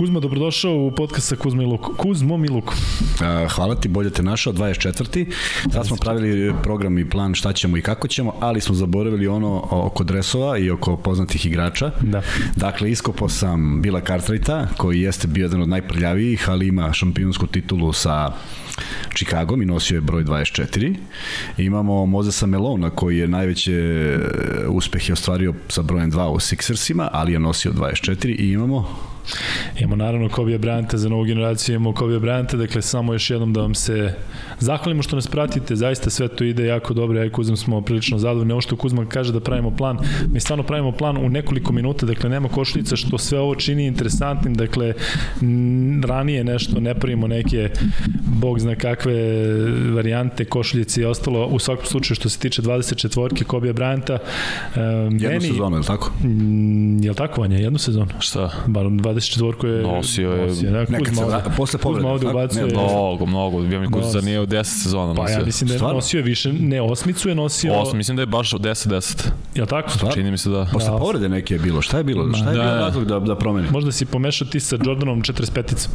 [0.00, 1.94] Kuzma, dobrodošao u podcast sa Kuzma i Luku.
[1.96, 2.74] Kuzmom i Luku.
[3.54, 5.32] Hvala ti, bolje te našao, 24.
[5.72, 9.68] Sad smo pravili program i plan šta ćemo i kako ćemo, ali smo zaboravili ono
[9.70, 11.90] oko dresova i oko poznatih igrača.
[12.00, 12.22] Da.
[12.56, 17.92] Dakle, iskopao sam Bila Cartwrighta, koji jeste bio jedan od najprljavijih, ali ima šampionsku titulu
[17.92, 18.32] sa
[19.14, 20.94] Chicago i nosio je broj 24.
[21.58, 24.18] Imamo Mozesa Melona koji je najveće e,
[24.68, 29.10] uspehe ostvario sa brojem 2 u Sixersima, ali je nosio 24 i imamo
[29.78, 33.60] Imamo naravno Kobe Bryanta za novu generaciju, imamo Kobe Bryanta, dakle samo još jednom da
[33.60, 34.14] vam se
[34.58, 38.18] zahvalimo što nas pratite, zaista sve to ide jako dobro, ja i Kuzma smo prilično
[38.18, 38.52] zadovoljni.
[38.52, 39.98] Ovo što Kuzma kaže da pravimo plan,
[40.32, 44.54] mi stvarno pravimo plan u nekoliko minuta, dakle nema košuljica što sve ovo čini interesantnim,
[44.54, 44.92] dakle
[46.08, 47.70] ranije nešto ne pravimo neke
[48.40, 49.14] bog zna kakve
[49.94, 54.18] varijante košuljice i ostalo, u svakom slučaju što se tiče 24-ke Kobe Bryanta.
[54.76, 56.12] Um, Jednu meni, sezonu, je li tako?
[57.02, 57.58] Je li tako, Vanja?
[57.58, 58.10] Jednu sezonu?
[58.18, 58.50] Šta?
[58.66, 58.86] Bar
[59.20, 59.82] 24-ku je...
[59.82, 60.46] Nosio je...
[60.46, 62.02] Nosio, da, Kuzma, posle povrede.
[62.02, 62.66] Kuzma ovde ubacuje...
[62.66, 63.62] Ne, mnogo, mnogo.
[63.62, 65.24] Ja mi Kuzma zar nije u 10 sezona nosio.
[65.24, 65.94] Pa ja mislim da je Stvarno?
[65.94, 67.74] nosio više, ne, osmicu je nosio...
[67.74, 69.28] Osmi, mislim da je baš 10-10.
[69.54, 69.90] Ja tako?
[69.90, 70.14] Stvarno?
[70.14, 70.66] Čini mi se da.
[70.72, 70.98] Posle da.
[70.98, 71.82] povrede neke je bilo.
[71.82, 72.32] Šta je bilo?
[72.34, 73.68] Šta je da, bilo razlog da, da promeni?
[73.70, 75.90] Možda si pomešao ti sa Jordanom 45-icom.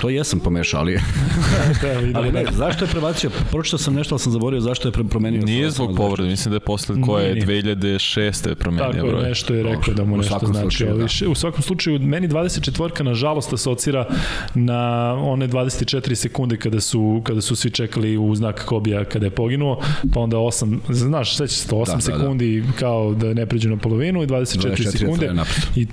[0.00, 0.94] To jesam pomešao, ali...
[1.82, 3.30] da, ali ne, zašto je prebacio?
[3.50, 5.42] Pročitao sam nešto, ali sam zaboravio zašto je promenio.
[5.42, 8.54] Nije zbog povrede, mislim da je posle koje 2006.
[8.54, 10.84] promenio Tako je, nešto je rekao da mu nešto znači.
[10.84, 11.30] Da.
[11.30, 12.28] U svakom slučaju, meni
[12.60, 14.06] 24 nažalost asocira
[14.54, 19.30] na one 24 sekunde kada su, kada su svi čekali u znak Kobija kada je
[19.30, 19.80] poginuo,
[20.14, 22.72] pa onda 8, znaš, seća se to, 8 da, sekundi da, da.
[22.72, 25.32] kao da ne pređu na polovinu i 24, 24 sekunde
[25.76, 25.86] i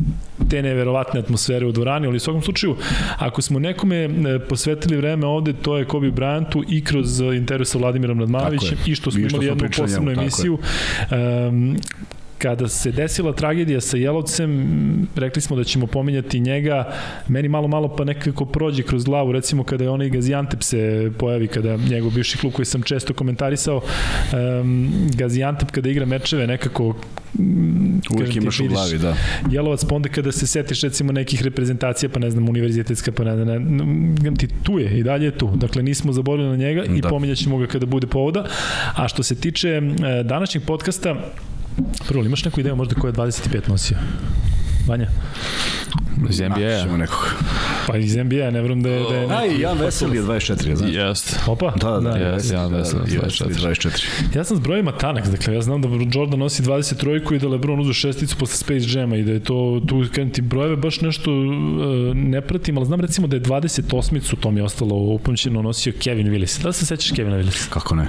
[0.50, 2.76] te neverovatne atmosfere u dvorani, ali u svakom slučaju,
[3.18, 4.10] ako smo nekome e,
[4.50, 9.12] posvetili vreme ovde, to je Kobe Bryantu i kroz intervju sa Vladimirom Nadmavićem i što
[9.12, 10.58] smo imali jednu posebnu emisiju.
[11.12, 11.78] Um,
[12.40, 16.94] kada se desila tragedija sa Jelovcem, rekli smo da ćemo pominjati njega,
[17.28, 21.48] meni malo malo pa nekako prođe kroz glavu, recimo kada je onaj Gaziantep se pojavi,
[21.48, 23.82] kada njegov bivši klub koji sam često komentarisao,
[24.62, 26.96] um, Gaziantep kada igra mečeve nekako
[28.16, 29.16] Uvijek imaš u glavi, da.
[29.52, 33.46] Jelovac, pa onda kada se setiš recimo nekih reprezentacija, pa ne znam, univerzitetska, pa ne,
[33.46, 35.52] ne, ne ti tu je i dalje je tu.
[35.56, 36.96] Dakle, nismo zaboravili na njega da.
[36.96, 38.46] i pominjaćemo ga kada bude povoda.
[38.96, 39.82] A što se tiče e,
[40.24, 41.16] današnjeg podcasta,
[42.08, 43.98] Prvo, imaš neku ideju možda ko je 25 nosio?
[44.88, 45.08] Vanja?
[46.30, 46.98] Iz NBA-a.
[46.98, 47.34] nekog.
[47.88, 49.04] Pa iz NBA, ne vjerujem da je...
[49.10, 50.94] Da je Aj, Jan Vesel je 24, znaš.
[50.94, 51.40] Jest.
[51.48, 51.74] Opa.
[51.82, 52.18] Da, da, da.
[52.18, 53.50] Jest, Jan Vesel je 24.
[53.50, 54.06] 24.
[54.36, 57.80] Ja sam s brojima tanak, dakle, ja znam da Jordan nosi 23 i da LeBron
[57.80, 61.32] uzu šesticu posle Space Jama i da je to, tu, kad ti brojeve baš nešto
[61.32, 65.94] uh, ne pratim, ali znam recimo da je 28-icu, to mi je ostalo upamćeno, nosio
[66.00, 66.64] Kevin Willis.
[66.64, 67.70] Da se sećaš Kevina Willis?
[67.70, 68.08] Kako ne?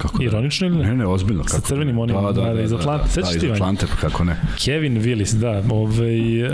[0.00, 0.24] Kako da?
[0.24, 0.84] Ironično ili ne?
[0.84, 1.42] Ne, ne, ozbiljno.
[1.42, 3.04] Kako Sa crvenim onim, da, da, da, iz Atlante.
[3.14, 4.36] Da, da, da, iz Atlante, pa kako ne.
[4.64, 5.62] Kevin Willis, da.
[5.70, 6.10] Ovaj,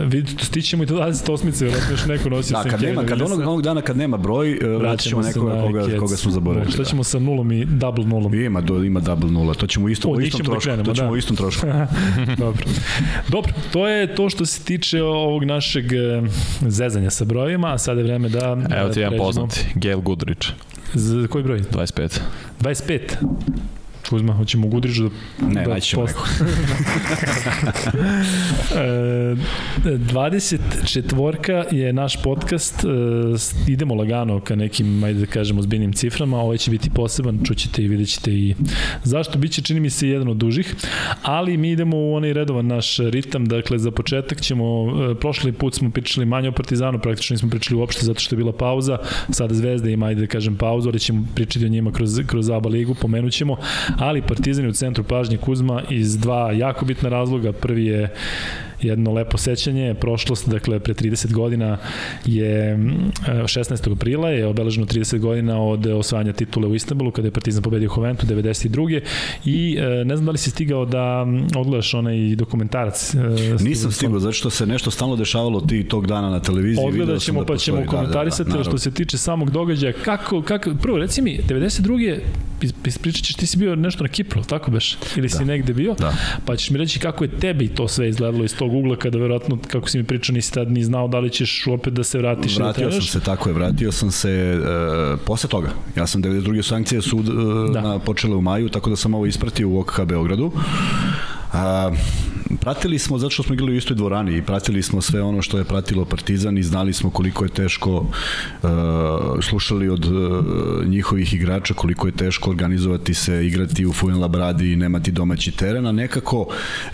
[0.07, 3.63] vidite, stićemo i do 28-ice, vjerojatno još neko nosi da, kad nema, kad onog, onog
[3.63, 6.73] dana kad nema broj, e, vratit ćemo nekoga koga, koga smo zaboravili.
[6.73, 8.35] Šta ćemo sa nulom i double nulom?
[8.35, 10.71] Ima, do, ima double nula, to ćemo isto, o, istom trošku.
[10.85, 11.19] To ćemo da.
[11.19, 11.67] istom trošku.
[12.39, 12.65] Dobro.
[13.29, 16.23] Dobro, to je to što se tiče ovog našeg e,
[16.61, 18.57] zezanja sa brojima, a sada je vreme da...
[18.79, 20.49] Evo ti jedan poznati, Gail Goodrich.
[20.95, 21.61] Za koji broj?
[21.61, 22.21] 25.
[22.61, 23.01] 25.
[24.11, 25.47] Kuzma, hoćemo Gudrižu da...
[25.49, 26.27] Ne, da naći ćemo neko.
[29.85, 32.89] 24 je naš podcast, e,
[33.73, 37.89] idemo lagano ka nekim, ajde da kažemo, zbiljnim ciframa, ovaj će biti poseban, čućete i
[37.89, 38.55] vidjet ćete i
[39.05, 40.75] zašto, biće čini mi se jedan od dužih,
[41.23, 44.65] ali mi idemo u onaj redovan naš ritam, dakle za početak ćemo,
[45.11, 48.37] e, prošli put smo pričali manje o Partizanu, praktično nismo pričali uopšte zato što je
[48.37, 48.99] bila pauza,
[49.31, 52.69] sada Zvezda ima, ajde da kažem, pauzu, ali ćemo pričati o njima kroz, kroz ABA
[52.69, 53.57] ligu, pomenut ćemo,
[53.99, 57.53] ali Partizan je u centru pažnje Kuzma iz dva jako bitna razloga.
[57.53, 58.15] Prvi je
[58.83, 61.79] jedno lepo sećanje, prošlost, dakle pre 30 godina
[62.25, 62.79] je
[63.27, 63.93] 16.
[63.93, 68.27] aprila je obeleženo 30 godina od osvajanja titule u Istanbulu kada je Partizan pobedio Hoventu
[68.27, 69.01] 92.
[69.45, 71.27] i e, ne znam da li si stigao da
[71.57, 73.15] odgledaš onaj dokumentarac.
[73.15, 73.19] E,
[73.61, 76.87] Nisam stigao, zato što se nešto stalno dešavalo ti tog dana na televiziji.
[76.87, 79.93] Odgledat ćemo da pa ćemo komentarisati da, da, da, što se tiče samog događaja.
[79.93, 82.19] Kako, kako, prvo, reci mi, 92
[82.87, 84.97] ispričat ćeš, ti si bio nešto na Kipru, tako beš?
[85.17, 85.45] Ili si da.
[85.45, 85.95] negde bio?
[85.95, 86.15] Da.
[86.45, 89.59] Pa ćeš mi reći kako je tebi to sve izgledalo iz tog ugla kada verovatno,
[89.69, 92.57] kako si mi pričao, nisi tad ni znao da li ćeš opet da se vratiš.
[92.57, 95.69] Vratio da sam se, tako je, vratio sam se uh, posle toga.
[95.97, 96.63] Ja sam 92.
[96.63, 97.25] sankcije su uh,
[97.73, 97.81] da.
[97.81, 100.53] na, počele u maju, tako da sam ovo ispratio u OKH Beogradu.
[101.53, 101.91] A,
[102.61, 105.59] pratili smo zato što smo igrali u istoj dvorani i pratili smo sve ono što
[105.59, 108.09] je pratilo Partizan i znali smo koliko je teško uh,
[109.43, 115.11] slušali od uh, njihovih igrača koliko je teško organizovati se, igrati u Fuenlabradi i nemati
[115.13, 116.47] domaći teren, a nekako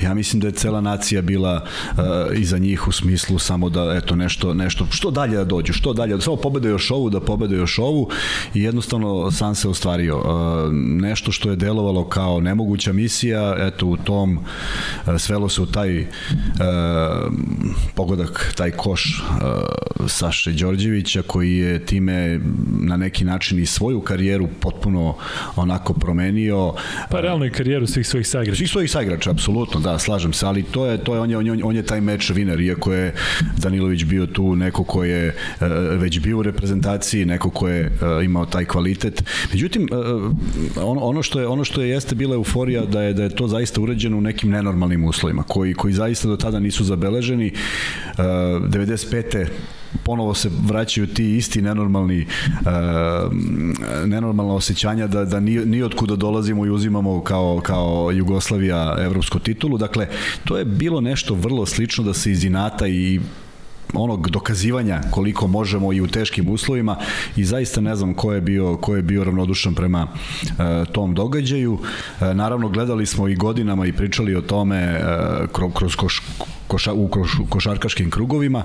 [0.02, 2.02] ja mislim da je cela nacija bila uh,
[2.34, 6.20] iza njih u smislu samo da eto nešto nešto što dalje da dođu, što dalje,
[6.20, 8.08] samo pobede još ovu, da pobede još ovu
[8.54, 10.18] i jednostavno sam se ostvario.
[10.18, 10.24] Uh,
[10.72, 14.41] nešto što je delovalo kao nemoguća misija, eto u tom
[15.18, 16.06] svelo se u taj uh,
[17.94, 19.22] pogodak, taj koš
[20.00, 22.40] uh, Saše Đorđevića koji je time
[22.80, 25.14] na neki način i svoju karijeru potpuno
[25.56, 26.74] onako promenio.
[27.10, 28.56] Pa realno i karijeru svih svojih saigrača.
[28.56, 31.46] Svih svojih saigrača, apsolutno, da, slažem se, ali to je, to je on, je, on,
[31.46, 33.14] je, on je taj meč winner, iako je
[33.56, 35.66] Danilović bio tu neko ko je uh,
[36.00, 39.24] već bio u reprezentaciji, neko ko je uh, imao taj kvalitet.
[39.52, 40.32] Međutim, uh,
[40.76, 43.48] ono, ono što je ono što je jeste bila euforija da je da je to
[43.48, 47.52] zaista urađeno u nekim nenormalnim uslovima koji koji zaista do tada nisu zabeleženi.
[48.18, 49.46] Uh, 95
[50.04, 52.26] ponovo se vraćaju ti isti nenormalni
[52.60, 53.32] uh,
[54.06, 59.38] nenormalna osjećanja da, da ni, ni od kuda dolazimo i uzimamo kao, kao Jugoslavija evropsku
[59.38, 59.78] titulu.
[59.78, 60.08] Dakle,
[60.44, 63.20] to je bilo nešto vrlo slično da se iz inata i
[63.94, 66.96] onog dokazivanja koliko možemo i u teškim uslovima
[67.36, 71.72] i zaista ne znam ko je bio ko je bio ravnodušan prema uh, tom događaju.
[71.72, 71.80] Uh,
[72.34, 75.00] naravno gledali smo i godinama i pričali o tome
[75.54, 76.22] uh, kroz, koš,
[76.66, 78.64] koša, u koš, košarkaškim krugovima.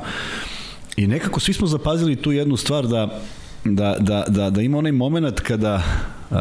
[0.98, 3.20] I nekako svi smo zapazili tu jednu stvar da
[3.64, 6.38] da, da, da, da ima onaj moment kada uh,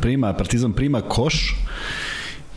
[0.00, 1.56] prima, Partizan prima koš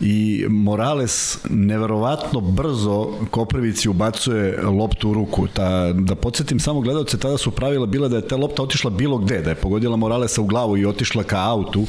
[0.00, 5.46] i Morales neverovatno brzo Koprivici ubacuje loptu u ruku.
[5.46, 9.18] Ta, da podsjetim samo gledalce, tada su pravila bila da je ta lopta otišla bilo
[9.18, 11.86] gde, da je pogodila Moralesa u glavu i otišla ka autu.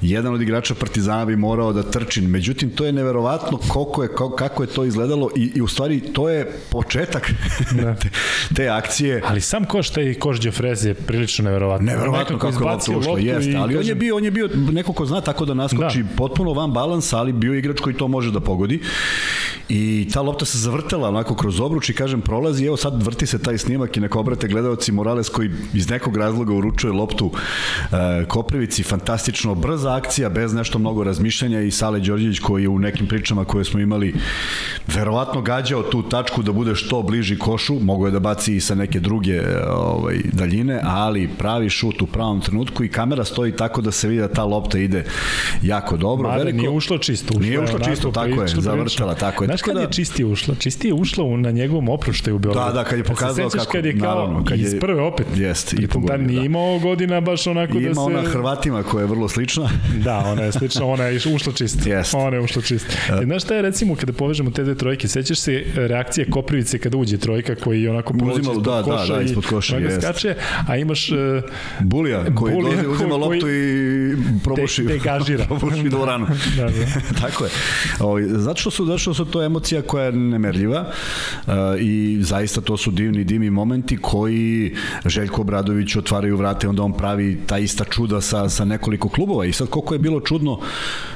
[0.00, 2.20] Jedan od igrača Partizana bi morao da trči.
[2.20, 6.28] Međutim, to je neverovatno koliko je, kako je to izgledalo i, i u stvari to
[6.28, 7.32] je početak
[7.82, 7.94] da.
[7.94, 8.08] te,
[8.54, 9.22] te akcije.
[9.26, 11.86] Ali sam koš taj koš Đefrez je prilično neverovatno.
[11.86, 13.56] Neverovatno kako je lopta ušla, jeste.
[13.56, 16.08] Ali on je bio, on je bio neko ko zna tako da naskoči da.
[16.16, 18.80] potpuno van balans, ali bio igrač koji to može da pogodi
[19.68, 23.38] i ta lopta se zavrtela onako kroz obruč i kažem prolazi, evo sad vrti se
[23.38, 28.82] taj snimak i neko obrate gledalci Morales koji iz nekog razloga uručuje loptu e, Koprivici,
[28.82, 33.44] fantastično brza akcija, bez nešto mnogo razmišljanja i Sale Đorđević koji je u nekim pričama
[33.44, 34.14] koje smo imali
[34.86, 38.74] verovatno gađao tu tačku da bude što bliži košu, mogo je da baci i sa
[38.74, 43.90] neke druge ovaj, daljine, ali pravi šut u pravom trenutku i kamera stoji tako da
[43.90, 45.04] se vidi da ta lopta ide
[45.62, 46.28] jako dobro.
[46.28, 47.21] Mada Veliko, nije ušlo čisto.
[47.30, 49.46] Ušlo nije ušlo čisto, tako je, zavrtala, tako je.
[49.46, 49.80] Znaš kad da...
[49.80, 50.54] je čistije ušlo?
[50.54, 52.66] Čistije ušlo na njegovom oproštaju u Beogradu.
[52.66, 55.26] Da, da, kad je pokazao kako, kad je kao naravno, kad je, iz prve opet.
[55.36, 56.26] Jest, i po godina.
[56.28, 57.90] nije imao godina baš onako da se...
[57.90, 59.68] Ima ona Hrvatima koja je vrlo slična.
[60.04, 61.88] da, ona je slična, ona je ušla čisto.
[61.88, 62.14] Jest.
[62.14, 62.92] Ona je ušla čisto.
[63.22, 66.96] E, znaš šta je recimo kada povežemo te dve trojke, sećaš se reakcije Koprivice kada
[66.96, 70.34] uđe trojka koji onako prođe ispod da, koša da, da, ispod koša, i skače,
[70.68, 71.18] a imaš uh,
[71.80, 75.44] Bulija koji Bulija, dozi, uzima loptu i probuši, te, degažira.
[75.58, 75.88] probuši da.
[75.88, 76.26] dvoranu.
[76.56, 76.70] da, da.
[77.22, 77.50] Tako je.
[78.00, 80.84] O, ovaj, zato što su, zato što su to emocija koja je nemerljiva
[81.46, 86.92] uh, i zaista to su divni, divni momenti koji Željko Obradović otvaraju vrate, onda on
[86.92, 90.60] pravi ta ista čuda sa, sa nekoliko klubova i sad koliko je bilo čudno,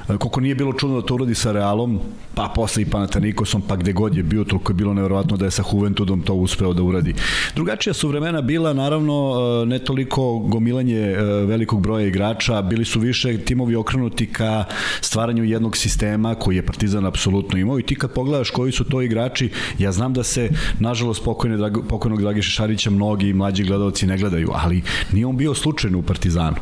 [0.06, 2.00] koliko nije bilo čudno da to uradi sa Realom,
[2.34, 5.50] pa posle i Panatanikosom, pa gde god je bio, toliko je bilo nevjerovatno da je
[5.50, 7.14] sa Juventudom to uspeo da uradi.
[7.54, 9.34] Drugačija su vremena bila, naravno,
[9.66, 11.16] ne toliko gomilanje
[11.46, 14.64] velikog broja igrača, bili su više timovi okrenuti ka
[15.00, 19.02] stvaranju jednog sistema koji je Partizan apsolutno imao i ti kad pogledaš koji su to
[19.02, 24.50] igrači, ja znam da se, nažalost, pokojne, pokojnog Dragiša Šarića mnogi mlađi gledalci ne gledaju,
[24.52, 26.56] ali nije on bio slučajno u Partizanu.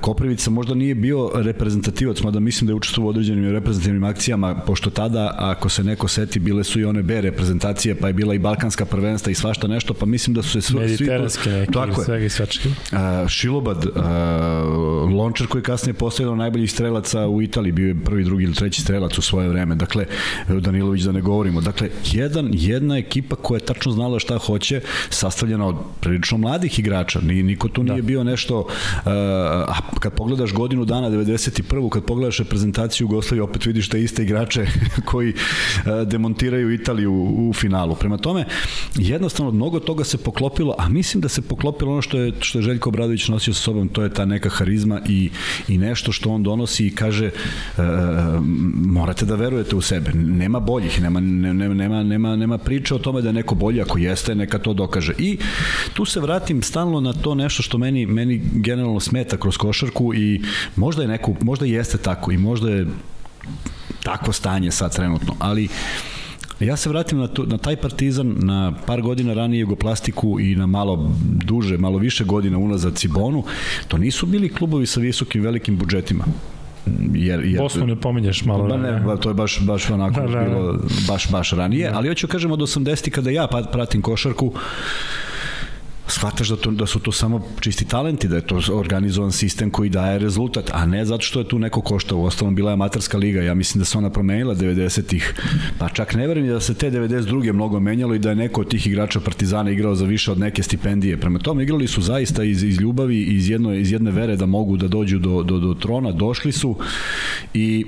[0.00, 4.90] Koprivica možda nije bio reprezentativac, mada mislim da je učestvovao u određenim reprezentativnim akcijama, pošto
[4.90, 8.38] tada, ako se neko seti, bile su i one B reprezentacije, pa je bila i
[8.38, 10.96] Balkanska prvenstva i svašta nešto, pa mislim da su se svi...
[10.96, 12.04] svi to, neki, tako je.
[12.04, 12.68] svega i svačke.
[12.68, 13.92] Uh, Šilobad, uh,
[15.12, 19.18] Lončar koji kasnije postavio najboljih strelaca u Italiji, bio je prvi, drugi ili treći strelac
[19.18, 19.74] u svoje vreme.
[19.74, 20.06] Dakle,
[20.48, 21.60] Danilović da ne govorimo.
[21.60, 27.20] Dakle, jedan, jedna ekipa koja je tačno znala šta hoće, sastavljena od prilično mladih igrača.
[27.20, 27.92] Ni, niko tu da.
[27.92, 28.58] nije bio nešto...
[28.58, 28.64] Uh,
[29.68, 31.88] a kad pogledaš godinu dana, 91.
[31.88, 32.63] kad pogledaš reprezentaciju
[33.00, 34.66] Jugoslavije, opet vidiš te iste igrače
[35.10, 37.94] koji uh, demontiraju Italiju u, finalu.
[37.94, 38.44] Prema tome,
[38.94, 42.62] jednostavno, mnogo toga se poklopilo, a mislim da se poklopilo ono što je, što je
[42.62, 45.30] Željko Obradović nosio sa sobom, to je ta neka harizma i,
[45.68, 47.30] i nešto što on donosi i kaže
[47.76, 47.84] uh,
[48.74, 50.10] morate da verujete u sebe.
[50.14, 53.98] Nema boljih, nema, nema, nema, nema, nema priče o tome da je neko bolji, ako
[53.98, 55.12] jeste, neka to dokaže.
[55.18, 55.38] I
[55.92, 60.40] tu se vratim stalno na to nešto što meni, meni generalno smeta kroz košarku i
[60.76, 62.86] možda je neko, možda jeste tako i možda je
[64.02, 65.68] takvo stanje sad trenutno, ali
[66.60, 70.66] Ja se vratim na, to, na taj partizan, na par godina ranije Jugoplastiku i na
[70.66, 71.10] malo
[71.44, 73.44] duže, malo više godina unazad Cibonu.
[73.88, 76.24] To nisu bili klubovi sa visokim velikim budžetima
[77.14, 78.68] jer, jer Bosnu ne pominješ malo.
[78.68, 80.44] Ba ne, ba, to je baš, baš onako da, da, da.
[80.44, 81.96] bilo baš, baš ranije, da.
[81.96, 83.10] ali hoću kažem od 80.
[83.10, 84.52] kada ja pratim košarku,
[86.06, 89.90] shvataš da, to, da su to samo čisti talenti, da je to organizovan sistem koji
[89.90, 92.14] daje rezultat, a ne zato što je tu neko košta.
[92.14, 95.34] U ostalom bila je amaterska liga, ja mislim da se ona promenila 90-ih,
[95.78, 97.52] pa čak ne verujem da se te 92.
[97.52, 100.62] mnogo menjalo i da je neko od tih igrača Partizana igrao za više od neke
[100.62, 101.20] stipendije.
[101.20, 104.76] Prema tome igrali su zaista iz, iz ljubavi, iz, jedno, iz jedne vere da mogu
[104.76, 106.76] da dođu do, do, do trona, došli su
[107.54, 107.86] i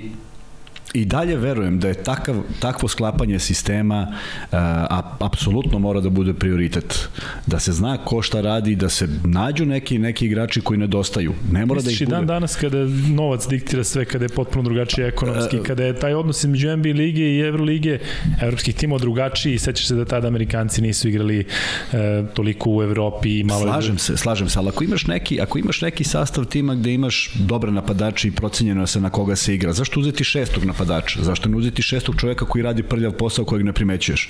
[0.93, 4.13] i dalje verujem da je takav, takvo sklapanje sistema
[4.51, 7.09] a, apsolutno mora da bude prioritet.
[7.45, 11.33] Da se zna ko šta radi, da se nađu neki, neki igrači koji nedostaju.
[11.51, 12.15] Ne mora Misliš da ih bude.
[12.15, 12.77] dan danas kada
[13.09, 17.23] novac diktira sve, kada je potpuno drugačije ekonomski, kada je taj odnos između NBA lige
[17.23, 17.99] i Evrolige,
[18.41, 23.43] evropskih timova drugačiji, sećaš se da tada Amerikanci nisu igrali e, toliko u Evropi i
[23.43, 23.61] malo...
[23.61, 27.31] Slažem se, slažem se, ali ako imaš neki, ako imaš neki sastav tima gde imaš
[27.35, 30.76] dobre napadače i procenjeno se na koga se igra, zašto uzeti šestog napadača?
[30.77, 31.23] Napadača?
[31.23, 34.29] Zašto ne uzeti šestog čoveka koji radi prljav posao kojeg ne primećuješ?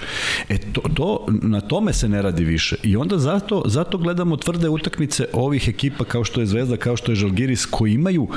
[0.49, 2.75] E, to, to, na tome se ne radi više.
[2.83, 7.11] I onda zato, zato gledamo tvrde utakmice ovih ekipa kao što je Zvezda, kao što
[7.11, 8.27] je Žalgiris, koji imaju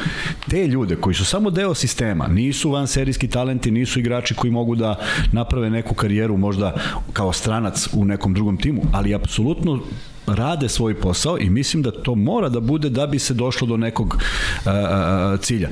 [0.50, 4.74] te ljude koji su samo deo sistema, nisu van serijski talenti, nisu igrači koji mogu
[4.74, 4.98] da
[5.32, 6.74] naprave neku karijeru možda
[7.12, 9.80] kao stranac u nekom drugom timu, ali apsolutno
[10.26, 13.76] rade svoj posao i mislim da to mora da bude da bi se došlo do
[13.76, 15.68] nekog uh, cilja.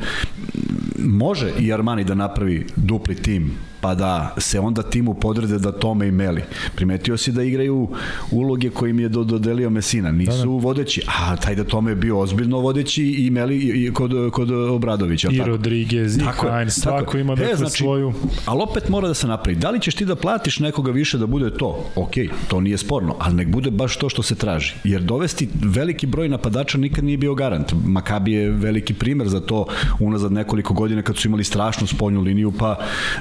[0.99, 6.09] Može i Armani da napravi dupli tim pa da se onda timu podrede da Tome
[6.09, 6.43] i Meli.
[6.75, 7.88] Primetio si da igraju
[8.31, 10.50] uloge koje im je do, dodelio Mesina, nisu da, da.
[10.50, 15.28] vodeći, a taj da Tome je bio ozbiljno vodeći i Meli i kod, kod Obradovića.
[15.33, 15.50] I tako?
[15.50, 18.12] Rodriguez, i Heinz, svako ima dakle e, znači, svoju...
[18.47, 19.59] Ali opet mora da se napravi.
[19.59, 21.85] Da li ćeš ti da platiš nekoga više da bude to?
[21.97, 22.12] Ok,
[22.49, 24.75] to nije sporno, ali nek bude baš to što se traži.
[24.85, 27.73] Jer dovesti veliki broj napadača nikad nije bio garant.
[27.85, 29.67] Makabi je veliki primer za to
[30.00, 32.76] unazad nekoliko godina kad su imali strašnu spoljnu liniju, pa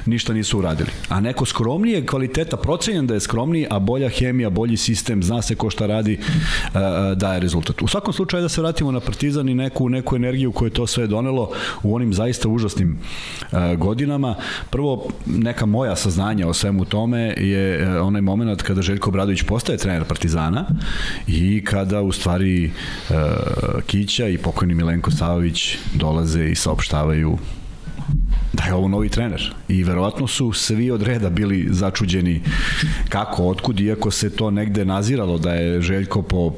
[0.06, 0.90] ništa nisu nisu uradili.
[1.08, 5.54] A neko skromnije kvaliteta, procenjen da je skromniji, a bolja hemija, bolji sistem, zna se
[5.54, 7.82] ko šta radi, e, e, daje rezultat.
[7.82, 10.86] U svakom slučaju da se vratimo na Partizan i neku, neku energiju koju je to
[10.86, 11.50] sve donelo
[11.82, 12.98] u onim zaista užasnim
[13.52, 14.34] e, godinama.
[14.70, 20.04] Prvo, neka moja saznanja o svemu tome je onaj moment kada Željko Bradović postaje trener
[20.04, 20.66] Partizana
[21.26, 22.72] i kada u stvari
[23.86, 27.38] Kića i pokojni Milenko Savović dolaze i saopštavaju
[28.52, 29.54] da je ovo novi trener.
[29.68, 32.42] I verovatno su svi od reda bili začuđeni
[33.08, 36.52] kako, otkud, iako se to negde naziralo da je Željko po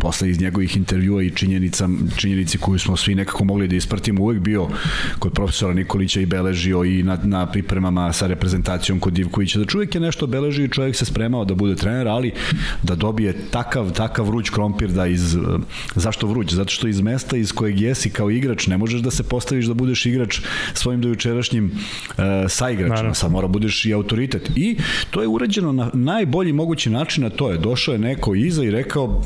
[0.00, 4.38] posle iz njegovih intervjua i činjenica, činjenici koju smo svi nekako mogli da ispratimo, uvek
[4.38, 4.68] bio
[5.18, 9.94] kod profesora Nikolića i beležio i na, na pripremama sa reprezentacijom kod Divkovića, da čovjek
[9.94, 12.32] je nešto beležio i čovjek se spremao da bude trener, ali
[12.82, 15.36] da dobije takav, takav vruć krompir da iz,
[15.94, 16.52] zašto vruć?
[16.52, 19.74] Zato što iz mesta iz kojeg jesi kao igrač ne možeš da se postaviš da
[19.74, 20.40] budeš igrač
[20.74, 24.50] svojim dojučerašnjim uh, saigračima, sad mora budeš i autoritet.
[24.56, 24.76] I
[25.10, 28.70] to je urađeno na najbolji mogući način, a to je došao je neko iza i
[28.70, 29.22] rekao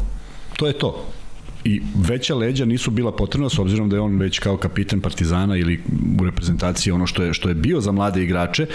[0.59, 1.18] to je to
[1.69, 5.57] i veća leđa nisu bila potrebna s obzirom da je on već kao kapiten Partizana
[5.57, 5.81] ili
[6.21, 8.67] u reprezentaciji ono što je što je bio za mlade igrače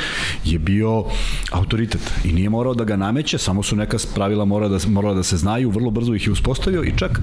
[0.45, 1.03] je bio
[1.51, 5.23] autoritet i nije morao da ga nameće, samo su neka pravila mora da morala da
[5.23, 7.21] se znaju, vrlo brzo ih je uspostavio i čak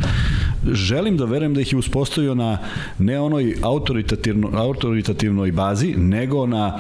[0.73, 2.59] želim da verujem da ih je uspostavio na
[2.99, 6.79] ne onoj autoritativno autoritativnoj bazi, nego na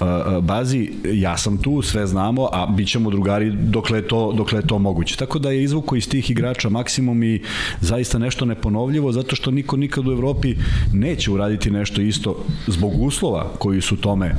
[0.00, 4.66] uh, bazi ja sam tu, sve znamo, a bićemo drugari dokle je to dokle je
[4.66, 5.16] to moguće.
[5.16, 7.42] Tako da je izvuko iz tih igrača maksimum i
[7.80, 10.54] zaista nešto neponovljivo zato što niko nikad u Evropi
[10.92, 14.34] neće uraditi nešto isto zbog uslova koji su tome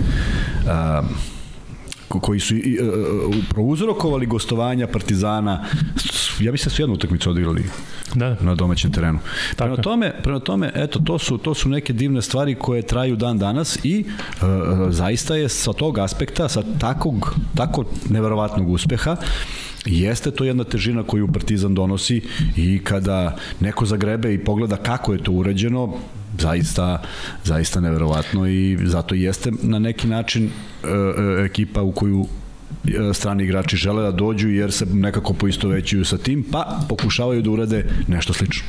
[0.66, 1.06] uh,
[2.08, 5.66] koji su i, uh, prouzrokovali gostovanja Partizana
[6.40, 7.64] ja mislim da su jednu utakmicu odigrali
[8.16, 8.36] da.
[8.42, 9.20] na domaćem terenu.
[9.56, 9.58] Tako.
[9.58, 13.38] Prema tome, prema tome, eto, to su, to su neke divne stvari koje traju dan
[13.38, 14.48] danas i uh,
[14.90, 19.16] zaista je sa tog aspekta, sa takog, tako neverovatnog uspeha,
[19.86, 22.22] jeste to jedna težina koju Partizan donosi
[22.58, 25.94] i kada neko zagrebe i pogleda kako je to urađeno,
[26.40, 27.02] zaista,
[27.44, 30.50] zaista neverovatno i zato jeste na neki način e,
[30.88, 32.26] e, ekipa u koju
[33.14, 37.86] strani igrači žele da dođu jer se nekako poistovećuju sa tim, pa pokušavaju da urade
[38.08, 38.68] nešto slično.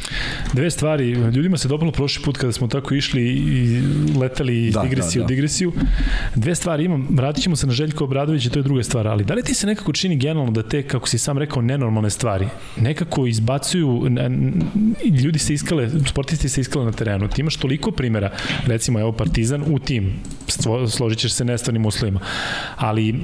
[0.52, 3.82] Dve stvari, ljudima se dopalo prošli put kada smo tako išli i
[4.18, 5.24] leteli iz da, digresije da, da.
[5.24, 5.72] u digresiju.
[6.34, 9.24] Dve stvari imam, vratit ćemo se na Željko Obradović i to je druga stvar, ali
[9.24, 12.46] da li ti se nekako čini generalno da te, kako si sam rekao, nenormalne stvari
[12.76, 14.06] nekako izbacuju,
[15.22, 18.30] ljudi se iskale, sportisti se iskale na terenu, ti imaš toliko primera,
[18.66, 20.12] recimo evo Partizan u tim,
[20.88, 22.20] složit ćeš se nestvarnim uslovima,
[22.76, 23.14] ali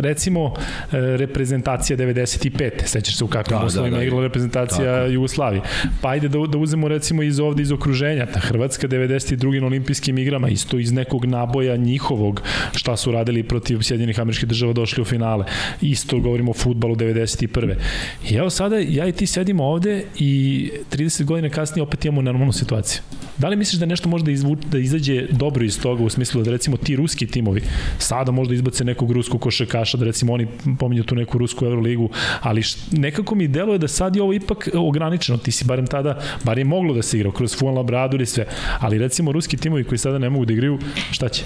[0.00, 0.54] recimo
[0.92, 2.70] reprezentacija 95.
[2.84, 5.12] Sećaš se u kakvim da, uslovima da, da, igrala reprezentacija tako.
[5.12, 5.62] Jugoslavije.
[6.02, 8.26] Pa ajde da, da uzemo recimo iz ovde iz okruženja.
[8.26, 9.60] Ta Hrvatska 92.
[9.60, 12.42] na olimpijskim igrama isto iz nekog naboja njihovog
[12.72, 15.44] šta su radili protiv Sjedinjenih američkih država došli u finale.
[15.80, 17.74] Isto govorimo o futbalu 91.
[18.30, 22.52] I evo sada ja i ti sedimo ovde i 30 godina kasnije opet imamo normalnu
[22.52, 23.02] situaciju.
[23.40, 26.42] Da li misliš da nešto može da, izvu, da izađe dobro iz toga u smislu
[26.42, 27.62] da recimo ti ruski timovi
[27.98, 30.46] sada možda izbace nekog ruskog košarkaša, da recimo oni
[30.78, 35.38] pominju tu neku rusku Euroligu, ali nekako mi deluje da sad je ovo ipak ograničeno.
[35.38, 38.46] Ti si barem tada, bar je moglo da se igra kroz Fuan Labradu ili sve,
[38.78, 40.78] ali recimo ruski timovi koji sada ne mogu da igraju,
[41.10, 41.44] šta će?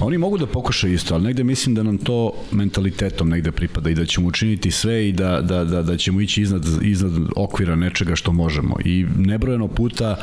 [0.00, 3.94] Oni mogu da pokušaju isto, ali negde mislim da nam to mentalitetom negde pripada i
[3.94, 8.16] da ćemo učiniti sve i da, da, da, da ćemo ići iznad, iznad okvira nečega
[8.16, 8.76] što možemo.
[8.84, 10.16] I nebrojeno puta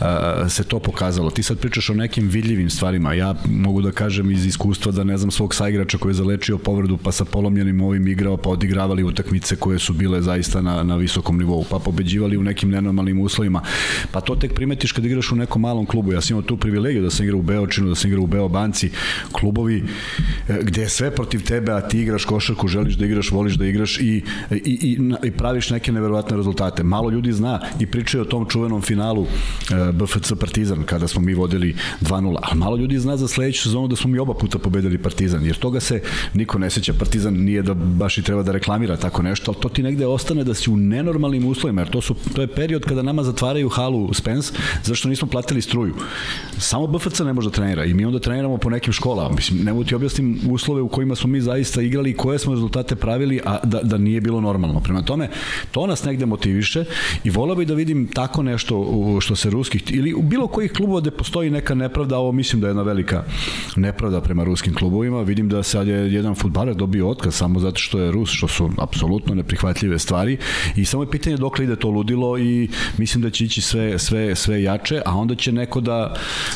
[0.00, 1.30] a, se to pokazalo.
[1.30, 3.14] Ti sad pričaš o nekim vidljivim stvarima.
[3.14, 6.96] Ja mogu da kažem iz iskustva da ne znam svog saigrača koji je zalečio povredu
[6.96, 11.38] pa sa polomljenim ovim igrao pa odigravali utakmice koje su bile zaista na, na visokom
[11.38, 13.62] nivou pa pobeđivali u nekim nenormalnim uslovima.
[14.12, 16.12] Pa to tek primetiš kad igraš u nekom malom klubu.
[16.12, 18.90] Ja sam imao tu privilegiju da sam igrao u Beočinu, da sam igrao u Beobanci,
[19.32, 19.84] klubovi
[20.48, 23.66] e, gde je sve protiv tebe, a ti igraš košarku, želiš da igraš, voliš da
[23.66, 26.82] igraš i, i, i, i praviš neke neverovatne rezultate.
[26.82, 31.34] Malo ljudi zna i pričaju o tom čuvenom finalu e, BFC Partizan kada smo mi
[31.34, 34.98] vodili 2-0, a malo ljudi zna za sledeću sezonu da smo mi oba puta pobedili
[34.98, 36.02] Partizan, jer toga se
[36.34, 36.92] niko ne seća.
[36.92, 40.44] Partizan nije da baš i treba da reklamira tako nešto, ali to ti negde ostane
[40.44, 44.14] da si u nenormalnim uslovima, jer to, su, to je period kada nama zatvaraju halu
[44.14, 44.52] Spence,
[44.84, 45.94] zašto nismo platili struju.
[46.58, 49.34] Samo BFC ne može da trenira i mi onda treniramo po nekim školama.
[49.34, 52.54] Mislim, ne mogu ti objasnim uslove u kojima smo mi zaista igrali i koje smo
[52.54, 54.80] rezultate pravili, a da, da nije bilo normalno.
[54.80, 55.28] Prema tome,
[55.70, 56.84] to nas negde motiviše
[57.24, 58.86] i volao bih da vidim tako nešto
[59.20, 62.70] što se ruskih, ili bilo kojih klubova gde postoji neka nepravda, ovo mislim da je
[62.70, 63.24] jedna velika
[63.76, 65.22] nepravda prema ruskim klubovima.
[65.22, 68.70] Vidim da sad je jedan futbaler dobio otkaz samo zato što je Rus, što su
[68.78, 70.38] apsolutno neprihvatljive stvari
[70.76, 72.68] i samo je pitanje dokle ide to ludilo i
[72.98, 76.14] mislim da će ići sve, sve, sve jače, a onda će neko da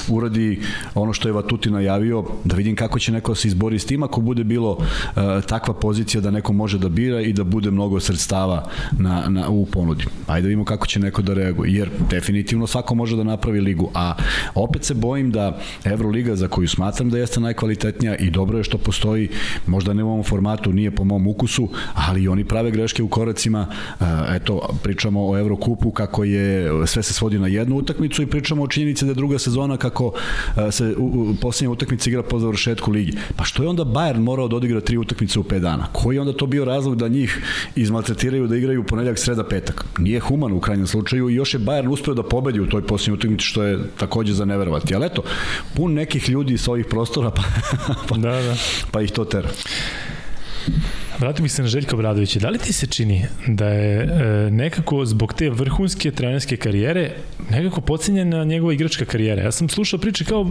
[0.08, 0.60] uradi
[0.94, 4.02] ono što je Vatuti najavio, da vidim kako će neko da se izbori s tim
[4.02, 8.00] ako bude bilo uh, takva pozicija da neko može da bira i da bude mnogo
[8.00, 8.68] sredstava
[8.98, 10.04] na, na, u ponudi.
[10.26, 13.90] Ajde da vidimo kako će neko da reaguje, jer definitivno svako može da napravi ligu,
[13.94, 14.14] a
[14.54, 18.78] opet se bojim da Euroliga za koju smatram da jeste najkvalitetnija i dobro je što
[18.78, 19.28] postoji,
[19.66, 23.66] možda ne u ovom formatu, nije po mom ukusu, ali oni prave greške u koracima,
[24.00, 28.62] uh, eto, pričamo o Eurokupu kako je, sve se svodi na jednu utakmicu i pričamo
[28.62, 30.14] o činjenici da je druga sezona kako uh,
[30.70, 33.12] se u, u, posljednja utakmica igra po završetku ligi.
[33.36, 35.86] Pa što je onda Bayern morao da odigra tri utakmice u 5 dana?
[35.92, 37.42] Koji je onda to bio razlog da njih
[37.76, 39.84] izmaltretiraju da igraju ponedljak, sreda, petak?
[39.98, 43.14] Nije human u krajnjem slučaju i još je Bayern uspeo da pobedi u toj posljednjoj
[43.14, 44.94] utakmici što je takođe za neverovati.
[44.94, 45.22] Ali eto,
[45.74, 47.42] pun nekih ljudi sa ovih prostora pa,
[48.08, 48.56] pa, da, da.
[48.90, 49.48] pa ih to tera.
[51.18, 52.38] Vratio bih se na Željka Obradovića.
[52.38, 57.10] Da li ti se čini da je e, nekako zbog te vrhunske trenerske karijere
[57.50, 59.42] nekako pocenjena njegova igračka karijera?
[59.42, 60.46] Ja sam slušao priče kao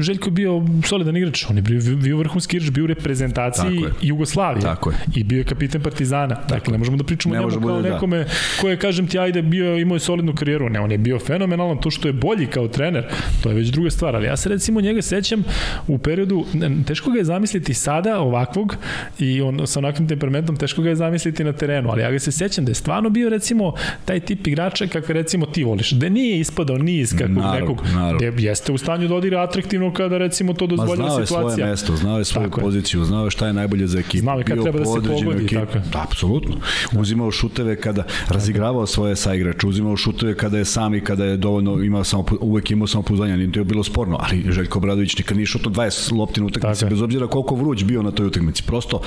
[0.00, 4.62] Željko je bio solidan igrač, on je bio, bio vrhunski igrač, bio u reprezentaciji Jugoslavije
[4.62, 4.96] Tako je.
[5.14, 6.34] i bio je kapiten Partizana.
[6.34, 7.90] Tako dakle, ne možemo da pričamo o njemu kao da.
[7.90, 8.30] nekome da.
[8.60, 10.68] koje, kažem ti, ajde, bio, imao je solidnu karijeru.
[10.68, 13.04] Ne, on je bio fenomenalan, to što je bolji kao trener,
[13.42, 15.44] to je već druga stvar, ali ja se recimo njega sećam
[15.88, 16.44] u periodu,
[16.86, 18.76] teško ga je zamisliti sada ovakvog
[19.18, 22.32] i on sa onakvim temperamentom teško ga je zamisliti na terenu, ali ja ga se
[22.32, 23.72] sećam da je stvarno bio recimo
[24.04, 27.86] taj tip igrača kakve recimo ti voliš, da nije ispadao ni iz kakvog naravno, nekog,
[27.94, 28.18] naravno.
[28.18, 31.26] da jeste u stanju da odigra atraktivno kada recimo to dozvoljava situacija.
[31.26, 33.06] Znao je svoje mesto, znao je svoju tako poziciju, je.
[33.06, 34.22] znao je šta je najbolje za ekipu.
[34.22, 35.78] Znao je kad treba da se pogodi, ekip, tako.
[35.92, 36.56] Da, apsolutno.
[36.98, 41.82] Uzimao šuteve kada razigravao svoje saigrače, uzimao šuteve kada je sam i kada je dovoljno
[41.82, 45.46] imao samo uvek imao samopouzdanje, nije to je bilo sporno, ali Željko Bradović nikad nije
[45.46, 48.62] šutno 20 lopti utakmici bez obzira koliko vruć bio na toj utakmici.
[48.62, 49.00] Prosto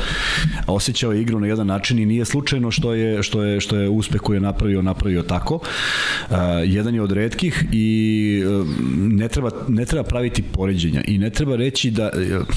[0.68, 3.90] osjećao je igru na jedan način i nije slučajno što je što je što je
[3.90, 5.56] uspeh koji je napravio napravio tako.
[5.56, 11.30] Uh, jedan je od retkih i uh, ne treba ne treba praviti poređenja i ne
[11.30, 12.48] treba reći da uh,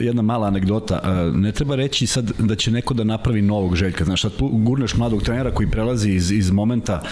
[0.00, 4.04] jedna mala anegdota, ne treba reći sad da će neko da napravi novog Željka.
[4.04, 7.02] Znaš, sad gurneš mladog trenera koji prelazi iz iz momenta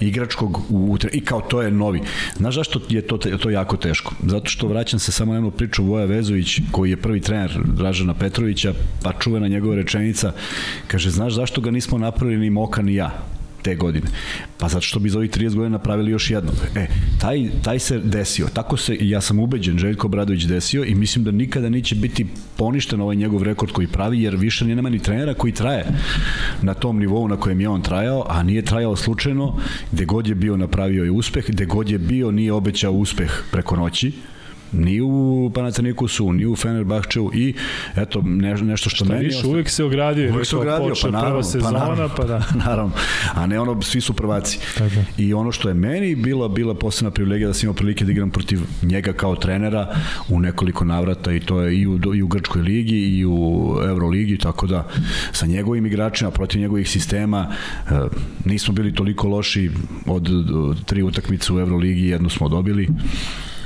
[0.00, 2.00] igračkog u i kao to je novi.
[2.36, 4.14] Znaš zašto je to to jako teško?
[4.26, 8.14] Zato što vraćam se samo na jednu priču Voja Vezović koji je prvi trener Dražana
[8.14, 10.32] Petrovića, pa čuvena njegova rečenica,
[10.86, 13.35] kaže, znaš zašto ga nismo napravili ni Moka ni ja?
[13.66, 14.06] Te godine.
[14.58, 16.54] Pa zato što bi za ovih 30 godina napravili još jednog.
[16.76, 16.86] E,
[17.20, 18.46] taj, taj se desio.
[18.54, 22.26] Tako se, ja sam ubeđen, Željko Bradović desio i mislim da nikada neće biti
[22.56, 25.84] poništen ovaj njegov rekord koji pravi, jer više nije nema ni trenera koji traje
[26.62, 29.58] na tom nivou na kojem je on trajao, a nije trajao slučajno,
[29.92, 33.76] gde god je bio napravio je uspeh, gde god je bio nije obećao uspeh preko
[33.76, 34.12] noći,
[34.72, 37.54] Ni u Panathinaikosu, ni u Fenerbahčevu i
[37.96, 39.24] eto ne, nešto što, što meni...
[39.24, 40.30] Više, uvijek se ogradio.
[40.30, 41.30] Uvijek se ogradio, pa naravno.
[41.30, 42.42] Prva sezona, pa, naravno, pa da.
[42.66, 42.92] naravno.
[43.34, 44.58] A ne ono, svi su prvaci.
[44.78, 44.94] Tako.
[45.18, 48.30] I ono što je meni bila, bila posebna privilegija da sam imao prilike da igram
[48.30, 49.96] protiv njega kao trenera
[50.28, 54.38] u nekoliko navrata i to je i u, i u Grčkoj ligi i u Euroligi,
[54.38, 54.88] tako da
[55.32, 57.52] sa njegovim igračima, protiv njegovih sistema,
[57.90, 57.92] e,
[58.44, 59.70] nismo bili toliko loši
[60.06, 60.28] od
[60.86, 62.88] tri utakmice u Euroligi, jednu smo dobili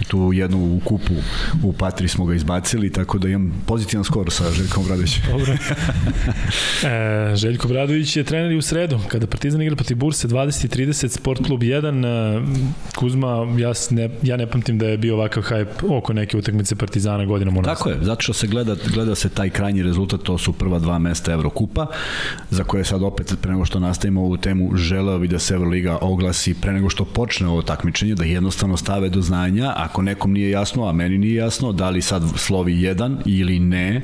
[0.08, 1.14] tu jednu u kupu
[1.62, 5.22] u Patri smo ga izbacili, tako da imam pozitivan skor sa Željkom Bradovićem.
[5.32, 5.52] Dobro.
[6.84, 11.46] E, Željko Bradović je trener i u sredu, kada Partizan igra protiv Burse 20-30, Sport
[11.46, 12.42] klub 1, e,
[12.96, 17.24] Kuzma, ja ne, ja ne pamtim da je bio ovakav hype oko neke utakmice Partizana
[17.24, 17.76] godinom unazad.
[17.76, 20.98] Tako je, zato što se gleda, gleda se taj krajnji rezultat, to su prva dva
[20.98, 21.86] mesta Evrokupa,
[22.50, 25.98] za koje sad opet pre nego što nastavimo ovu temu, želeo bi da se Evroliga
[26.00, 30.50] oglasi pre nego što počne ovo takmičenje, da jednostavno stave do znanja, ako nekom nije
[30.50, 34.02] jasno, a meni nije jasno, da li sad slovi jedan ili ne,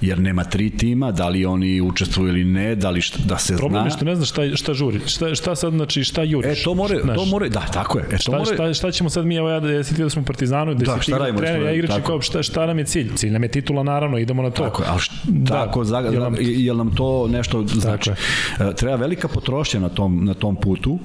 [0.00, 3.56] jer nema tri tima, da li oni učestvuju ili ne, da li šta, da se
[3.56, 3.78] Problem zna.
[3.78, 6.60] Problem je što ne znaš šta, šta žuri, šta, šta sad, znači šta juriš.
[6.60, 8.04] E, to more, znaš, to more, da, tako je.
[8.04, 8.54] E, to šta, more...
[8.54, 11.12] šta, šta ćemo sad mi, evo ja, si ti da smo Partizanu, da, da si
[11.12, 13.14] ti trener, ja igrači, kao, šta, šta nam je cilj?
[13.14, 14.62] Cilj nam je titula, naravno, idemo na to.
[14.62, 18.10] Tako je, ali šta, da, tako, za, jel nam, jel nam to nešto znači?
[18.58, 20.98] Tako e, Treba velika potrošnja na tom, na tom putu,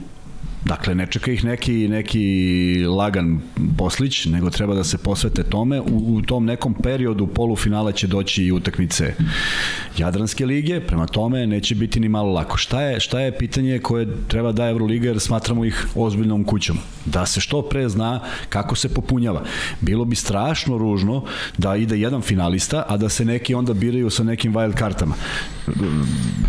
[0.65, 3.39] Dakle, ne čeka ih neki, neki lagan
[3.77, 5.81] poslić, nego treba da se posvete tome.
[5.81, 9.13] U, u tom nekom periodu polufinala će doći i utakmice
[9.97, 12.57] Jadranske lige, prema tome neće biti ni malo lako.
[12.57, 16.77] Šta je, šta je pitanje koje treba da Euroliga, jer smatramo ih ozbiljnom kućom?
[17.05, 19.43] Da se što pre zna kako se popunjava.
[19.81, 21.23] Bilo bi strašno ružno
[21.57, 25.15] da ide jedan finalista, a da se neki onda biraju sa nekim wild kartama.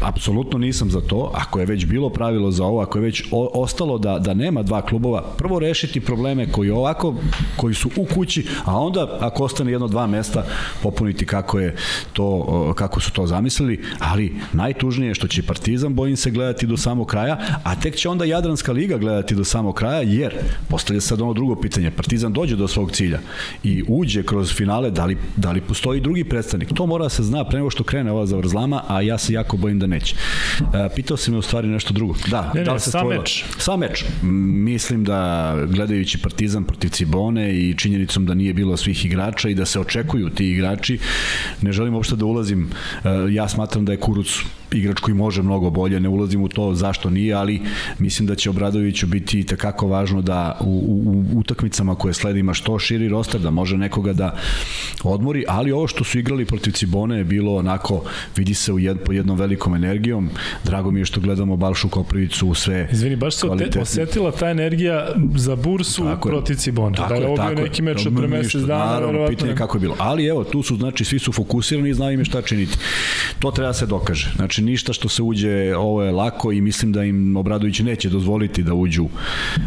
[0.02, 1.32] Apsolutno nisam za to.
[1.34, 4.82] Ako je već bilo pravilo za ovo, ako je već ostalo da, da nema dva
[4.82, 7.14] klubova, prvo rešiti probleme koji ovako,
[7.56, 10.44] koji su u kući, a onda ako ostane jedno dva mesta
[10.82, 11.76] popuniti kako je
[12.12, 16.76] to kako su to zamislili, ali najtužnije je što će Partizan bojim se gledati do
[16.76, 20.34] samog kraja, a tek će onda Jadranska liga gledati do samog kraja, jer
[20.68, 23.18] postavlja sad ono drugo pitanje, Partizan dođe do svog cilja
[23.62, 26.72] i uđe kroz finale, da li, da li postoji drugi predstavnik?
[26.74, 29.78] To mora se zna pre nego što krene ova zavrzlama, a ja se jako bojim
[29.78, 30.16] da neće.
[30.60, 32.14] E, pitao si me u stvari nešto drugo.
[32.30, 33.44] Da, ne, da li se sam meč.
[33.58, 34.04] Sam meč meč.
[34.22, 39.64] Mislim da gledajući Partizan protiv Cibone i činjenicom da nije bilo svih igrača i da
[39.64, 40.98] se očekuju ti igrači,
[41.62, 42.70] ne želim uopšte da ulazim.
[43.04, 44.38] E, ja smatram da je Kuruc
[44.74, 47.60] igrač koji može mnogo bolje, ne ulazim u to zašto nije, ali
[47.98, 52.54] mislim da će Obradoviću biti takako važno da u, u, u utakmicama koje sledi ima
[52.54, 54.36] što širi roster, da može nekoga da
[55.02, 58.04] odmori, ali ovo što su igrali protiv Cibone je bilo onako,
[58.36, 60.30] vidi se u jed, po jednom velikom energijom,
[60.64, 63.82] drago mi je što gledamo Balšu Koprivicu u sve Izvini, baš se kvalitetni...
[63.82, 66.96] osetila ta energija za bursu tako protiv Cibone.
[66.96, 69.80] Tako da je ovo bio neki meč od pre mesec dana, naravno, pitanje kako je
[69.80, 69.96] bilo.
[69.98, 72.78] Ali evo, tu su, znači, svi su fokusirani i znaju im šta činiti.
[73.38, 74.32] To treba da se dokaže.
[74.36, 78.62] Znači, ništa što se uđe, ovo je lako i mislim da im Obradović neće dozvoliti
[78.62, 79.08] da uđu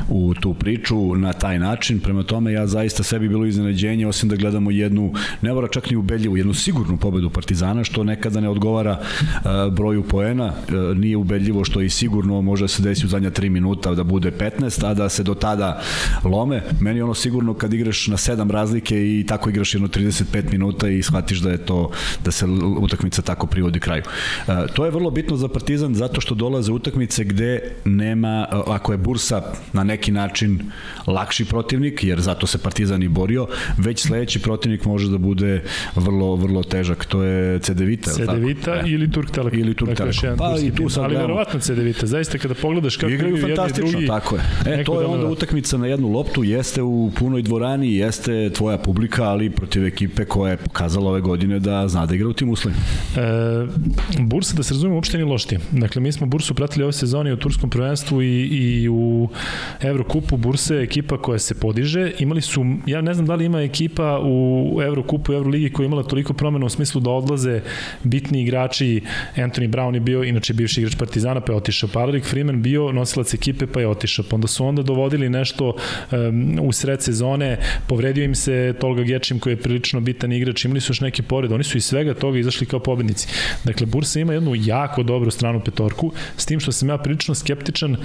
[0.10, 2.00] u tu priču na taj način.
[2.00, 5.98] Prema tome, ja zaista sebi bilo iznenađenje, osim da gledamo jednu, ne mora čak ni
[5.98, 10.46] ubedljivu, jednu sigurnu pobedu Partizana, što nekada ne odgovara uh, broju poena.
[10.46, 14.04] Uh, nije ubedljivo što i sigurno može da se desi u zadnja 3 minuta da
[14.04, 15.82] bude 15, a da se do tada
[16.24, 16.62] lome.
[16.80, 21.04] Meni ono sigurno kad igraš na 7 razlike i tako igraš jedno 35 minuta i
[21.04, 21.92] shvatiš da je to,
[22.26, 22.46] da se
[22.80, 24.04] utakmica tako privodi kraju.
[24.78, 29.42] To je vrlo bitno za Partizan zato što dolaze utakmice gde nema, ako je Bursa
[29.74, 30.60] na neki način
[31.08, 35.64] lakši protivnik, jer zato se Partizan i borio, već sledeći protivnik može da bude
[35.96, 37.06] vrlo, vrlo težak.
[37.06, 38.12] To je Cedevita.
[38.12, 38.84] Cedevita e.
[38.86, 39.60] ili Turk Telekom.
[39.60, 40.38] Ili Turk dakle, Telekom.
[40.38, 42.08] Pa i tu sad Ali verovatno Cedevita.
[42.08, 44.42] Zaista kada pogledaš kako igraju fantastično, drugi, tako je.
[44.66, 49.24] E, to je onda utakmica na jednu loptu, jeste u punoj dvorani, jeste tvoja publika,
[49.24, 52.82] ali protiv ekipe koja je pokazala ove godine da zna da igra u tim uslovima.
[53.16, 53.68] E,
[54.20, 55.58] Bursa, da se razumemo, uopšte ni lošti.
[55.72, 59.30] Dakle, mi smo Bursu pratili ove sezoni u Turskom prvenstvu i, i u
[59.82, 60.38] Evrokupu.
[60.38, 62.12] Bursa je ekipa koja se podiže.
[62.20, 65.88] Imali su, ja ne znam da li ima ekipa u Evrokupu i Evroligi koja je
[65.88, 67.62] imala toliko promena u smislu da odlaze
[68.04, 69.02] bitni igrači.
[69.36, 71.90] Anthony Brown je bio, inače bivši igrač Partizana, pa je otišao.
[71.94, 74.26] Palarik Freeman bio nosilac ekipe, pa je otišao.
[74.30, 75.76] Pa onda su onda dovodili nešto
[76.12, 80.82] um, u sred sezone, povredio im se Tolga Gečim koji je prilično bitan igrač, imali
[80.82, 83.28] su još neki pored, oni su iz svega toga izašli kao pobednici.
[83.64, 87.98] Dakle, Bursa ima jednu jako dobru stranu petorku, s tim što sam ja prilično skeptičan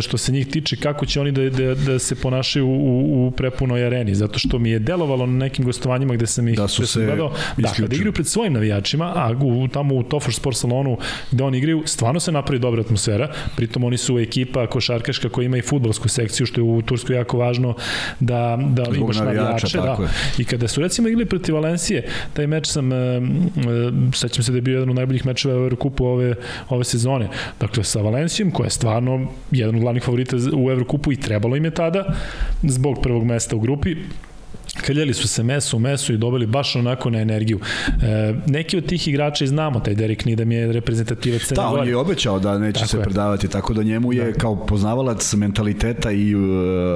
[0.00, 3.86] što se njih tiče kako će oni da, da, da se ponašaju u, u prepunoj
[3.86, 7.04] areni, zato što mi je delovalo na nekim gostovanjima gde sam ih da su se
[7.06, 10.98] gledao, da, kada igraju pred svojim navijačima, a u, tamo u Tofor Sport salonu
[11.30, 15.56] gde oni igraju, stvarno se napravi dobra atmosfera, pritom oni su ekipa košarkaška koja ima
[15.56, 17.74] i futbolsku sekciju, što je u Turskoj jako važno
[18.20, 19.78] da, da Zbog imaš navijače.
[19.78, 19.98] Da.
[20.38, 23.20] I kada su recimo igli protiv Valencije, taj meč sam, e, e,
[24.14, 26.34] sećam se da je bio jedan od najboljih mečeva u Eurokupu ove,
[26.68, 27.28] ove sezone.
[27.60, 29.26] Dakle, sa Valencijom, koja je stvarno
[29.62, 32.04] jedan od glavnih favorita u Evrokupu i trebalo im je tada,
[32.62, 33.96] zbog prvog mesta u grupi,
[34.80, 37.60] Kaljali su se meso u meso i dobili baš onako na energiju.
[38.02, 41.88] E, neki od tih igrača i znamo, taj Derek Nidam je reprezentativac Crne Da, on
[41.88, 43.02] je obećao da neće tako se je.
[43.02, 44.38] predavati, tako da njemu je da.
[44.38, 46.42] kao poznavalac mentaliteta i uh,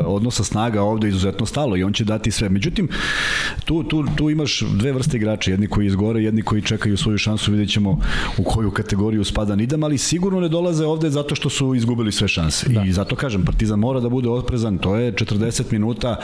[0.06, 2.48] odnosa snaga ovde izuzetno stalo i on će dati sve.
[2.48, 2.88] Međutim,
[3.64, 7.50] tu, tu, tu imaš dve vrste igrača, jedni koji izgore, jedni koji čekaju svoju šansu,
[7.50, 8.00] vidjet ćemo
[8.38, 12.28] u koju kategoriju spada Nidam, ali sigurno ne dolaze ovde zato što su izgubili sve
[12.28, 12.68] šanse.
[12.68, 12.82] Da.
[12.82, 16.16] I zato kažem, Partizan mora da bude oprezan, to je 40 minuta,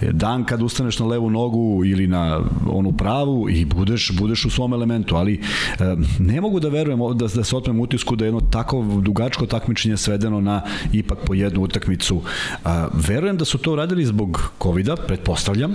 [0.00, 4.72] dan kad ustaneš na levu nogu ili na onu pravu i budeš, budeš u svom
[4.72, 8.40] elementu, ali e, ne mogu da verujem da, da se otmem utisku da je jedno
[8.40, 12.22] tako dugačko takmičenje svedeno na ipak po jednu utakmicu.
[12.92, 15.74] Verujem da su to radili zbog COVID-a, pretpostavljam,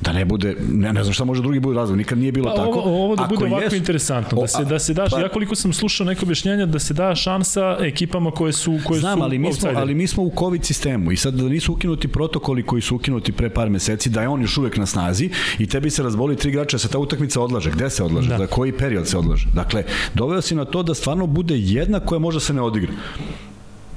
[0.00, 2.56] da ne bude ne, ne znam šta može drugi bude razlog nikad nije bilo pa,
[2.56, 2.78] tako.
[2.78, 5.54] ovo, ovo da bude ovako jest, interesantno da se da se daš pa, ja koliko
[5.54, 9.38] sam slušao neke objašnjenja da se da šansa ekipama koje su koje znam, su ali
[9.38, 12.82] mi smo ali mi smo u covid sistemu i sad da nisu ukinuti protokoli koji
[12.82, 16.02] su ukinuti pre par meseci da je on još uvek na snazi i tebi se
[16.02, 17.70] razboli tri igrača da se ta utakmica odlaže.
[17.70, 18.28] Gde se odlaže?
[18.28, 18.38] Da.
[18.38, 19.48] za koji period se odlaže?
[19.54, 19.84] Dakle
[20.14, 22.92] doveo si na to da stvarno bude jedna koja može da se ne odigra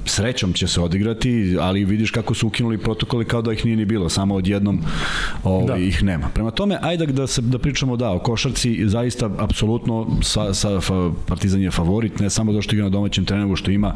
[0.04, 3.84] srećom će se odigrati, ali vidiš kako su ukinuli protokoli kao da ih nije ni
[3.84, 4.80] bilo, samo odjednom
[5.44, 5.76] ovaj, da.
[5.76, 6.28] ih nema.
[6.34, 11.10] Prema tome, ajde da, se, da pričamo da, o košarci zaista apsolutno sa, sa, fa,
[11.26, 13.94] Partizan je favorit, ne samo da što igra na domaćem terenu, što ima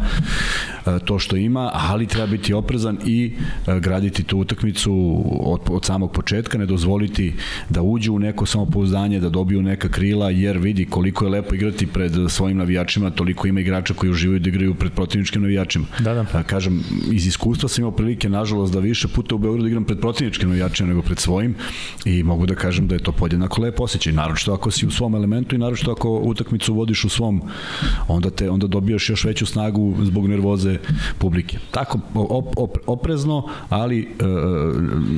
[0.86, 3.32] e, to što ima, ali treba biti oprezan i
[3.66, 7.34] e, graditi tu utakmicu od, od samog početka, ne dozvoliti
[7.68, 11.86] da uđu u neko samopouzdanje, da dobiju neka krila, jer vidi koliko je lepo igrati
[11.86, 15.86] pred svojim navijačima, toliko ima igrača koji uživaju da igraju pred protivničkim navijačima.
[16.00, 16.26] Da, da.
[16.32, 16.82] A, kažem,
[17.12, 20.88] iz iskustva sam imao prilike, nažalost, da više puta u Beogradu igram pred protivničkim navijačima
[20.88, 21.54] nego pred svojim
[22.04, 24.12] i mogu da kažem da je to podjednako lepo osjećaj.
[24.12, 27.42] Naročito ako si u svom elementu i naročito ako utakmicu vodiš u svom,
[28.08, 30.78] onda te onda dobijaš još veću snagu zbog nervoze
[31.18, 31.58] publike.
[31.70, 34.24] Tako, op, op, oprezno, ali e,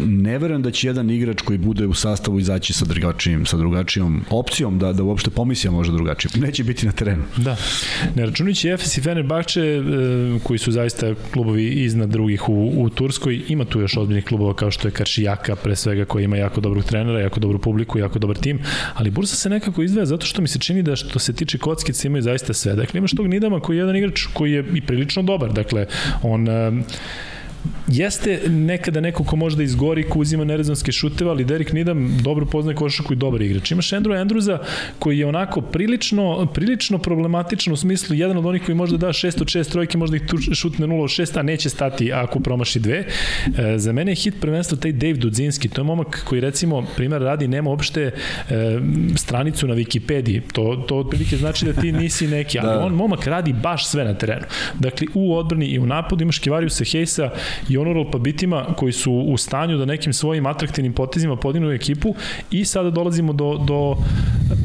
[0.06, 4.24] ne verujem da će jedan igrač koji bude u sastavu izaći sa drugačijim, sa drugačijom
[4.30, 6.30] opcijom da, da uopšte pomisli može drugačije.
[6.36, 7.22] Neće biti na terenu.
[7.36, 7.56] Da.
[8.14, 9.82] Ne računajući Efes i Fenerbahče e,
[10.42, 13.42] koji su su zaista klubovi iznad drugih u, u Turskoj.
[13.48, 16.84] Ima tu još odbiljnih klubova kao što je Karšijaka, pre svega koji ima jako dobrog
[16.84, 18.60] trenera, jako dobru publiku, jako dobar tim,
[18.94, 22.06] ali Bursa se nekako izdvaja zato što mi se čini da što se tiče kockice
[22.06, 22.74] imaju zaista sve.
[22.74, 25.86] Dakle, imaš tog Nidama koji je jedan igrač koji je i prilično dobar, dakle,
[26.22, 26.46] on
[27.88, 32.46] jeste nekada neko ko može da izgori, ko uzima nerezonske šuteve, ali Derek Nidam dobro
[32.46, 33.70] poznaje košarku i dobar igrač.
[33.70, 34.58] Imaš Andrew Andrewsa
[34.98, 39.12] koji je onako prilično, prilično problematičan u smislu jedan od onih koji može da da
[39.12, 40.22] 6 od 6 trojke, može da ih
[40.54, 42.98] šutne 0 od 6, a neće stati ako promaši dve.
[42.98, 47.22] E, za mene je hit prvenstvo taj Dave Dudzinski, to je momak koji recimo, primjer
[47.22, 48.12] radi, nema uopšte e,
[49.16, 50.40] stranicu na Wikipediji.
[50.52, 52.84] To, to otprilike znači da ti nisi neki, ali da.
[52.84, 54.46] on momak radi baš sve na terenu.
[54.78, 57.30] Dakle, u odbrani i u napadu imaš Kivariusa Hejsa
[57.68, 62.14] i honorable pa bitima koji su u stanju da nekim svojim atraktivnim potezima podignu ekipu
[62.50, 63.96] i sada dolazimo do, do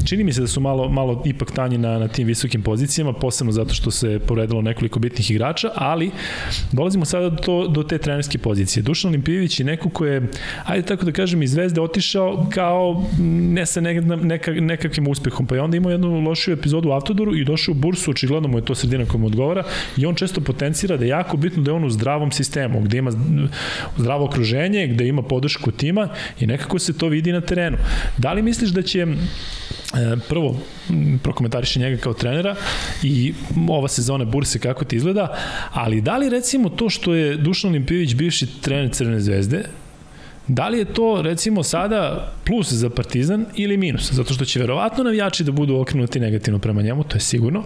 [0.04, 3.52] čini mi se da su malo, malo ipak tanji na, na tim visokim pozicijama, posebno
[3.52, 6.10] zato što se povredilo nekoliko bitnih igrača, ali
[6.72, 8.82] dolazimo sada do, do te trenerske pozicije.
[8.82, 10.22] Dušan Olimpijević je neko ko je,
[10.64, 15.54] ajde tako da kažem, iz Zvezde otišao kao ne sa neka, neka, nekakvim uspehom, pa
[15.54, 18.64] je onda imao jednu lošiju epizodu u Autodoru i došao u bursu, očigledno mu je
[18.64, 19.64] to sredina koja mu odgovara
[19.96, 23.02] i on često potencira da je jako bitno da je on u zdravom sistemu, gde
[23.10, 23.48] ima
[23.96, 26.08] zdravo okruženje, gde ima podršku tima
[26.40, 27.76] i nekako se to vidi na terenu.
[28.18, 29.06] Da li misliš da će
[29.94, 30.56] E, prvo,
[31.22, 32.56] prokomentariše njega kao trenera
[33.02, 33.34] i
[33.68, 35.36] ova sezona Burse kako ti izgleda,
[35.72, 39.64] ali da li recimo to što je Dušan Olimpijević bivši trener Crvene zvezde,
[40.48, 44.12] Da li je to recimo sada plus za Partizan ili minus?
[44.12, 47.62] Zato što će verovatno navijači da budu okrenuti negativno prema njemu, to je sigurno.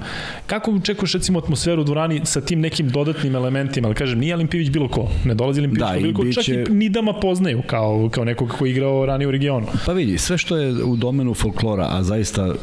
[0.46, 3.88] Kako očekuješ recimo atmosferu u dvorani sa tim nekim dodatnim elementima?
[3.88, 5.08] Ali kažem, nije Alimpivić bilo ko.
[5.24, 6.32] Ne dolazi Alimpivić da, bilo ko.
[6.32, 6.64] Čak će...
[6.68, 9.66] i Nidama poznaju kao, kao nekog ko je igrao ranije u regionu.
[9.86, 12.54] Pa vidi, sve što je u domenu folklora, a zaista,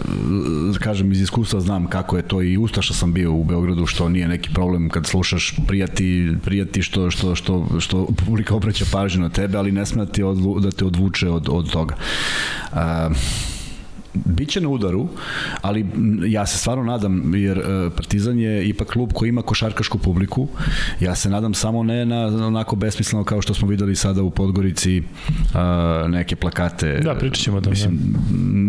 [0.80, 4.28] kažem, iz iskustva znam kako je to i ustaša sam bio u Beogradu, što nije
[4.28, 9.58] neki problem kad slušaš prijati, prijati što, što, što, što publika obraća pažnju na tebe,
[9.58, 11.96] ali ne sme da te, odlu, da te odvuče od, od toga.
[12.72, 12.80] Uh,
[14.25, 15.08] biće na udaru,
[15.62, 15.86] ali
[16.28, 20.47] ja se stvarno nadam, jer e, Partizan je ipak klub koji ima košarkašku publiku.
[20.99, 24.99] Ja se nadam samo ne na onako besmisleno kao što smo videli sada u Podgorici
[24.99, 26.99] uh, neke plakate.
[27.04, 27.71] Da, pričat ćemo o tome.
[27.71, 27.99] Mislim,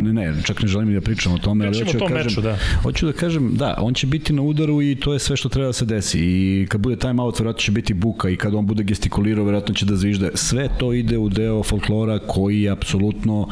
[0.05, 0.13] da.
[0.13, 2.57] ne, čak ne želim da pričam o tome, ali hoću da kažem, meču, da.
[2.83, 5.67] hoću da kažem, da, on će biti na udaru i to je sve što treba
[5.67, 6.19] da se desi.
[6.21, 9.75] I kad bude time out, verovatno će biti buka i kad on bude gestikulirao, verovatno
[9.75, 10.31] će da zvižde.
[10.35, 13.49] Sve to ide u deo folklora koji je apsolutno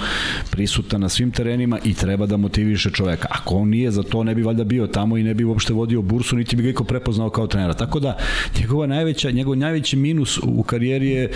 [0.50, 3.28] prisutan na svim terenima i treba da motiviše čoveka.
[3.30, 6.02] Ako on nije za to, ne bi valjda bio tamo i ne bi uopšte vodio
[6.02, 7.74] bursu, niti bi ga iko prepoznao kao trenera.
[7.74, 8.16] Tako da,
[8.60, 11.30] njegova najveća, njegov najveći minus u karijeri je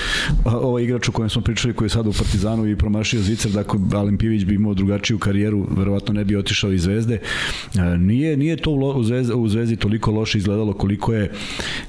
[0.44, 3.80] ovaj igrač o kojem smo pričali, koji je sada u Partizanu i promašio Zicer, dakle,
[3.94, 7.18] Alen Pivić bi imao drugačiju karijeru, verovatno ne bi otišao iz Zvezde.
[7.74, 11.30] E, nije, nije to u Zvezdi, u Zvezdi toliko loše izgledalo koliko je,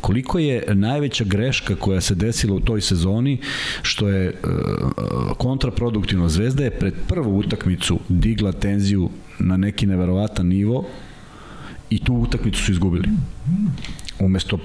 [0.02, 3.38] koliko je najveća greška koja se desila u toj sezoni,
[3.82, 4.34] što je e,
[5.38, 6.30] kontraproduktivno.
[6.30, 9.10] Zvezda je pred prvu utakmicu digla tenziju
[9.40, 10.86] na neki neverovatan nivo
[11.90, 13.10] i tu utakmicu su izgubili.
[14.20, 14.60] Umesto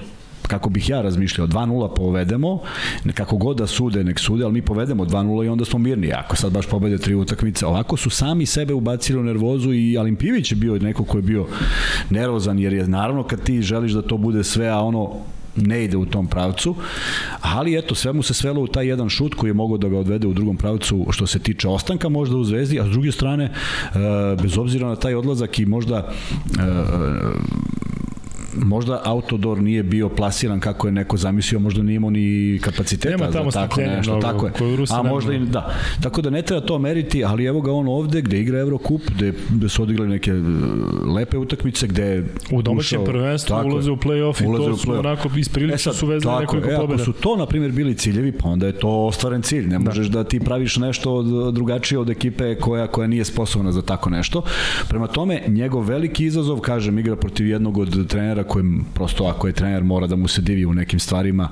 [0.47, 2.61] kako bih ja razmišljao, 2-0 povedemo,
[3.13, 6.11] kako god da sude, nek sude, ali mi povedemo 2-0 i onda smo mirni.
[6.13, 10.51] Ako sad baš pobede tri utakmice, ovako su sami sebe ubacili u nervozu i Alimpivić
[10.51, 11.47] je bio neko ko je bio
[12.09, 15.11] nervozan, jer je naravno kad ti želiš da to bude sve, a ono
[15.55, 16.75] ne ide u tom pravcu,
[17.41, 19.97] ali eto, sve mu se svelo u taj jedan šut koji je mogao da ga
[19.97, 23.43] odvede u drugom pravcu što se tiče ostanka možda u Zvezdi, a s druge strane,
[23.43, 23.51] e,
[24.41, 26.11] bez obzira na taj odlazak i možda e,
[28.55, 33.31] možda Autodor nije bio plasiran kako je neko zamislio, možda nije imao ni kapaciteta Nema
[33.31, 34.53] tamo za tako nešto, mnogo, tako je.
[34.89, 35.73] A možda i da.
[36.01, 39.33] Tako da ne treba to meriti, ali evo ga on ovde gde igra Evrokup, gde,
[39.49, 40.35] gde su odigrali neke e,
[41.15, 45.95] lepe utakmice, gde u domaćem prvenstvu ulaze u plej-off i to su onako isprilično e
[45.95, 46.75] su vezali nekoliko e.
[46.75, 49.67] Ako su to, na primjer, bili ciljevi, pa onda je to ostvaren cilj.
[49.67, 49.79] Ne da.
[49.79, 54.09] možeš da ti praviš nešto od, drugačije od ekipe koja, koja nije sposobna za tako
[54.09, 54.43] nešto.
[54.89, 59.53] Prema tome, njegov veliki izazov, kažem, igra protiv jednog od trenera kojem prosto ako je
[59.53, 61.49] trener mora da mu se divi u nekim stvarima,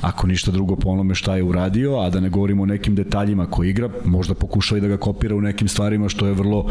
[0.00, 3.46] ako ništa drugo po onome šta je uradio, a da ne govorimo o nekim detaljima
[3.46, 6.66] koji igra, možda pokušava i da ga kopira u nekim stvarima što je vrlo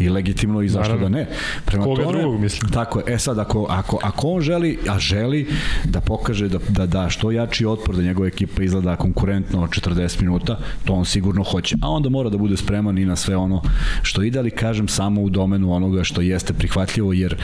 [0.00, 1.08] i legitimno i zašto Naravno.
[1.08, 1.28] da ne.
[1.64, 2.72] Prema Koga tome, drugog, mislim.
[2.72, 3.14] Tako je.
[3.14, 5.46] E sad, ako, ako, ako on želi, a želi
[5.84, 10.58] da pokaže da, da da što jači otpor da njegova ekipa izgleda konkurentno 40 minuta,
[10.84, 11.76] to on sigurno hoće.
[11.82, 13.62] A onda mora da bude spreman i na sve ono
[14.02, 17.38] što ide, ali kažem samo u domenu onoga što jeste prihvatljivo, jer e,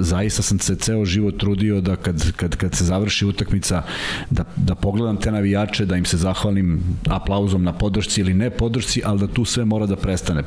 [0.00, 3.82] zaista sam se ceo život trudio da kad, kad, kad se završi utakmica
[4.30, 9.02] da, da pogledam te navijače, da im se zahvalim aplauzom na podršci ili ne podršci,
[9.04, 10.42] ali da tu sve mora da prestane.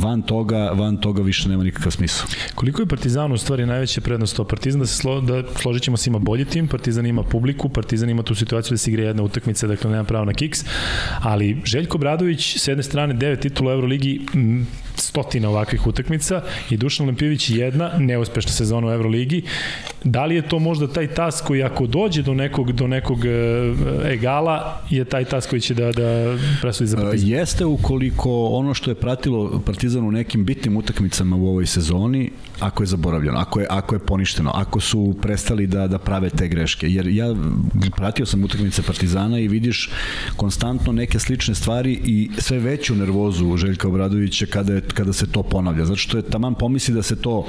[0.00, 2.26] Van toga, van toga više nema nikakav smisla.
[2.54, 4.44] Koliko je Partizan u stvari najveća prednost to?
[4.44, 8.10] Partizan da se slo, da složit ćemo se ima bolji tim, Partizan ima publiku, Partizan
[8.10, 10.64] ima tu situaciju da se igra jedna utakmica, dakle nema pravo na kiks,
[11.20, 14.20] ali Željko Bradović s jedne strane devet titula u Euroligi,
[15.00, 19.42] stotina ovakvih utakmica i Dušan Lempivić jedna neuspešna sezona u Euroligi.
[20.04, 23.30] Da li je to možda taj tas koji ako dođe do nekog do nekog e,
[24.12, 27.28] egala je taj tas koji će da da presudi za e, Partizan?
[27.28, 32.30] Jeste ukoliko ono što je pratilo Partizan u nekim bitnim utakmicama u ovoj sezoni,
[32.60, 36.48] ako je zaboravljeno, ako je ako je poništeno, ako su prestali da da prave te
[36.48, 36.88] greške.
[36.88, 37.26] Jer ja
[37.96, 39.90] pratio sam utakmice Partizana i vidiš
[40.36, 45.42] konstantno neke slične stvari i sve veću nervozu Željka Obradovića kada je kada se to
[45.42, 45.84] ponavlja.
[45.84, 47.46] Zato što je taman pomisli da se to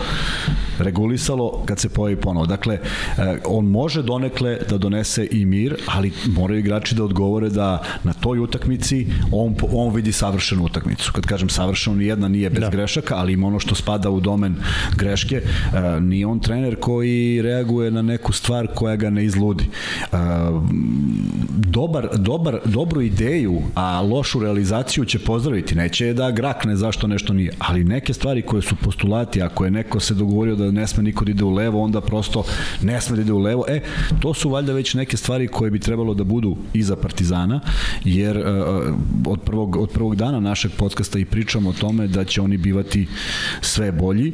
[0.80, 2.46] regulisalo kad se pojavi ponovo.
[2.46, 2.80] Dakle,
[3.18, 8.14] eh, on može donekle da donese i mir, ali moraju igrači da odgovore da na
[8.14, 11.12] toj utakmici on, on vidi savršenu utakmicu.
[11.14, 12.70] Kad kažem savršeno, ni jedna nije bez da.
[12.70, 14.56] grešaka, ali ima ono što spada u domen
[15.00, 15.36] greške.
[15.36, 19.64] Eh, nije on trener koji reaguje na neku stvar koja ga ne izludi.
[20.12, 20.18] Eh,
[21.50, 25.76] dobar, dobar, dobru ideju, a lošu realizaciju će pozdraviti.
[25.76, 27.52] Neće da grakne zašto nešto nije.
[27.60, 31.26] Ali neke stvari koje su postulati, ako je neko se dogovorio da ne sme niko
[31.26, 32.44] da ide u levo, onda prosto
[32.82, 33.66] ne sme da ide u levo.
[33.68, 33.82] E,
[34.20, 37.60] to su valjda već neke stvari koje bi trebalo da budu iza Partizana,
[38.04, 38.44] jer uh,
[39.26, 43.08] od, prvog, od prvog dana našeg podcasta i pričamo o tome da će oni bivati
[43.62, 44.34] sve bolji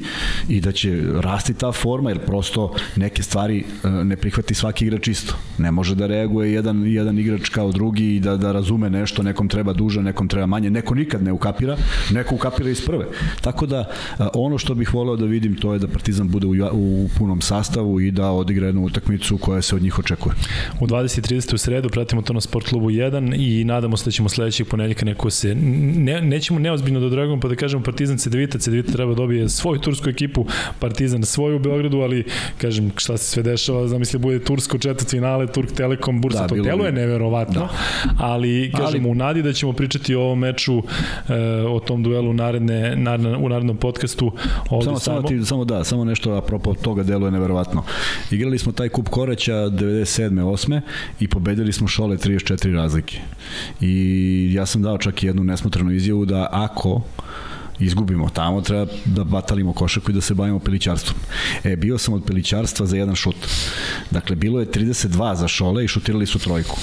[0.62, 5.36] da će rasti ta forma, jer prosto neke stvari uh, ne prihvati svaki igrač isto.
[5.58, 9.48] Ne može da reaguje jedan, jedan igrač kao drugi i da, da razume nešto, nekom
[9.48, 11.78] treba duže, nekom treba manje, neko nikad ne ukapira,
[12.12, 13.06] neko ukapira iz prve.
[13.42, 13.90] Tako da
[14.34, 18.02] ono što bih voleo da vidim to je da Partizan bude u, u punom sastavu
[18.02, 20.36] i da odigra jednu utakmicu koja se od njih očekuje.
[20.80, 24.30] U 20.30 u sredu pratimo to na Sport klubu 1 i nadamo se da ćemo
[24.30, 28.92] sledećeg ponedeljka neko se ne, nećemo neozbiljno da dragom pa da kažemo Partizan Cedevita, Cedevita
[28.92, 30.45] treba da dobije svoju tursku ekipu,
[30.80, 32.26] Partizan svoju u Beogradu, ali
[32.58, 36.64] kažem šta se sve dešava, zamisli bude Tursko četvrt finale, Turk Telekom, Bursa, da, to
[36.64, 37.70] telo je neverovatno, da.
[38.18, 39.12] ali kažem ali...
[39.12, 40.84] u nadi da ćemo pričati o ovom meču,
[41.30, 41.34] e,
[41.68, 44.32] o tom duelu naredne naredne, u narednom podcastu
[44.70, 47.84] ovde samo, samo, ti, samo da, samo nešto apropo toga deluje neverovatno.
[48.32, 50.30] Igrali smo taj kup Koreća 97.
[50.30, 50.82] 8.
[51.20, 53.20] i pobedili smo Šole 34 razlike.
[53.82, 57.02] I ja sam dao čak jednu nesmotrenu izjavu da ako
[57.80, 61.20] izgubimo tamo, treba da batalimo košaku i da se bavimo pelićarstvom.
[61.64, 63.36] E, bio sam od pelićarstva za jedan šut.
[64.12, 66.78] Dakle, bilo je 32 za šole i šutirali su trojku.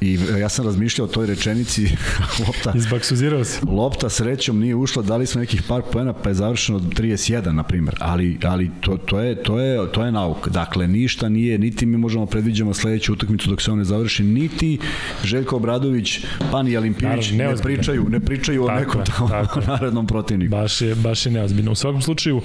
[0.00, 1.88] I ja sam razmišljao o toj rečenici
[2.46, 2.72] lopta.
[2.76, 3.60] Izbaksuzirao se.
[3.68, 7.96] Lopta srećom nije ušla, dali smo nekih par poena pa je završeno 31 na primjer.
[8.00, 10.48] Ali ali to to je to je to je nauk.
[10.48, 14.78] Dakle ništa nije niti mi možemo predviđamo sledeću utakmicu dok se on ne završi, niti
[15.24, 16.20] Željko Obradović,
[16.50, 20.50] pa ni Alimpivić ne pričaju, ne pričaju tako, o nekom tako, narednom protivniku.
[20.50, 21.72] Baš je baš je neozbiljno.
[21.72, 22.42] U svakom slučaju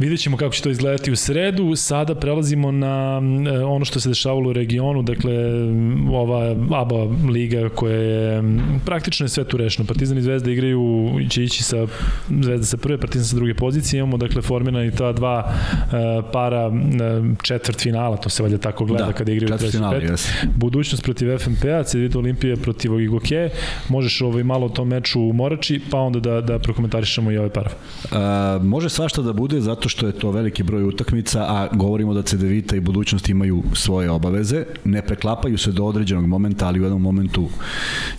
[0.00, 1.76] Vidjet ćemo kako će to izgledati u sredu.
[1.76, 5.32] Sada prelazimo na e, ono što se dešavalo u regionu, dakle
[6.12, 8.42] ova ABA liga koja je
[8.84, 9.86] praktično je sve tu rešeno.
[9.86, 11.86] Partizan i Zvezda igraju, će ići sa
[12.42, 13.98] Zvezda sa prve, Partizan sa druge pozicije.
[13.98, 16.74] Imamo dakle formirana i ta dva uh, para uh,
[17.42, 20.10] četvrt finala, to se valjda tako gleda da, kada igraju treći pet.
[20.10, 20.28] Yes.
[20.56, 23.50] Budućnost protiv FNP-a, Cedito Olimpije protiv Igoke.
[23.88, 27.50] Možeš ovaj malo o tom meču u Morači, pa onda da, da prokomentarišemo i ovaj
[27.50, 27.72] parav.
[28.04, 32.22] Uh, može svašta da bude zato što je to veliki broj utakmica, a govorimo da
[32.22, 37.02] CDVita i budućnost imaju svoje obaveze, ne preklapaju se do određenog momenta, ali u jednom
[37.02, 37.48] momentu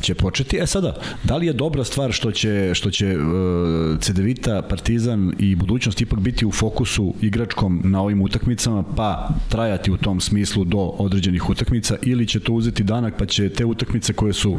[0.02, 0.58] će početi.
[0.58, 5.56] E sada, da li je dobra stvar što će, što će uh, CDVita, Partizan i
[5.56, 10.80] budućnost ipak biti u fokusu igračkom na ovim utakmicama, pa trajati u tom smislu do
[10.80, 14.58] određenih utakmica, ili će to uzeti danak, pa će te utakmice koje su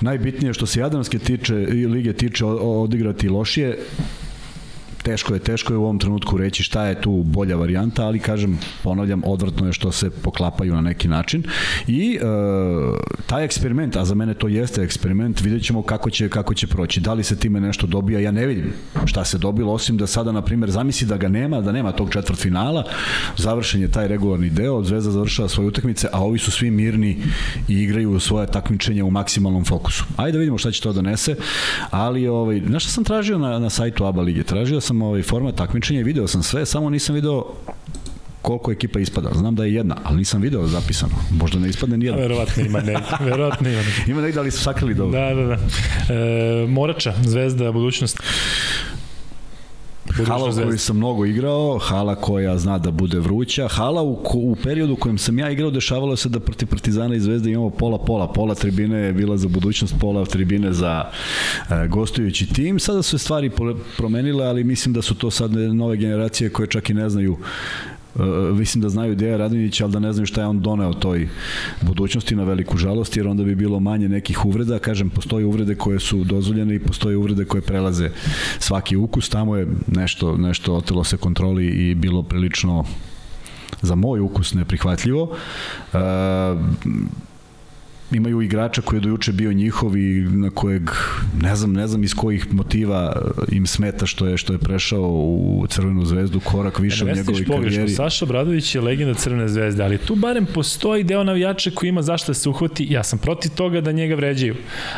[0.00, 3.78] najbitnije što se Jadranske tiče, lige tiče odigrati lošije,
[5.02, 8.58] teško je, teško je u ovom trenutku reći šta je tu bolja varijanta, ali kažem,
[8.82, 11.42] ponavljam, odvrtno je što se poklapaju na neki način
[11.86, 12.20] i e,
[13.26, 17.00] taj eksperiment, a za mene to jeste eksperiment, vidjet ćemo kako će, kako će proći.
[17.00, 18.72] Da li se time nešto dobija, ja ne vidim
[19.04, 22.12] šta se dobilo, osim da sada, na primjer, zamisli da ga nema, da nema tog
[22.12, 22.84] četvrt finala,
[23.36, 27.22] završen je taj regularni deo, Zvezda završava svoje utakmice, a ovi su svi mirni
[27.68, 30.04] i igraju svoje takmičenje u maksimalnom fokusu.
[30.16, 31.36] Ajde da vidimo šta će to donese,
[31.90, 34.42] ali ovaj, znaš šta sam tražio na, na sajtu ABA lige?
[34.42, 37.44] Tražio sam ovaj format takmičenja i video sam sve, samo nisam video
[38.42, 39.30] koliko ekipa ispada.
[39.34, 41.12] Znam da je jedna, ali nisam video zapisano.
[41.30, 42.20] Možda ne ispadne ni jedna.
[42.20, 42.96] Verovatno ima ne,
[43.30, 43.82] verovatno ima.
[44.06, 45.20] ima negde, ali su sakrili dobro.
[45.20, 45.56] Da, da, da.
[46.14, 48.20] E, Morača, Zvezda, budućnost.
[50.26, 54.56] Hala u kojoj sam mnogo igrao, hala koja zna da bude vruća, hala u, u
[54.62, 58.32] periodu u kojem sam ja igrao dešavalo se da protiv Partizana i Zvezde imamo pola-pola,
[58.32, 58.54] pola.
[58.54, 61.04] Tribine je bila za budućnost, pola tribine za
[61.70, 62.78] e, gostujući tim.
[62.78, 63.50] Sada su stvari
[63.96, 67.36] promenile, ali mislim da su to sad nove generacije koje čak i ne znaju
[68.14, 71.28] Uh, mislim da znaju Deja Radonjić, ali da ne znaju šta je on doneo toj
[71.82, 74.78] budućnosti na veliku žalost, jer onda bi bilo manje nekih uvreda.
[74.78, 78.10] Kažem, postoje uvrede koje su dozvoljene i postoje uvrede koje prelaze
[78.58, 79.28] svaki ukus.
[79.28, 82.84] Tamo je nešto, nešto otelo se kontroli i bilo prilično
[83.82, 85.22] za moj ukus neprihvatljivo.
[85.92, 86.00] Uh,
[88.12, 90.90] imaju igrača koji je dojuče bio njihov i na kojeg
[91.42, 95.66] ne znam, ne znam iz kojih motiva im smeta što je što je prešao u
[95.68, 97.88] Crvenu zvezdu korak više ja, u njegovoj karijeri.
[97.88, 102.30] Saša Bradović je legenda Crvene zvezde, ali tu barem postoji deo navijača koji ima zašto
[102.30, 102.86] da se uhvati.
[102.90, 104.54] Ja sam protiv toga da njega vređaju.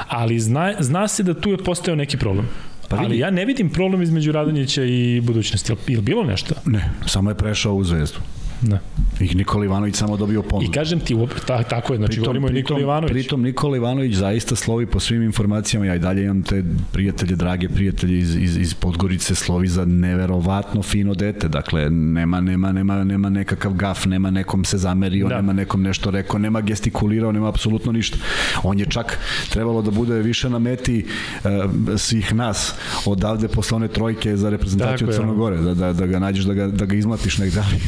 [0.09, 2.49] Ali zna, zna se da tu je postao neki problem.
[2.89, 3.07] Pa vidi.
[3.07, 5.73] Ali ja ne vidim problem između Radonjića i budućnosti.
[5.87, 6.55] Je li bilo nešto?
[6.67, 8.19] Ne, samo je prešao u zvezdu.
[8.63, 8.79] Da.
[9.21, 10.71] I Nikola Ivanović samo dobio ponudu.
[10.71, 13.13] I kažem ti, ta, tako je, znači pritom, govorimo o Nikola Ivanović.
[13.13, 17.69] Pritom Nikola Ivanović zaista slovi po svim informacijama, ja i dalje imam te prijatelje, drage
[17.69, 23.29] prijatelje iz, iz, iz Podgorice, slovi za neverovatno fino dete, dakle nema, nema, nema, nema
[23.29, 25.37] nekakav gaf, nema nekom se zamerio, da.
[25.37, 28.19] nema nekom nešto rekao, nema gestikulirao, nema apsolutno ništa.
[28.63, 29.19] On je čak
[29.51, 31.07] trebalo da bude više na meti
[31.45, 31.51] uh,
[31.99, 32.75] svih nas
[33.07, 36.85] odavde posle one trojke za reprezentaciju Crnogore, da, da, da ga nađeš, da ga, da
[36.87, 37.81] ga izmlatiš negde, ali,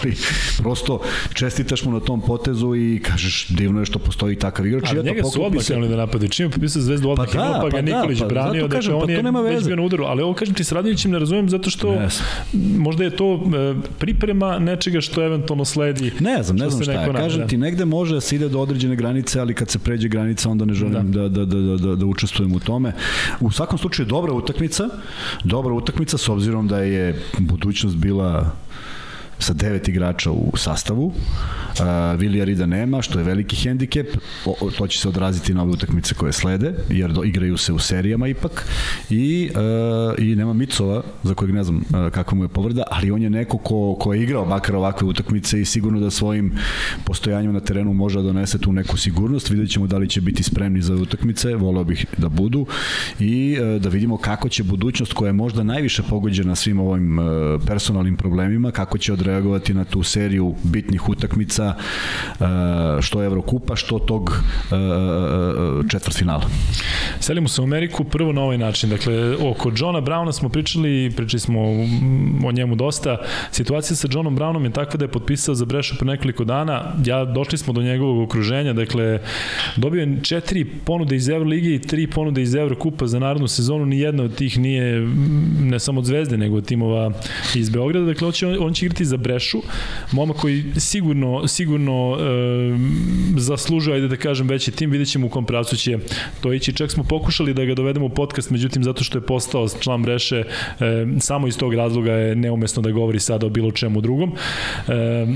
[0.00, 0.21] ali
[0.58, 1.00] prosto
[1.34, 4.84] čestitaš mu na tom potezu i kažeš divno je što postoji takav igrač.
[4.90, 6.28] Ali njega su odmah krenuli da napade.
[6.28, 8.76] Čim je popisao zvezdu odmah pa, da, pa, ga pa, Nikolić da, pa, branio, dakle
[8.76, 9.76] kažem, on pa, je nema veze.
[9.76, 10.04] na udaru.
[10.04, 12.20] Ali ovo kažem ti s Radinićem ne razumem zato što yes.
[12.78, 16.12] možda je to e, priprema nečega što eventualno sledi.
[16.20, 17.12] Ne znam, ne znam šta je.
[17.12, 20.50] Kažem ti, negde može da se ide do određene granice, ali kad se pređe granica
[20.50, 22.92] onda ne želim da, da, da, da, da, da učestvujem u tome.
[23.40, 24.88] U svakom slučaju dobra utakmica,
[25.44, 28.52] dobra utakmica s obzirom da je budućnost bila
[29.42, 31.06] sa devet igrača u sastavu.
[31.06, 34.16] Uh, Vilija Rida nema, što je veliki hendikep.
[34.46, 37.72] O, o, to će se odraziti na ove utakmice koje slede, jer do, igraju se
[37.72, 38.66] u serijama ipak.
[39.10, 43.10] I, uh, i nema Micova, za kojeg ne znam uh, kakva mu je povreda, ali
[43.10, 46.52] on je neko ko, ko je igrao makar ovakve utakmice i sigurno da svojim
[47.04, 49.50] postojanjem na terenu može da donese tu neku sigurnost.
[49.50, 52.66] Vidjet ćemo da li će biti spremni za utakmice, voleo bih da budu
[53.18, 57.24] i uh, da vidimo kako će budućnost koja je možda najviše pogođena svim ovim uh,
[57.66, 62.46] personalnim problemima, kako će odreagovati na tu seriju bitnih utakmica uh,
[63.00, 66.44] što Evrokupa, što tog uh, četvrtfinala.
[67.20, 68.90] Selimo se u Ameriku prvo na ovaj način.
[68.90, 71.60] Dakle, oko Johna Browna smo pričali, pričali smo
[72.44, 73.16] o njemu dosta.
[73.50, 76.82] Situacija sa Johnom Brownom je takva da je potpisao za Brešu pre nekoliko dana.
[77.06, 79.20] Ja došli smo do njegovog okruženja, dakle
[79.76, 83.98] dobio je četiri ponude iz Euroligi i tri ponude iz Evrokupa za narodnu sezonu, ni
[83.98, 85.00] jedna od tih nije
[85.60, 87.12] ne samo od Zvezde, nego od timova
[87.54, 88.06] iz Beograda.
[88.06, 89.62] Dakle, on će, on će igrati za Brešu,
[90.12, 92.22] moma koji sigurno, sigurno e,
[93.36, 95.98] zaslužuje, ajde da kažem, veći tim, vidjet ćemo u kom pravcu će
[96.40, 96.72] to ići.
[96.72, 100.36] Čak smo pokušali da ga dovedemo u podcast, međutim, zato što je postao član Breše,
[100.36, 104.32] e, samo iz tog razloga je neumesno da govori sada o bilo čemu drugom.
[104.88, 105.26] E,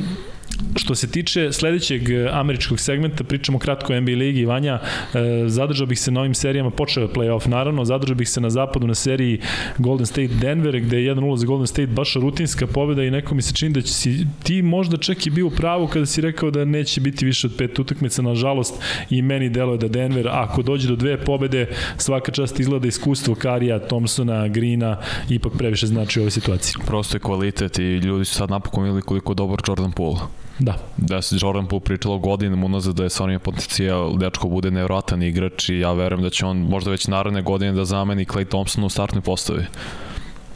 [0.77, 4.81] Što se tiče sledećeg e, američkog segmenta, pričamo kratko o NBA ligi, Vanja,
[5.15, 8.51] e, zadržao bih se na ovim serijama, počeo je playoff naravno, zadržao bih se na
[8.51, 9.41] zapadu na seriji
[9.79, 13.43] Golden State Denver, gde je 1-0 za Golden State baš rutinska pobeda i neko mi
[13.43, 16.51] se čini da će si ti možda čak i bio u pravu kada si rekao
[16.51, 18.75] da neće biti više od pet utakmica, nažalost
[19.11, 23.79] i meni deluje da Denver, ako dođe do dve pobede, svaka čast izgleda iskustvo Karija,
[23.79, 24.99] Thompsona, Greena,
[25.29, 26.75] ipak previše znači u ovoj situaciji.
[26.87, 30.46] Prosto je kvalitet i ljudi su sad napokon videli koliko dobar Jordan Poole.
[30.59, 30.75] Da.
[30.97, 35.23] Da se Jordan Poole pričalo godinama unazad da je sa onim potencijal, dečko bude nevrotan
[35.23, 38.85] igrač i ja verujem da će on možda već naredne godine da zameni Clay Thompson
[38.85, 39.65] u startnoj postavi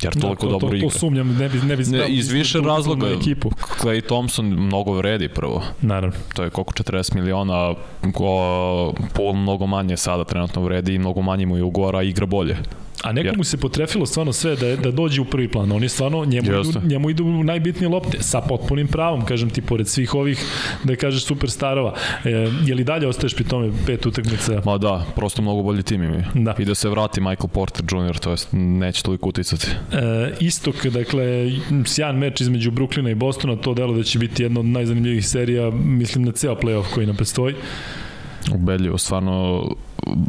[0.03, 0.89] jer da, toliko to, dobro igra.
[0.89, 3.09] To, to sumnjam, ne bi, ne bi ne, iz više razloga.
[3.09, 3.51] Ekipu.
[3.81, 5.63] Clay Thompson mnogo vredi prvo.
[5.81, 6.17] Naravno.
[6.35, 7.75] To je koliko 40 miliona,
[8.15, 12.57] ko, pol mnogo manje sada trenutno vredi i mnogo manje mu je ugora, igra bolje.
[13.03, 15.73] A nekomu se potrefilo stvarno sve da, da dođe u prvi plan.
[15.73, 19.89] On je stvarno, njemu, idu, njemu idu najbitnije lopte, sa potpunim pravom, kažem ti, pored
[19.89, 20.45] svih ovih,
[20.85, 21.95] da kažeš, superstarova.
[22.25, 22.31] E,
[22.65, 24.63] je li dalje ostaješ pri tome pet utakmica?
[24.65, 26.25] Ma da, prosto mnogo bolji tim imi.
[26.35, 26.55] Da.
[26.59, 29.67] I da se vrati Michael Porter Jr., to jest neće toliko uticati.
[29.93, 31.51] E, istok, dakle,
[31.87, 35.71] sjajan meč između Brooklyna i Bostona, to delo da će biti jedna od najzanimljivih serija,
[35.71, 37.55] mislim na ceo playoff koji nam predstoji.
[38.55, 39.65] Ubedljivo, stvarno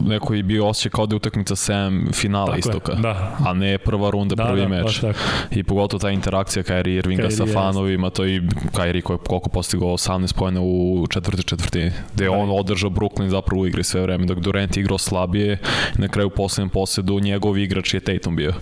[0.08, 3.38] neko je bio osjećaj kao da je utakmica 7 finala tako istoka, je, da.
[3.46, 5.04] a ne prva runda, da, prvi da, meč.
[5.52, 8.42] I pogotovo ta interakcija Kairi Irvinga Kairi sa fanovima, to i
[8.76, 12.32] Kairi koji je koliko postigao 18 pojena u četvrti četvrtini, gde da.
[12.32, 15.58] on održao Brooklyn zapravo u igri sve vreme, dok Durant igrao slabije,
[15.96, 18.54] na kraju u poslednjem posedu njegov igrač je Tatum bio,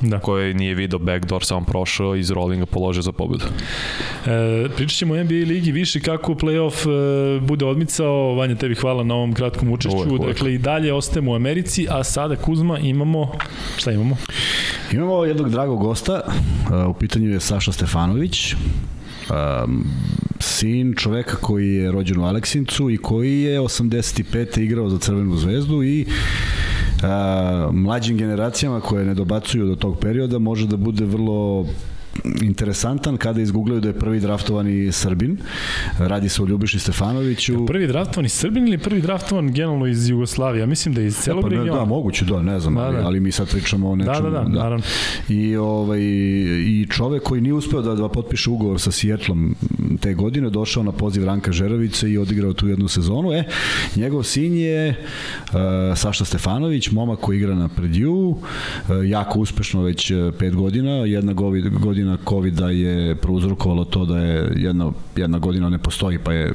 [0.00, 0.18] da.
[0.18, 3.44] koji nije video backdoor, samo prošao iz rollinga položio za pobedu.
[4.26, 9.04] E, pričat ćemo o NBA ligi više kako playoff e, bude odmicao, Vanja tebi hvala
[9.04, 10.34] na ovom kratkom učešću, uvek, uvek.
[10.34, 13.32] dakle i dalje ostajemo u Americi, a sada Kuzma imamo,
[13.76, 14.16] šta imamo?
[14.92, 16.20] Imamo jednog dragog gosta,
[16.88, 19.84] u pitanju je Saša Stefanović, um,
[20.40, 24.60] sin čoveka koji je rođen u Aleksincu i koji je 85.
[24.60, 26.06] igrao za Crvenu zvezdu i
[27.72, 31.66] mlađim generacijama koje ne dobacuju do tog perioda može da bude vrlo
[32.42, 35.38] interesantan kada izgooglaju da je prvi draftovani Srbin.
[35.98, 37.52] Radi se o Ljubiši Stefanoviću.
[37.52, 40.60] Ja, prvi draftovani Srbin ili prvi draftovan generalno iz Jugoslavije?
[40.60, 41.78] Ja mislim da je iz celog ja, pa, regiona.
[41.78, 43.06] Da, moguće, da, ne znam, da, ali, da.
[43.06, 44.14] ali mi sad pričamo o nečemu.
[44.14, 44.48] Da, da, da, da.
[44.48, 44.84] naravno.
[45.28, 49.54] I, ovaj, I čovek koji nije uspeo da, da potpiše ugovor sa Sjetlom
[50.00, 53.32] te godine, došao na poziv Ranka Žerovice i odigrao tu jednu sezonu.
[53.32, 53.44] E,
[53.96, 55.54] njegov sin je uh,
[55.96, 58.38] Saša Stefanović, momak koji igra na Predju, uh,
[59.04, 64.52] jako uspešno već uh, pet godina, jedna godina godina covid je prouzrokovalo to da je
[64.56, 66.52] jedna, jedna godina ne postoji pa je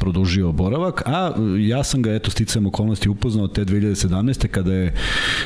[0.00, 4.46] produžio boravak, a ja sam ga eto sticajem okolnosti upoznao te 2017.
[4.46, 4.94] kada je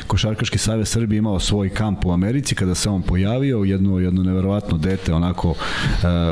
[0.07, 4.77] Košarkaški savez Srbije imao svoj kamp u Americi, kada se on pojavio, jedno, jedno neverovatno
[4.77, 5.55] dete, onako uh,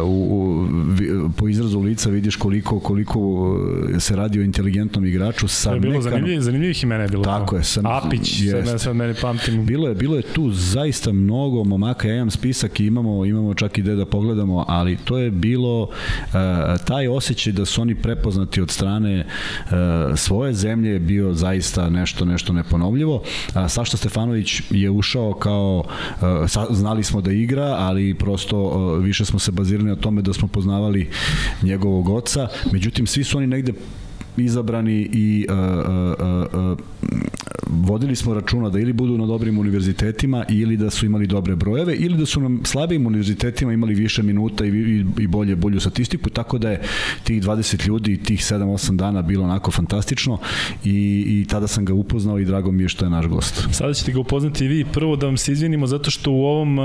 [0.04, 3.20] u, u, po izrazu lica vidiš koliko koliko
[4.00, 6.12] se radi o inteligentnom igraču sa je bilo mekanom.
[6.12, 7.24] zanimljivih, zanimljivih imena je bilo.
[7.24, 7.64] Tako je.
[7.64, 8.70] Sam, Apić, jest.
[8.70, 9.66] sad, sad meni pamtim.
[9.66, 13.78] Bilo je, bilo je tu zaista mnogo momaka, ja imam spisak i imamo, imamo čak
[13.78, 15.90] i gde da pogledamo, ali to je bilo uh,
[16.86, 19.72] taj osjećaj da su oni prepoznati od strane uh,
[20.16, 23.24] svoje zemlje je bio zaista nešto nešto neponovljivo.
[23.68, 25.84] Sašta Stefanović je ušao kao
[26.48, 30.48] sa, znali smo da igra, ali prosto više smo se bazirali na tome da smo
[30.48, 31.10] poznavali
[31.62, 32.48] njegovog oca.
[32.72, 33.74] Međutim svi su oni negde
[34.38, 35.56] izabrani i uh,
[36.54, 36.78] uh, uh,
[37.68, 41.96] vodili smo računa da ili budu na dobrim univerzitetima ili da su imali dobre brojeve
[41.96, 46.30] ili da su nam slabijim univerzitetima imali više minuta i, i, i bolje, bolju statistiku,
[46.30, 46.82] tako da je
[47.24, 50.38] tih 20 ljudi i tih 7-8 dana bilo onako fantastično
[50.84, 53.68] i, i tada sam ga upoznao i drago mi je što je naš gost.
[53.72, 54.86] Sada ćete ga upoznati vi.
[54.94, 56.78] Prvo da vam se izvinimo zato što u ovom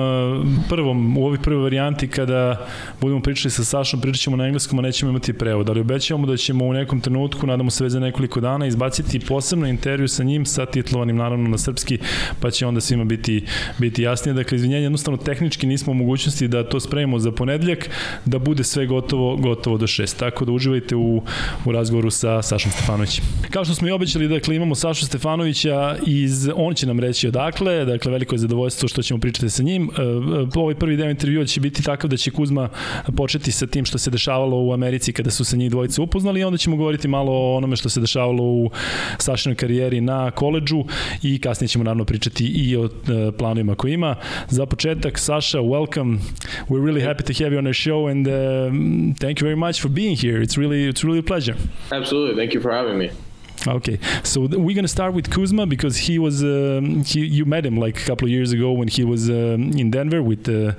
[0.68, 2.66] prvom, u ovoj prvoj varijanti kada
[3.00, 6.36] budemo pričali sa Sašom, pričat ćemo na engleskom, a nećemo imati prevod, ali obećavamo da
[6.36, 10.46] ćemo u nekom trenutku, nadamo se već za nekoliko dana, izbaciti posebno intervju sa njim,
[10.46, 11.98] sa titlovanim naravno na srpski,
[12.40, 13.44] pa će onda svima biti,
[13.78, 14.34] biti jasnije.
[14.34, 17.90] Dakle, izvinjenje, jednostavno tehnički nismo u mogućnosti da to spremimo za ponedljak,
[18.24, 20.18] da bude sve gotovo, gotovo do šest.
[20.18, 21.22] Tako da uživajte u,
[21.64, 23.24] u razgovoru sa Sašom Stefanovićem.
[23.50, 27.84] Kao što smo i obećali, dakle, imamo Sašu Stefanovića iz, on će nam reći odakle,
[27.84, 29.90] dakle, veliko je zadovoljstvo što ćemo pričati sa njim.
[29.98, 30.06] E, e,
[30.54, 32.68] ovaj prvi deo intervjua će biti takav da će Kuzma
[33.16, 36.44] početi sa tim što se dešavalo u Americi kada su se njih dvojice upoznali i
[36.44, 38.70] onda ćemo govoriti malo o onome što se dešavalo u
[39.18, 40.84] Sašinoj karijeri na koleđžu
[41.22, 42.90] i kasnije ćemo naravno pričati i o uh,
[43.38, 44.16] planovima koje ima.
[44.48, 46.18] Za početak, Saša, welcome.
[46.68, 48.34] We're really happy to have you on our show and uh,
[49.18, 50.42] thank you very much for being here.
[50.42, 51.56] It's really, it's really a pleasure.
[51.92, 52.36] Absolutely.
[52.36, 53.29] Thank you for having me.
[53.66, 57.76] Okay, so we're gonna start with Kuzma because he was um, he you met him
[57.76, 60.76] like a couple of years ago when he was um, in Denver with the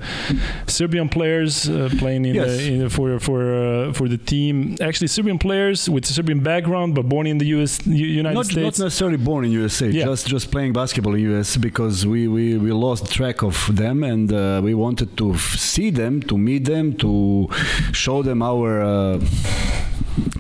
[0.68, 2.58] Serbian players uh, playing in, yes.
[2.58, 4.76] the, in for for uh, for the team.
[4.82, 8.80] Actually, Serbian players with Serbian background but born in the US United not, States.
[8.80, 10.06] Not necessarily born in USA, yeah.
[10.06, 14.32] just just playing basketball in US because we we, we lost track of them and
[14.34, 17.48] uh, we wanted to see them, to meet them, to
[17.92, 19.20] show them our uh,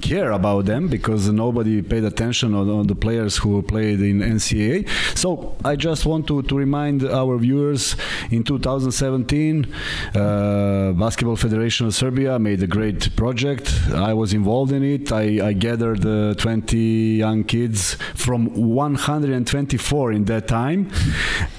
[0.01, 4.87] care about them because nobody paid attention on, on, the players who played in NCAA.
[5.17, 7.95] So I just want to, to remind our viewers
[8.31, 9.67] in 2017,
[10.15, 13.73] uh, Basketball Federation of Serbia made a great project.
[13.93, 15.11] I was involved in it.
[15.11, 20.91] I, I gathered uh, 20 young kids from 124 in that time,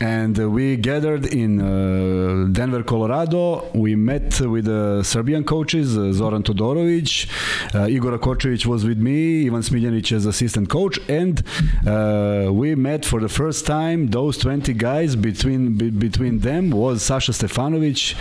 [0.00, 3.70] and uh, we gathered in uh, Denver, Colorado.
[3.74, 7.26] We met with the Serbian coaches, uh, Zoran Todorovic,
[7.74, 11.42] uh, Igor Kočević was with me, Ivan Smiljanic as assistant coach, and
[11.86, 14.08] uh, we met for the first time.
[14.08, 18.14] Those 20 guys between be, between them was Sasha Stefanovic.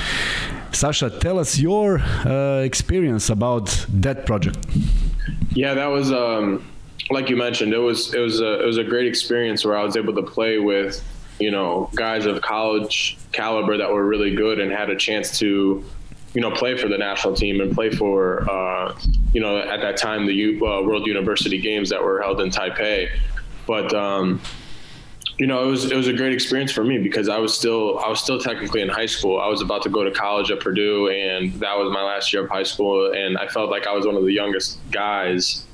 [0.74, 4.66] Sasha, tell us your uh, experience about that project.
[5.54, 6.66] Yeah, that was um,
[7.10, 7.74] like you mentioned.
[7.74, 10.24] It was it was a it was a great experience where I was able to
[10.24, 11.04] play with
[11.40, 15.84] you know guys of college caliber that were really good and had a chance to
[16.34, 18.98] you know, play for the national team and play for, uh,
[19.34, 22.50] you know, at that time the U, uh, World University Games that were held in
[22.50, 23.10] Taipei.
[23.68, 24.42] But um,
[25.38, 28.00] you know, it was it was a great experience for me because I was still
[28.00, 29.40] I was still technically in high school.
[29.40, 32.44] I was about to go to college at Purdue, and that was my last year
[32.44, 33.12] of high school.
[33.12, 35.66] And I felt like I was one of the youngest guys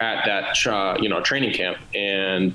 [0.00, 2.54] at that uh, you know training camp, and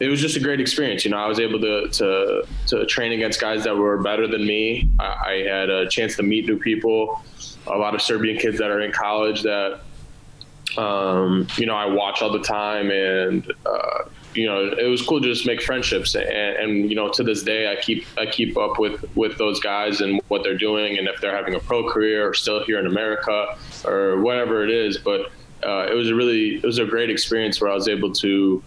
[0.00, 1.04] it was just a great experience.
[1.04, 4.46] You know, I was able to to to train against guys that were better than
[4.46, 4.90] me.
[4.98, 7.22] I, I had a chance to meet new people,
[7.66, 9.80] a lot of Serbian kids that are in college that
[10.76, 15.20] um, you know I watch all the time, and uh, you know it was cool
[15.20, 16.14] to just make friendships.
[16.14, 19.60] And, and, you know to this day, I keep I keep up with with those
[19.60, 22.80] guys and what they're doing, and if they're having a pro career or still here
[22.80, 24.98] in America or whatever it is.
[24.98, 25.30] But
[25.64, 28.62] uh, it was a really it was a great experience where I was able to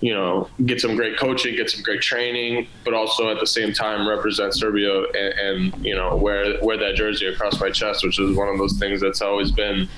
[0.00, 3.72] you know, get some great coaching, get some great training, but also at the same
[3.72, 8.18] time represent Serbia and, and you know wear wear that jersey across my chest, which
[8.18, 9.88] is one of those things that's always been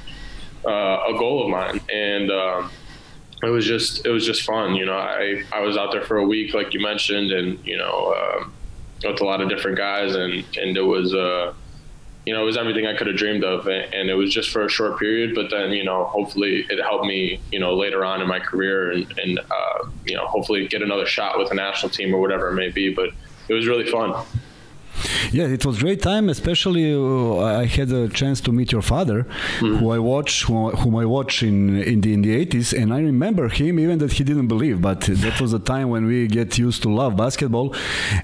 [0.65, 1.81] uh, a goal of mine.
[1.93, 2.71] And um,
[3.43, 4.75] it was just it was just fun.
[4.75, 7.77] You know, I I was out there for a week, like you mentioned, and you
[7.77, 8.45] know, uh,
[9.09, 11.15] with a lot of different guys, and and it was.
[11.15, 11.55] Uh,
[12.27, 14.65] you know, it was everything I could have dreamed of, and it was just for
[14.65, 15.33] a short period.
[15.35, 18.91] But then, you know, hopefully it helped me, you know, later on in my career,
[18.91, 22.49] and, and uh, you know, hopefully get another shot with the national team or whatever
[22.49, 22.93] it may be.
[22.93, 23.11] But
[23.49, 24.25] it was really fun.
[25.33, 26.29] Yeah, it was great time.
[26.29, 29.77] Especially, uh, I had a chance to meet your father, mm-hmm.
[29.77, 33.01] who I watch, who, whom I watch in in the in the eighties, and I
[33.01, 34.81] remember him even that he didn't believe.
[34.81, 37.75] But that was a time when we get used to love basketball,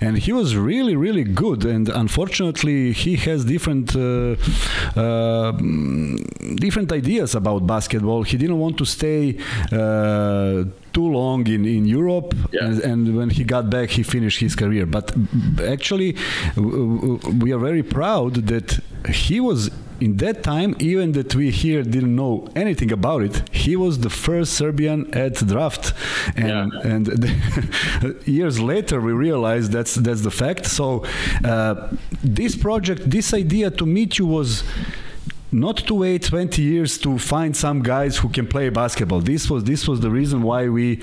[0.01, 1.65] and he was really really good.
[1.65, 4.37] And unfortunately, he has different uh,
[4.97, 5.53] uh,
[6.57, 8.23] different ideas about basketball.
[8.23, 9.39] He didn't want to stay
[9.73, 12.65] uh, too long in, in Europe, yeah.
[12.65, 14.87] and, and, when he got back, he finished his career.
[14.87, 15.15] But
[15.61, 16.17] actually,
[16.57, 19.71] we are very proud that he was
[20.03, 24.11] in that time, even that we here didn't know anything about it, he was the
[24.11, 25.95] first Serbian at draft,
[26.37, 26.93] and yeah.
[26.93, 30.67] and years later we realized that's that's the fact.
[30.67, 31.05] So
[31.45, 31.75] uh,
[32.39, 34.65] this project, this idea to meet you was
[35.53, 39.21] not to wait 20 years to find some guys who can play basketball.
[39.21, 41.01] This was this was the reason why we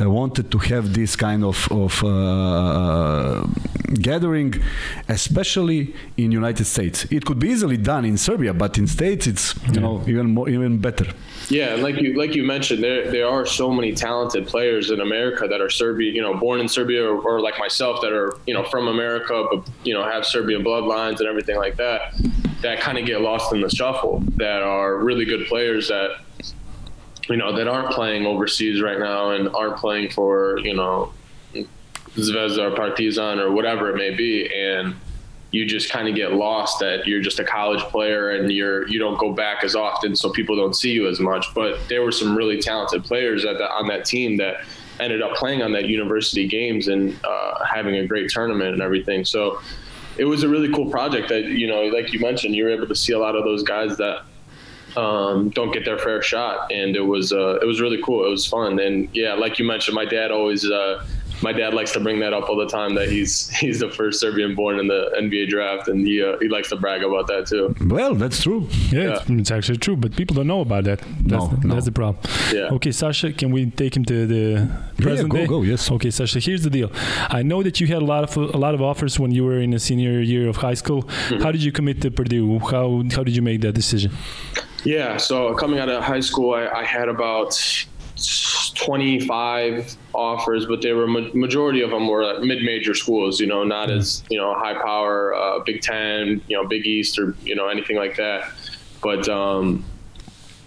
[0.00, 3.46] uh, wanted to have this kind of of uh,
[3.94, 4.54] gathering,
[5.08, 7.04] especially in United States.
[7.04, 9.80] It could be easily done in Serbia, but in States it's you yeah.
[9.80, 11.06] know even more even better.
[11.48, 15.46] Yeah, like you like you mentioned, there there are so many talented players in America
[15.46, 18.54] that are Serbian, you know, born in Serbia, or, or like myself that are you
[18.54, 22.12] know from America, but you know have Serbian bloodlines and everything like that.
[22.64, 24.22] That kind of get lost in the shuffle.
[24.36, 26.16] That are really good players that
[27.28, 31.12] you know that aren't playing overseas right now and aren't playing for you know
[32.16, 34.94] Zvezda or Partizan or whatever it may be, and
[35.50, 38.98] you just kind of get lost that you're just a college player and you're you
[38.98, 41.46] don't go back as often, so people don't see you as much.
[41.54, 44.64] But there were some really talented players the, on that team that
[45.00, 49.24] ended up playing on that university games and uh, having a great tournament and everything.
[49.24, 49.60] So
[50.18, 52.86] it was a really cool project that you know, like you mentioned, you were able
[52.86, 54.22] to see a lot of those guys that
[54.96, 58.24] um, don't get their fair shot, and it was uh, it was really cool.
[58.24, 61.04] It was fun, and yeah, like you mentioned, my dad always uh,
[61.42, 64.20] my dad likes to bring that up all the time that he's he's the first
[64.20, 67.46] Serbian born in the NBA draft, and he uh, he likes to brag about that
[67.46, 67.74] too.
[67.86, 68.68] Well, that's true.
[68.90, 69.16] Yeah, yeah.
[69.16, 71.00] It's, it's, actually true, but people don't know about that.
[71.00, 71.74] That's, no, no.
[71.74, 72.22] that's the problem.
[72.52, 72.74] Yeah.
[72.76, 75.46] Okay, Sasha, can we take him to the present yeah, go, day?
[75.46, 75.90] Go, yes.
[75.90, 76.40] Okay, Sasha.
[76.40, 76.90] Here's the deal.
[77.30, 79.58] I know that you had a lot of a lot of offers when you were
[79.58, 81.04] in a senior year of high school.
[81.04, 81.42] Mm-hmm.
[81.42, 82.58] How did you commit to Purdue?
[82.60, 84.12] How how did you make that decision?
[84.84, 87.54] Yeah, so coming out of high school, I, I had about
[88.16, 93.40] 25 offers, but they were majority of them were mid-major schools.
[93.40, 97.18] You know, not as you know high power, uh, Big Ten, you know, Big East,
[97.18, 98.52] or you know anything like that.
[99.02, 99.84] But um,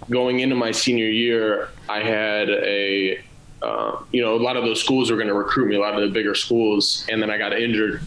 [0.09, 3.19] going into my senior year, I had a
[3.61, 5.95] uh, you know a lot of those schools were going to recruit me, a lot
[5.95, 8.01] of the bigger schools, and then I got injured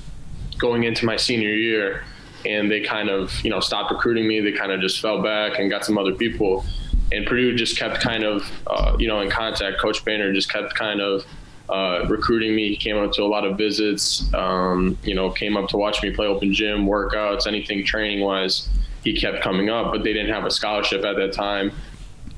[0.59, 2.05] going into my senior year,
[2.45, 4.41] and they kind of you know stopped recruiting me.
[4.41, 6.65] They kind of just fell back and got some other people
[7.13, 9.81] and Purdue just kept kind of, uh, you know, in contact.
[9.81, 11.25] Coach Painter just kept kind of
[11.69, 12.69] uh, recruiting me.
[12.69, 14.33] He came up to a lot of visits.
[14.35, 18.69] Um, you know, came up to watch me play open gym, workouts, anything training wise.
[19.05, 21.73] He kept coming up, but they didn't have a scholarship at that time.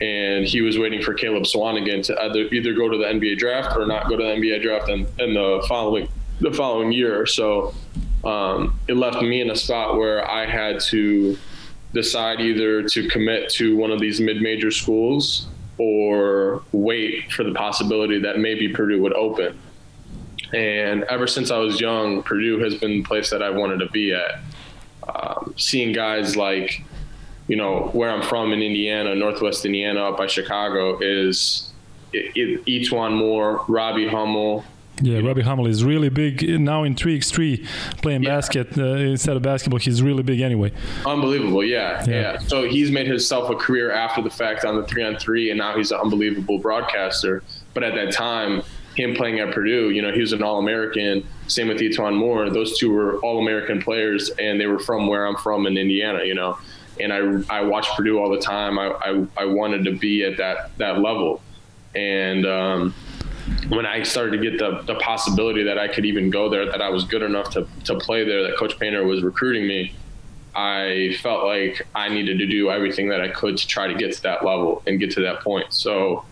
[0.01, 3.77] And he was waiting for Caleb Swanigan to either either go to the NBA draft
[3.77, 6.09] or not go to the NBA draft in, in the following
[6.41, 7.25] the following year.
[7.27, 7.75] So
[8.25, 11.37] um, it left me in a spot where I had to
[11.93, 15.47] decide either to commit to one of these mid-major schools
[15.79, 19.59] or wait for the possibility that maybe Purdue would open.
[20.53, 23.87] And ever since I was young, Purdue has been the place that I wanted to
[23.91, 24.41] be at.
[25.09, 26.85] Um, seeing guys like,
[27.49, 31.73] you know, where I'm from in Indiana, Northwest Indiana, up by Chicago, is
[32.13, 34.65] it, it, Moore, Robbie Hummel,
[35.03, 37.67] yeah, Robbie Hummel is really big now in 3x3
[38.01, 38.31] playing yeah.
[38.31, 39.81] basket uh, instead of basketball.
[39.81, 40.73] He's really big anyway.
[41.05, 42.39] Unbelievable, yeah, yeah, yeah.
[42.39, 45.59] So he's made himself a career after the fact on the three on three, and
[45.59, 47.43] now he's an unbelievable broadcaster.
[47.75, 48.63] But at that time,
[48.95, 51.27] him playing at Purdue, you know, he was an All American.
[51.49, 52.51] Same with E'Twaun Moore.
[52.51, 56.25] Those two were All American players, and they were from where I'm from in Indiana,
[56.25, 56.59] you know.
[57.01, 58.79] And I, I watched Purdue all the time.
[58.79, 61.41] I, I, I wanted to be at that, that level.
[61.95, 62.95] And, um,
[63.69, 66.83] when I started to get the, the possibility that I could even go there, that
[66.83, 69.95] I was good enough to, to play there, that Coach Painter was recruiting me,
[70.55, 74.13] I felt like I needed to do everything that I could to try to get
[74.15, 75.73] to that level and get to that point.
[75.73, 76.25] So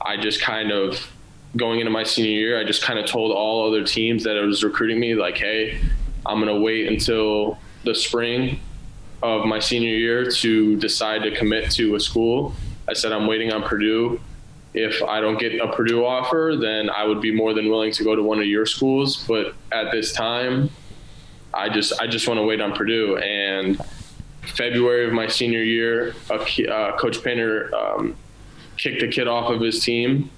[0.00, 1.10] I just kind of,
[1.56, 4.62] going into my senior year, I just kind of told all other teams that was
[4.62, 5.80] recruiting me, like, hey,
[6.24, 8.60] I'm going to wait until the spring
[9.22, 12.54] of my senior year to decide to commit to a school.
[12.88, 14.20] I said, I'm waiting on Purdue
[14.78, 18.04] if I don't get a Purdue offer, then I would be more than willing to
[18.04, 19.24] go to one of your schools.
[19.26, 20.70] But at this time,
[21.52, 23.16] I just I just want to wait on Purdue.
[23.18, 23.80] And
[24.42, 28.16] February of my senior year, uh, Coach Painter um,
[28.76, 30.30] kicked the kid off of his team,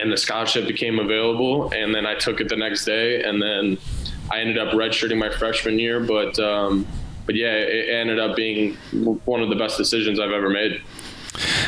[0.00, 1.70] and the scholarship became available.
[1.72, 3.78] And then I took it the next day, and then
[4.30, 6.00] I ended up redshirting my freshman year.
[6.00, 6.86] But um,
[7.26, 8.74] but yeah, it ended up being
[9.24, 10.82] one of the best decisions I've ever made.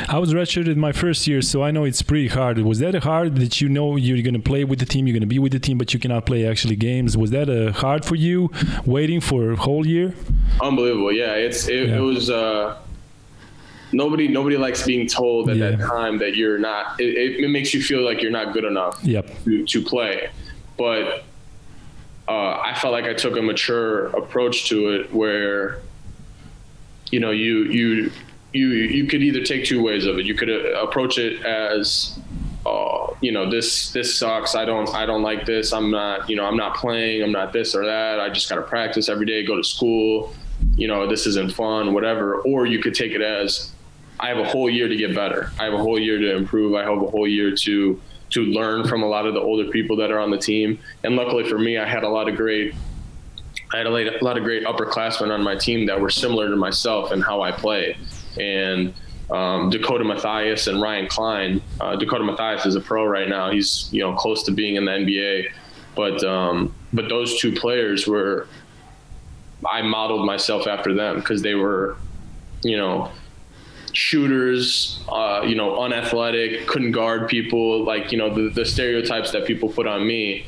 [0.09, 2.59] I was redshirted my first year, so I know it's pretty hard.
[2.59, 5.23] Was that hard that you know you're going to play with the team, you're going
[5.23, 7.17] to be with the team, but you cannot play actually games?
[7.17, 8.51] Was that uh, hard for you,
[8.85, 10.15] waiting for a whole year?
[10.61, 11.13] Unbelievable.
[11.13, 11.97] Yeah, it's it, yeah.
[11.97, 12.29] it was.
[12.29, 12.79] Uh,
[13.93, 15.71] nobody nobody likes being told at yeah.
[15.71, 17.01] that time that you're not.
[17.01, 19.31] It, it, makes you feel like you're not good enough yep.
[19.45, 20.31] to, to play,
[20.77, 21.25] but.
[22.27, 25.83] Uh, I felt like I took a mature approach to it, where
[27.13, 28.13] you know you you
[28.55, 30.25] you you could either take two ways of it.
[30.25, 32.19] You could uh, approach it as
[32.65, 34.55] uh, you know this this sucks.
[34.55, 35.73] I don't I don't like this.
[35.73, 37.23] I'm not you know I'm not playing.
[37.23, 38.21] I'm not this or that.
[38.21, 39.45] I just got to practice every day.
[39.45, 40.33] Go to school.
[40.77, 42.41] you know, this isn't fun, whatever.
[42.43, 43.73] Or you could take it as,
[44.21, 45.51] I have a whole year to get better.
[45.59, 46.75] I have a whole year to improve.
[46.75, 48.01] I have a whole year to
[48.31, 50.79] to learn from a lot of the older people that are on the team.
[51.05, 52.75] And luckily for me, I had a lot of great
[53.73, 57.11] I had a lot of great upperclassmen on my team that were similar to myself
[57.11, 57.97] and how I play.
[58.39, 58.95] And
[59.31, 61.63] um, Dakota Mathias and Ryan Klein.
[61.81, 63.51] Uh, Dakota Mathias is a pro right now.
[63.51, 65.51] He's you know close to being in the NBA,
[65.95, 68.47] but um, but those two players were
[69.67, 71.97] I modeled myself after them because they were
[72.63, 73.11] you know
[73.93, 79.47] shooters, uh, you know, unathletic, couldn't guard people, like, you know, the, the stereotypes that
[79.47, 80.45] people put on me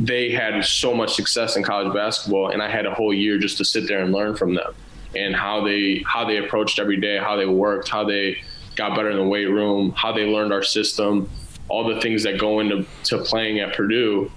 [0.00, 3.58] they had so much success in college basketball and I had a whole year just
[3.58, 4.74] to sit there and learn from them
[5.14, 8.42] and how they how they approached every day, how they worked, how they
[8.76, 11.28] got better in the weight room, how they learned our system,
[11.68, 14.30] all the things that go into to playing at Purdue.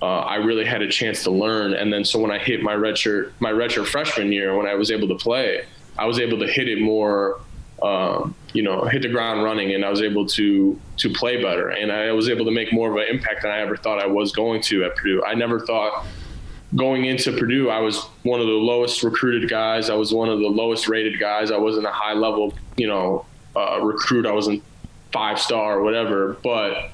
[0.00, 2.74] Uh, I really had a chance to learn, and then so when I hit my
[2.74, 5.64] redshirt my redshirt freshman year, when I was able to play,
[5.98, 7.40] I was able to hit it more
[7.82, 11.70] um, you know, hit the ground running, and I was able to to play better,
[11.70, 14.06] and I was able to make more of an impact than I ever thought I
[14.06, 15.22] was going to at Purdue.
[15.24, 16.06] I never thought
[16.74, 19.90] going into Purdue I was one of the lowest recruited guys.
[19.90, 21.50] I was one of the lowest rated guys.
[21.50, 24.26] I wasn't a high level, you know, uh, recruit.
[24.26, 24.62] I wasn't
[25.12, 26.90] five star or whatever, but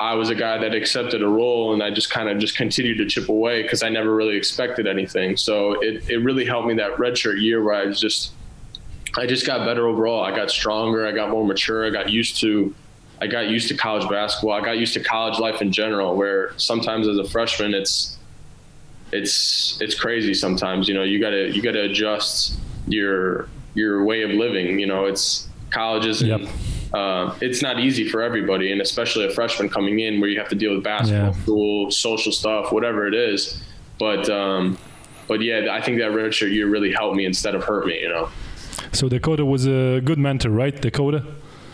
[0.00, 2.98] I was a guy that accepted a role and I just kind of just continued
[2.98, 5.36] to chip away because I never really expected anything.
[5.36, 8.32] So it, it really helped me that redshirt year where I was just
[9.16, 10.24] I just got better overall.
[10.24, 11.06] I got stronger.
[11.06, 11.86] I got more mature.
[11.86, 12.74] I got used to
[13.20, 14.52] I got used to college basketball.
[14.52, 18.16] I got used to college life in general, where sometimes as a freshman, it's
[19.12, 20.34] it's it's crazy.
[20.34, 24.78] Sometimes you know you gotta you gotta adjust your your way of living.
[24.78, 26.50] You know, it's colleges and yep.
[26.92, 30.48] uh, it's not easy for everybody, and especially a freshman coming in where you have
[30.48, 31.42] to deal with basketball, yeah.
[31.42, 33.62] school, social stuff, whatever it is.
[33.98, 34.78] But um,
[35.28, 38.00] but yeah, I think that redshirt year really helped me instead of hurt me.
[38.00, 38.28] You know.
[38.92, 40.80] So Dakota was a good mentor, right?
[40.80, 41.24] Dakota.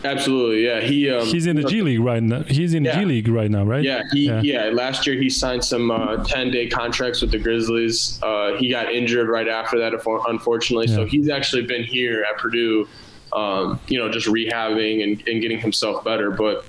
[0.03, 0.81] Absolutely, yeah.
[0.81, 2.43] He um, he's in the G League right now.
[2.43, 2.99] He's in yeah.
[2.99, 3.83] G League right now, right?
[3.83, 4.41] Yeah, he, yeah.
[4.43, 4.69] yeah.
[4.71, 8.19] Last year he signed some uh, ten day contracts with the Grizzlies.
[8.21, 9.93] Uh, he got injured right after that,
[10.27, 10.87] unfortunately.
[10.87, 10.95] Yeah.
[10.95, 12.87] So he's actually been here at Purdue,
[13.33, 16.29] um, you know, just rehabbing and, and getting himself better.
[16.29, 16.63] But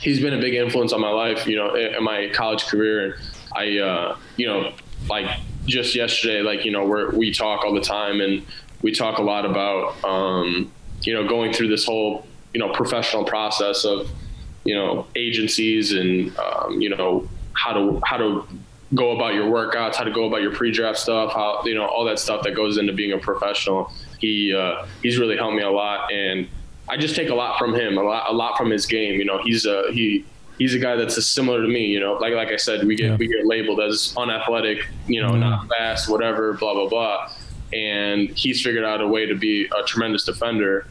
[0.00, 3.04] he's been a big influence on my life, you know, in my college career.
[3.04, 3.14] And
[3.54, 4.72] I, uh, you know,
[5.08, 5.26] like
[5.66, 8.46] just yesterday, like you know, we we talk all the time and
[8.82, 10.70] we talk a lot about um,
[11.02, 14.08] you know going through this whole you know professional process of
[14.64, 18.46] you know agencies and um, you know how to how to
[18.94, 22.04] go about your workouts, how to go about your pre-draft stuff, how you know all
[22.04, 23.92] that stuff that goes into being a professional.
[24.20, 26.48] He uh, he's really helped me a lot, and
[26.88, 29.18] I just take a lot from him, a lot a lot from his game.
[29.18, 30.24] You know, he's a he
[30.58, 31.86] he's a guy that's similar to me.
[31.86, 33.16] You know, like like I said, we get yeah.
[33.16, 35.40] we get labeled as unathletic, you know, mm-hmm.
[35.40, 37.30] not fast, whatever, blah blah blah
[37.72, 40.86] and he's figured out a way to be a tremendous defender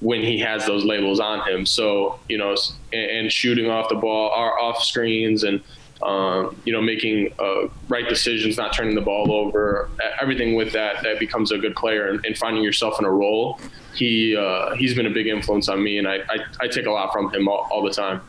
[0.00, 1.66] when he has those labels on him.
[1.66, 2.56] So you know,
[2.92, 5.60] and, and shooting off the ball, or off screens, and
[6.02, 9.90] um, you know, making uh, right decisions, not turning the ball over,
[10.20, 13.60] everything with that, that becomes a good player and, and finding yourself in a role.
[13.94, 16.90] He uh, he's been a big influence on me, and I, I, I take a
[16.90, 18.20] lot from him all, all the time.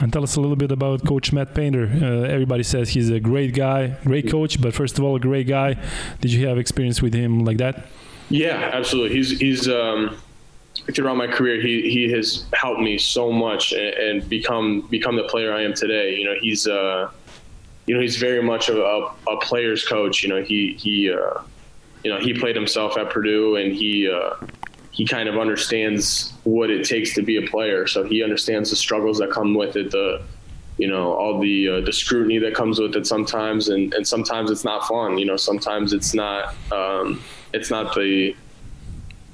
[0.00, 1.84] And tell us a little bit about Coach Matt Painter.
[1.86, 5.46] Uh, everybody says he's a great guy, great coach, but first of all, a great
[5.46, 5.76] guy.
[6.20, 7.86] Did you have experience with him like that?
[8.28, 9.16] Yeah, absolutely.
[9.16, 10.16] He's he's um,
[10.92, 15.24] throughout my career, he he has helped me so much and, and become become the
[15.24, 16.16] player I am today.
[16.16, 17.10] You know, he's uh,
[17.86, 20.22] you know he's very much a, a player's coach.
[20.22, 21.40] You know, he he uh,
[22.02, 24.34] you know he played himself at Purdue and he uh,
[24.90, 27.86] he kind of understands what it takes to be a player.
[27.86, 30.22] So he understands the struggles that come with it, the
[30.76, 34.50] you know all the uh, the scrutiny that comes with it sometimes, and and sometimes
[34.50, 35.18] it's not fun.
[35.18, 37.22] You know, sometimes it's not um,
[37.54, 38.36] it's not the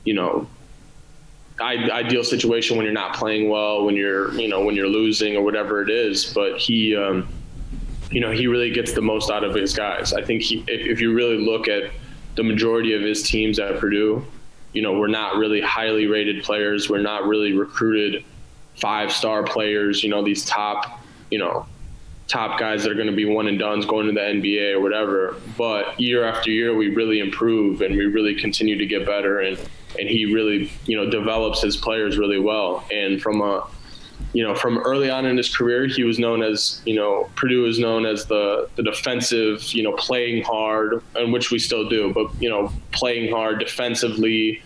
[0.04, 0.48] you know
[1.60, 5.42] ideal situation when you're not playing well, when you're you know when you're losing or
[5.42, 6.32] whatever it is.
[6.32, 6.96] But he.
[6.96, 7.28] Um,
[8.10, 10.12] you know, he really gets the most out of his guys.
[10.12, 11.92] I think he, if, if you really look at
[12.34, 14.24] the majority of his teams at Purdue,
[14.72, 16.90] you know, we're not really highly rated players.
[16.90, 18.24] We're not really recruited
[18.76, 21.00] five star players, you know, these top,
[21.30, 21.66] you know,
[22.26, 24.80] top guys that are going to be one and done's going to the NBA or
[24.80, 25.36] whatever.
[25.56, 29.40] But year after year, we really improve and we really continue to get better.
[29.40, 29.58] And,
[29.98, 32.84] and he really, you know, develops his players really well.
[32.92, 33.66] And from a,
[34.32, 37.66] you know, from early on in his career, he was known as, you know, Purdue
[37.66, 42.12] is known as the the defensive, you know, playing hard, and which we still do,
[42.12, 44.62] but you know, playing hard defensively.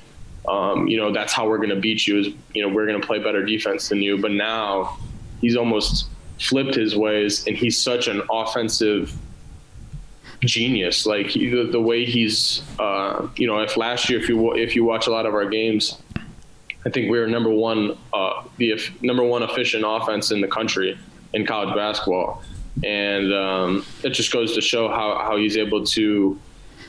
[0.47, 2.19] Um, you know, that's how we're going to beat you.
[2.19, 4.19] Is you know, we're going to play better defense than you.
[4.19, 4.99] But now,
[5.41, 6.09] he's almost
[6.39, 9.17] flipped his ways, and he's such an offensive
[10.45, 11.07] genius.
[11.07, 14.85] Like the, the way he's, uh, you know, if last year if you if you
[14.85, 16.01] watch a lot of our games,
[16.87, 20.99] I think we were number one, uh, the number one efficient offense in the country
[21.33, 22.43] in college basketball,
[22.83, 26.39] and um, it just goes to show how how he's able to,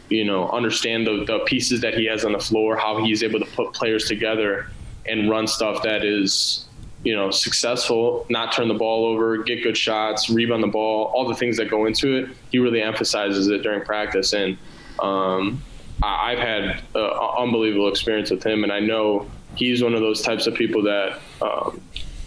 [0.09, 3.39] you know, understand the the pieces that he has on the floor, how he's able
[3.39, 4.67] to put players together
[5.07, 6.65] and run stuff that is
[7.05, 11.27] you know, successful, not turn the ball over, get good shots, rebound the ball, all
[11.27, 12.29] the things that go into it.
[12.51, 14.57] He really emphasizes it during practice, and
[14.99, 15.61] um,
[16.03, 16.63] I, have had
[16.95, 20.81] an unbelievable experience with him, and I know he's one of those types of people
[20.83, 21.79] that, um,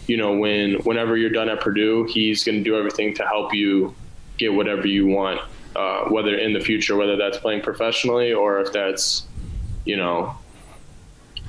[0.06, 3.52] you know, when whenever you're done at Purdue, he's going to do everything to help
[3.52, 3.94] you
[4.38, 5.40] get whatever you want,
[5.74, 9.26] uh, whether in the future, whether that's playing professionally or if that's,
[9.84, 10.36] you know,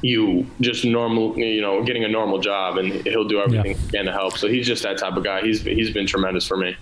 [0.01, 3.77] you just normal, you know, getting a normal job, and he'll do everything yeah.
[3.77, 4.37] he can to help.
[4.37, 5.41] So he's just that type of guy.
[5.41, 6.75] He's he's been tremendous for me.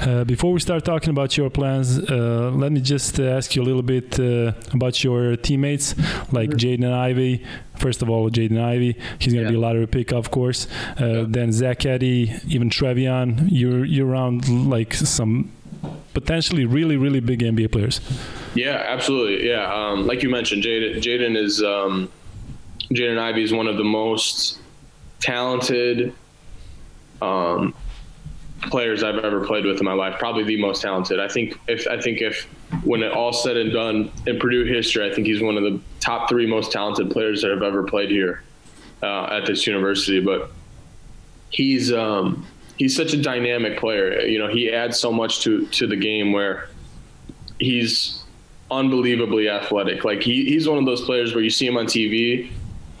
[0.00, 3.62] Uh, before we start talking about your plans, uh, let me just uh, ask you
[3.62, 5.94] a little bit uh, about your teammates,
[6.32, 6.50] like.
[6.50, 7.44] Jaden Ivey.
[7.76, 9.50] First of all, Jaden Ivy, he's going to yeah.
[9.50, 10.68] be a lottery pick, of course.
[11.00, 11.24] Uh, yeah.
[11.26, 13.48] Then Zach Edey, even Trevion.
[13.50, 15.50] You're you're around like some
[16.12, 18.00] potentially really really big NBA players.
[18.54, 19.48] Yeah, absolutely.
[19.48, 21.62] Yeah, um, like you mentioned, Jaden Jaden is.
[21.62, 22.10] Um,
[22.90, 24.58] Jaden Ivey is one of the most
[25.20, 26.14] talented
[27.22, 27.74] um,
[28.62, 30.18] players I've ever played with in my life.
[30.18, 31.20] Probably the most talented.
[31.20, 32.44] I think if I think if
[32.84, 35.80] when it all said and done in Purdue history, I think he's one of the
[36.00, 38.42] top three most talented players that have ever played here
[39.02, 40.20] uh, at this university.
[40.20, 40.50] But
[41.50, 44.20] he's um, he's such a dynamic player.
[44.20, 46.68] You know, he adds so much to to the game where
[47.58, 48.24] he's
[48.70, 50.04] unbelievably athletic.
[50.04, 52.50] Like he, he's one of those players where you see him on TV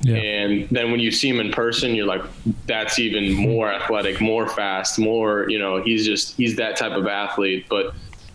[0.04, 0.16] yeah.
[0.16, 2.22] And then when you see him in person, you're like,
[2.66, 7.06] that's even more athletic, more fast, more, you know, he's just, he's that type of
[7.06, 7.64] athlete.
[7.70, 7.94] But,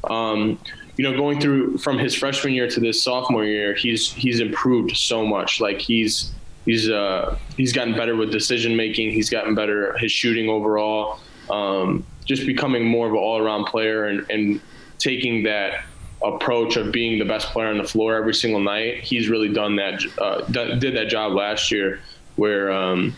[0.10, 0.60] um,
[0.98, 4.98] you know, going through from his freshman year to this sophomore year, he's, he's improved
[4.98, 5.62] so much.
[5.62, 6.32] Like he's,
[6.66, 9.12] he's, uh, he's gotten better with decision making.
[9.12, 11.20] He's gotten better, his shooting overall,
[11.52, 14.60] um, just becoming more of an all around player and, and
[14.98, 15.84] taking that,
[16.24, 19.04] approach of being the best player on the floor every single night.
[19.04, 22.02] He's really done that, uh, did that job last year,
[22.36, 23.16] where um,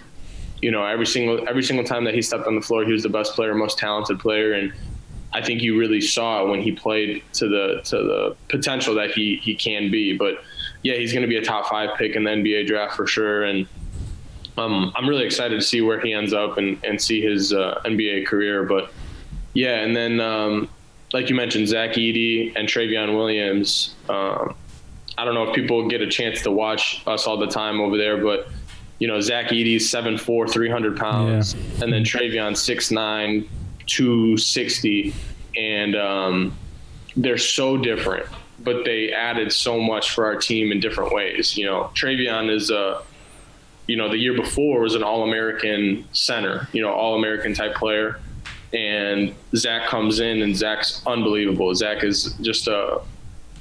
[0.62, 3.04] you know every single every single time that he stepped on the floor, he was
[3.04, 4.72] the best player, most talented player, and
[5.34, 9.12] I think you really saw it when he played to the to the potential that
[9.12, 10.16] he he can be.
[10.16, 10.44] But
[10.84, 13.44] yeah, he's going to be a top five pick in the NBA draft for sure,
[13.44, 13.68] and.
[14.58, 17.82] Um, I'm really excited to see where he ends up and, and see his uh,
[17.86, 18.64] NBA career.
[18.64, 18.92] But
[19.54, 20.70] yeah, and then um,
[21.14, 23.96] like you mentioned, Zach Edey and Travion Williams.
[24.10, 24.56] Um,
[25.18, 27.98] I don't know if people get a chance to watch us all the time over
[27.98, 28.48] there, but
[29.00, 31.84] you know, Zach Edey's 7'4", 300 pounds, yeah.
[31.84, 33.48] and then Trevion 6'9",
[33.88, 35.14] 260,
[35.58, 36.58] and um,
[37.16, 38.28] they're so different,
[38.60, 41.58] but they added so much for our team in different ways.
[41.58, 43.02] You know, Travion is a,
[43.88, 48.20] you know, the year before was an All-American center, you know, All-American type player
[48.74, 51.74] and Zach comes in, and Zach's unbelievable.
[51.76, 53.02] Zach is just a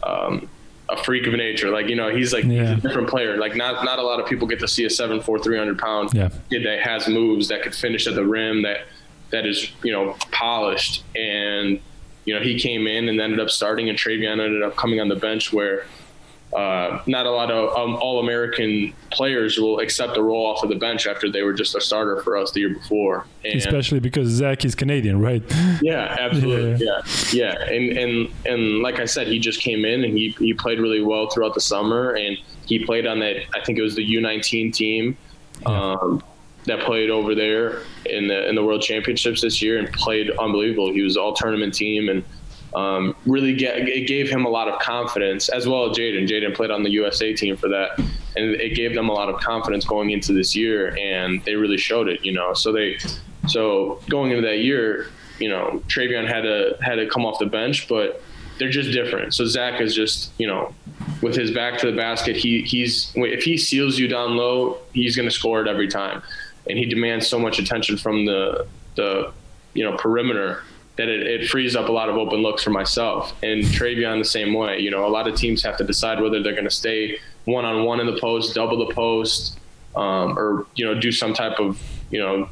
[0.02, 0.48] um,
[0.88, 1.70] a freak of nature.
[1.70, 2.74] Like you know, he's like yeah.
[2.74, 3.36] he's a different player.
[3.36, 5.78] Like not not a lot of people get to see a seven four three hundred
[5.78, 6.30] pound yeah.
[6.50, 8.82] kid that has moves that could finish at the rim that
[9.30, 11.04] that is you know polished.
[11.16, 11.80] And
[12.24, 15.08] you know he came in and ended up starting, and Trevion ended up coming on
[15.08, 15.86] the bench where
[16.52, 20.68] uh, not a lot of um, All American players will accept a role off of
[20.68, 23.24] the bench after they were just a starter for us the year before.
[23.44, 25.42] And Especially because Zach is Canadian, right?
[25.80, 26.84] Yeah, absolutely.
[26.84, 27.02] Yeah.
[27.32, 27.72] yeah, yeah.
[27.72, 31.02] And and and like I said, he just came in and he he played really
[31.02, 32.36] well throughout the summer, and
[32.66, 33.44] he played on that.
[33.54, 35.16] I think it was the U19 team.
[35.62, 35.92] Yeah.
[35.92, 36.22] Um,
[36.66, 40.92] that played over there in the in the World Championships this year and played unbelievable.
[40.92, 42.24] He was all tournament team and
[42.74, 46.28] um, really get, it gave him a lot of confidence as well as Jaden.
[46.28, 47.98] Jaden played on the USA team for that,
[48.36, 51.78] and it gave them a lot of confidence going into this year, and they really
[51.78, 52.24] showed it.
[52.24, 52.98] You know, so they
[53.48, 55.08] so going into that year,
[55.38, 58.22] you know, Trevion had to had to come off the bench, but
[58.58, 59.34] they're just different.
[59.34, 60.72] So Zach is just you know,
[61.22, 65.16] with his back to the basket, he he's if he seals you down low, he's
[65.16, 66.22] going to score it every time,
[66.68, 69.32] and he demands so much attention from the the
[69.74, 70.62] you know perimeter
[71.00, 73.32] that it, it, frees up a lot of open looks for myself.
[73.42, 74.80] And Trevion the same way.
[74.80, 77.64] You know, a lot of teams have to decide whether they're going to stay one
[77.64, 79.58] on one in the post, double the post,
[79.96, 81.80] um, or you know, do some type of
[82.10, 82.50] you know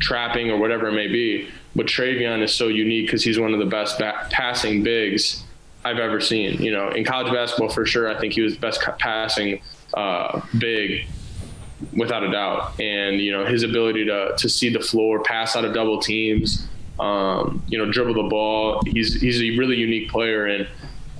[0.00, 1.48] trapping or whatever it may be.
[1.76, 5.44] But Trevion is so unique because he's one of the best passing bigs
[5.84, 6.60] I've ever seen.
[6.60, 9.62] You know, in college basketball for sure, I think he was the best passing
[9.94, 11.06] uh, big
[11.96, 12.80] without a doubt.
[12.80, 16.66] And you know, his ability to to see the floor, pass out of double teams
[17.00, 18.80] um, you know, dribble the ball.
[18.86, 20.68] He's he's a really unique player, and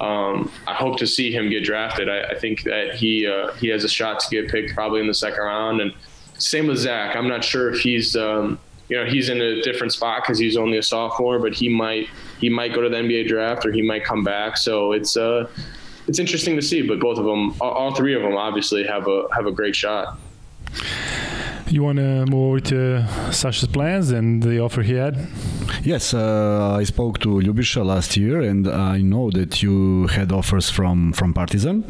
[0.00, 2.08] um, I hope to see him get drafted.
[2.08, 5.06] I, I think that he uh, he has a shot to get picked probably in
[5.06, 5.80] the second round.
[5.80, 5.92] And
[6.38, 7.16] same with Zach.
[7.16, 8.58] I'm not sure if he's um,
[8.88, 12.08] you know he's in a different spot because he's only a sophomore, but he might
[12.38, 14.56] he might go to the NBA draft or he might come back.
[14.56, 15.48] So it's uh
[16.06, 16.82] it's interesting to see.
[16.82, 20.18] But both of them, all, three of them, obviously have a have a great shot.
[21.68, 25.28] You want to move over to Sasha's plans and the offer he had?
[25.82, 30.70] Yes, uh, I spoke to Ljubisha last year, and I know that you had offers
[30.70, 31.82] from from Partizan.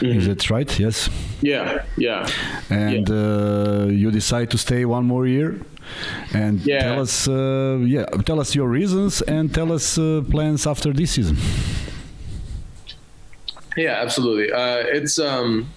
[0.00, 0.18] Mm-hmm.
[0.18, 0.78] Is that right?
[0.78, 1.08] Yes.
[1.40, 2.28] Yeah, yeah.
[2.70, 3.14] And yeah.
[3.14, 5.60] Uh, you decide to stay one more year.
[6.32, 6.82] And yeah.
[6.84, 11.10] tell us, uh, yeah, tell us your reasons and tell us uh, plans after this
[11.12, 11.36] season.
[13.76, 14.52] Yeah, absolutely.
[14.52, 15.68] Uh, it's um,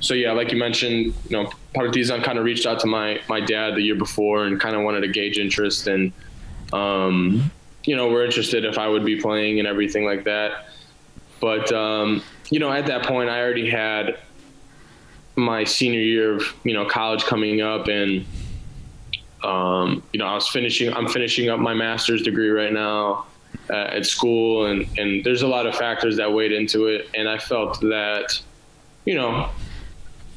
[0.00, 3.40] so yeah, like you mentioned, you know, Partizan kind of reached out to my my
[3.40, 6.12] dad the year before and kind of wanted to gauge interest and
[6.72, 7.50] um,
[7.84, 10.66] you know, we're interested if I would be playing and everything like that.
[11.40, 14.18] But um, you know, at that point, I already had
[15.36, 18.26] my senior year of you know college coming up, and
[19.42, 20.92] um, you know, I was finishing.
[20.92, 23.26] I'm finishing up my master's degree right now
[23.70, 27.28] uh, at school, and and there's a lot of factors that weighed into it, and
[27.28, 28.40] I felt that,
[29.04, 29.48] you know,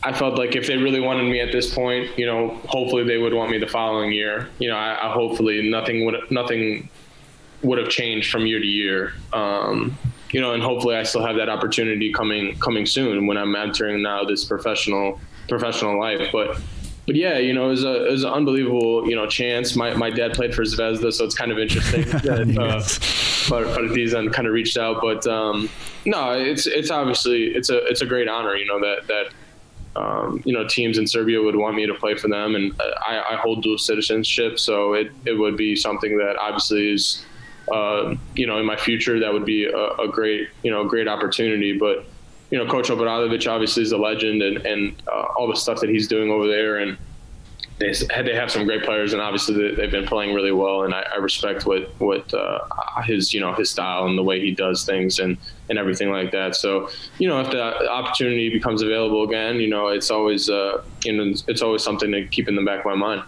[0.05, 3.17] I felt like if they really wanted me at this point, you know, hopefully they
[3.17, 4.49] would want me the following year.
[4.59, 6.89] You know, I, I hopefully nothing would nothing
[7.61, 9.13] would have changed from year to year.
[9.31, 9.97] Um,
[10.31, 14.01] you know, and hopefully I still have that opportunity coming coming soon when I'm entering
[14.01, 16.29] now this professional professional life.
[16.33, 16.59] But
[17.05, 19.75] but yeah, you know, it was a it was an unbelievable you know chance.
[19.75, 24.47] My my dad played for Zvezda, so it's kind of interesting that uh, Partizan kind
[24.47, 25.01] of reached out.
[25.01, 25.69] But um,
[26.05, 28.55] no, it's it's obviously it's a it's a great honor.
[28.55, 29.33] You know that that
[29.95, 33.23] um, you know, teams in Serbia would want me to play for them, and I,
[33.31, 37.23] I hold dual citizenship, so it, it would be something that obviously is,
[37.71, 41.07] uh, you know, in my future that would be a, a, great, you know, great
[41.07, 41.77] opportunity.
[41.77, 42.05] But
[42.49, 45.89] you know, Coach Obradovic obviously is a legend, and and uh, all the stuff that
[45.89, 46.97] he's doing over there, and
[47.77, 50.83] they they have some great players, and obviously they've been playing really well.
[50.83, 52.59] And I, I respect what what uh,
[53.03, 55.37] his you know his style and the way he does things and
[55.69, 56.55] and everything like that.
[56.55, 61.13] So you know if the opportunity becomes available again, you know it's always uh, you
[61.13, 63.23] know it's always something to keep in the back of my mind.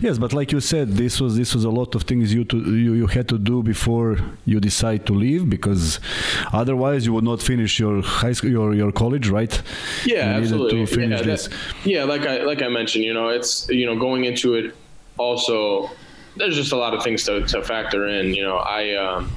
[0.00, 2.56] Yes, but like you said, this was this was a lot of things you to
[2.56, 6.00] you, you had to do before you decide to leave because
[6.52, 9.60] otherwise you would not finish your high school your your college, right?
[10.06, 11.06] Yeah, you absolutely.
[11.06, 11.48] yeah, that,
[11.84, 14.74] yeah, like I like I mentioned, you know, it's you know going into it
[15.18, 15.90] also.
[16.36, 18.32] There's just a lot of things to, to factor in.
[18.34, 18.94] You know, I.
[18.94, 19.30] Um,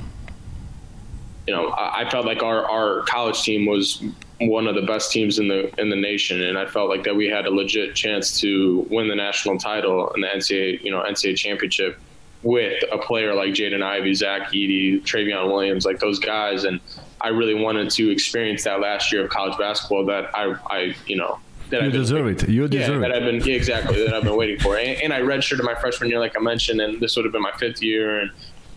[1.48, 4.04] you know, I, I felt like our, our college team was
[4.40, 7.16] one of the best teams in the in the nation, and I felt like that
[7.16, 11.04] we had a legit chance to win the national title and the NCAA you know
[11.04, 12.00] NCAA championship
[12.42, 16.80] with a player like Jaden Ivey, Zach Edey, Travion Williams, like those guys, and
[17.22, 21.18] I really wanted to experience that last year of college basketball that I I you
[21.18, 21.40] know
[21.70, 22.54] that you I've deserve been, it.
[22.54, 23.12] You deserve yeah, it.
[23.12, 25.76] That I've been yeah, exactly that I've been waiting for, and, and I redshirted my
[25.76, 28.32] freshman year, like I mentioned, and this would have been my fifth year, and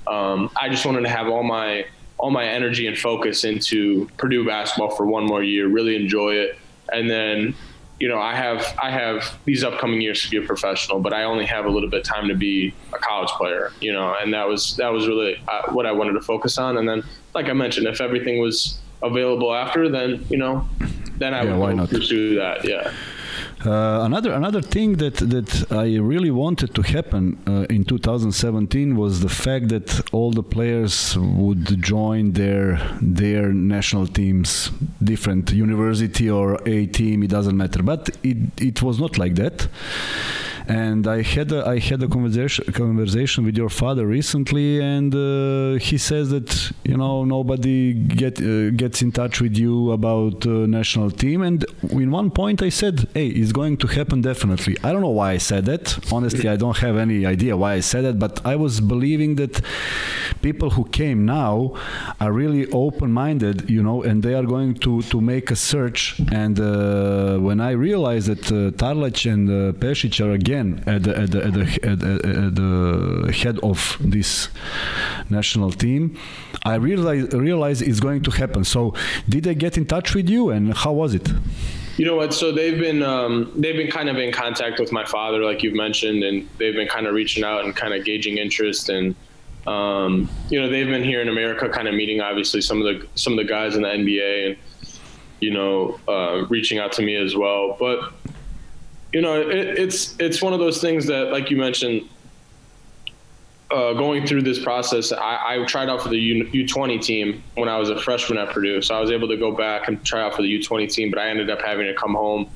[0.07, 1.87] um, I just wanted to have all my
[2.19, 6.59] all my energy and focus into Purdue basketball for one more year, really enjoy it.
[6.93, 7.55] And then,
[8.01, 11.25] you know, I have I have these upcoming years to be a professional, but I
[11.25, 14.33] only have a little bit of time to be a college player, you know, and
[14.35, 16.79] that was that was really uh, what I wanted to focus on.
[16.79, 17.03] And then,
[17.35, 20.67] like I mentioned, if everything was available after, then you know,
[21.19, 22.65] then I yeah, would pursue that.
[22.65, 22.93] Yeah.
[23.67, 29.21] Uh, another another thing that that I really wanted to happen uh, in 2017 was
[29.21, 34.71] the fact that all the players would join their their national teams,
[35.03, 37.83] different university or a team, it doesn't matter.
[37.83, 39.67] But it it was not like that
[40.69, 45.79] and I had a, I had a conversation conversation with your father recently, and uh,
[45.79, 50.67] he says that you know nobody get uh, gets in touch with you about uh,
[50.67, 51.43] national team.
[51.43, 55.17] And in one point, I said, "Hey, it's going to happen definitely." I don't know
[55.21, 55.85] why I said that.
[56.13, 59.61] Honestly, I don't have any idea why I said that, but I was believing that
[60.43, 61.75] people who came now
[62.21, 66.21] are really open-minded, you know, and they are going to to make a search.
[66.33, 71.03] And uh, when I realized that uh, Tarlach and uh, Pešić are again again at
[71.03, 72.13] the, at the, at the, at the,
[72.47, 74.49] at the head of this
[75.31, 76.19] national team,
[76.65, 78.65] I realize realized it's going to happen.
[78.65, 78.95] So,
[79.29, 81.29] did they get in touch with you, and how was it?
[81.97, 82.35] You know what?
[82.35, 85.75] So they've been um, they've been kind of in contact with my father, like you've
[85.75, 89.15] mentioned, and they've been kind of reaching out and kind of gauging interest and.
[89.67, 93.09] Um, you know, they've been here in America, kind of meeting obviously some of the
[93.17, 94.57] some of the guys in the NBA, and
[95.41, 97.77] you know, uh, reaching out to me as well.
[97.77, 98.13] But
[99.17, 102.07] you know, it, it's it's one of those things that, like you mentioned,
[103.71, 107.67] uh, going through this process, I, I tried out for the U, 20 team when
[107.67, 108.83] I was a freshman at Purdue.
[108.83, 111.19] So I was able to go back and try out for the U20 team, but
[111.19, 112.51] I ended up having to come home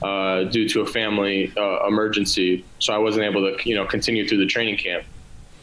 [0.00, 2.64] uh, due to a family uh, emergency.
[2.78, 5.04] So I wasn't able to, you know, continue through the training camp.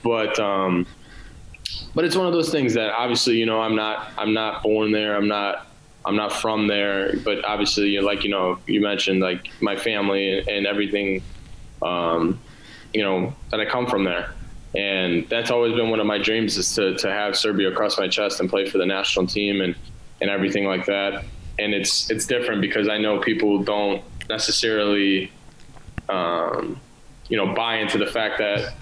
[0.04, 0.86] But um,
[1.96, 4.92] but it's one of those things that obviously, you know, I'm not I'm not born
[4.92, 5.16] there.
[5.16, 5.66] I'm not
[6.06, 7.16] I'm not from there.
[7.18, 11.24] But obviously, you know, like you know, you mentioned like my family and, everything.
[11.82, 12.40] Um,
[12.94, 14.34] you know that I come from there
[14.76, 18.08] and that's always been one of my dreams is to, to have Serbia across my
[18.08, 19.74] chest and play for the national team and,
[20.20, 21.24] and everything like that.
[21.58, 25.32] And it's it's different because I know people don't necessarily,
[26.10, 26.82] um,
[27.30, 28.74] you know, buy into the fact that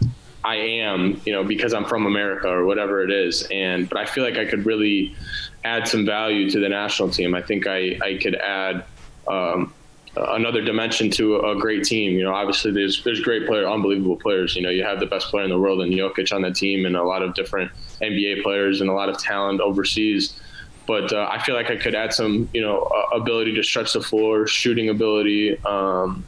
[0.44, 3.48] I am, you know, because I'm from America or whatever it is.
[3.52, 5.16] And but I feel like I could really
[5.64, 7.36] add some value to the national team.
[7.36, 8.86] I think I I could add.
[9.28, 9.74] Um,
[10.16, 12.14] another dimension to a great team.
[12.14, 14.56] You know, obviously there's there's great player, unbelievable players.
[14.56, 16.86] You know, you have the best player in the world in Jokic on that team,
[16.86, 17.72] and a lot of different
[18.02, 20.40] NBA players and a lot of talent overseas.
[20.86, 23.94] But uh, I feel like I could add some, you know, uh, ability to stretch
[23.94, 26.26] the floor, shooting ability, um,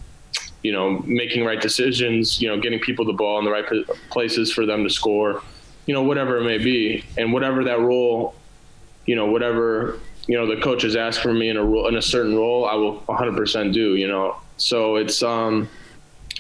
[0.64, 3.66] you know, making right decisions, you know, getting people the ball in the right
[4.10, 5.44] places for them to score,
[5.88, 8.34] you know, whatever it may be, and whatever that role,
[9.06, 12.02] you know, whatever you know the coaches ask for me in a role in a
[12.02, 13.96] certain role, I will 100% do.
[13.96, 15.70] You know, so it's um,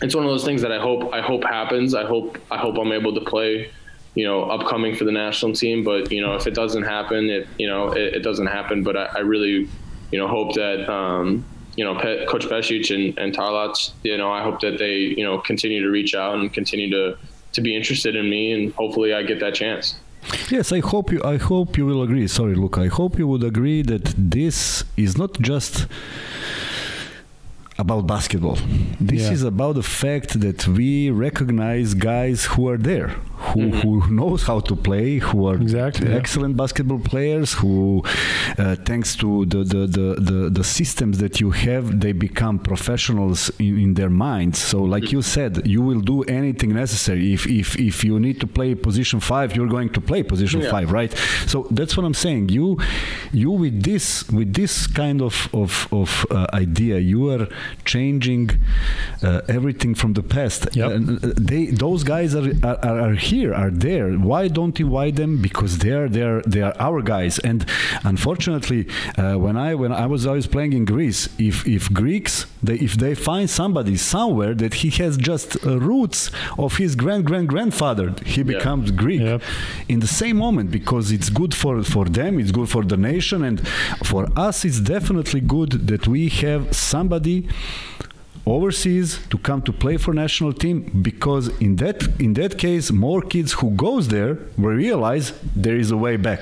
[0.01, 1.93] it's one of those things that I hope I hope happens.
[1.93, 3.71] I hope I hope I'm able to play,
[4.15, 5.83] you know, upcoming for the national team.
[5.83, 8.83] But you know, if it doesn't happen, it you know it, it doesn't happen.
[8.83, 9.69] But I, I, really,
[10.11, 14.31] you know, hope that um, you know Pe- Coach Pešić and, and Tarlac, you know,
[14.31, 17.17] I hope that they you know continue to reach out and continue to
[17.53, 19.95] to be interested in me, and hopefully I get that chance.
[20.49, 21.21] Yes, I hope you.
[21.23, 22.27] I hope you will agree.
[22.27, 22.81] Sorry, Luka.
[22.81, 25.87] I hope you would agree that this is not just
[27.77, 28.57] about basketball.
[28.99, 29.31] This yeah.
[29.31, 33.15] is about the fact that we recognize guys who are there,
[33.55, 33.99] who, mm-hmm.
[33.99, 36.63] who knows how to play, who are exactly, excellent yeah.
[36.63, 38.03] basketball players, who,
[38.57, 43.49] uh, thanks to the, the, the, the, the systems that you have, they become professionals
[43.59, 44.59] in, in their minds.
[44.59, 47.33] So, like you said, you will do anything necessary.
[47.33, 50.71] If, if, if you need to play position five, you're going to play position yeah.
[50.71, 51.11] five, right?
[51.47, 52.49] So that's what I'm saying.
[52.49, 52.77] You,
[53.31, 57.47] you with this, with this kind of, of, of uh, idea, you are
[57.85, 58.49] changing
[59.23, 60.67] uh, everything from the past.
[60.75, 60.91] Yep.
[60.91, 64.07] Uh, they, those guys are, are, are here here, are there.
[64.31, 65.41] Why don't you invite them?
[65.41, 67.35] Because they are they are they are our guys.
[67.39, 67.59] And
[68.03, 68.81] unfortunately,
[69.17, 72.33] uh, when I when I was always playing in Greece, if if Greeks
[72.67, 76.31] they if they find somebody somewhere that he has just uh, roots
[76.65, 78.53] of his grand grand grandfather, he yeah.
[78.53, 79.41] becomes Greek yep.
[79.93, 83.39] in the same moment because it's good for for them, it's good for the nation,
[83.49, 83.57] and
[84.11, 87.37] for us, it's definitely good that we have somebody
[88.45, 93.21] overseas to come to play for national team because in that in that case more
[93.21, 96.41] kids who goes there will realize there is a way back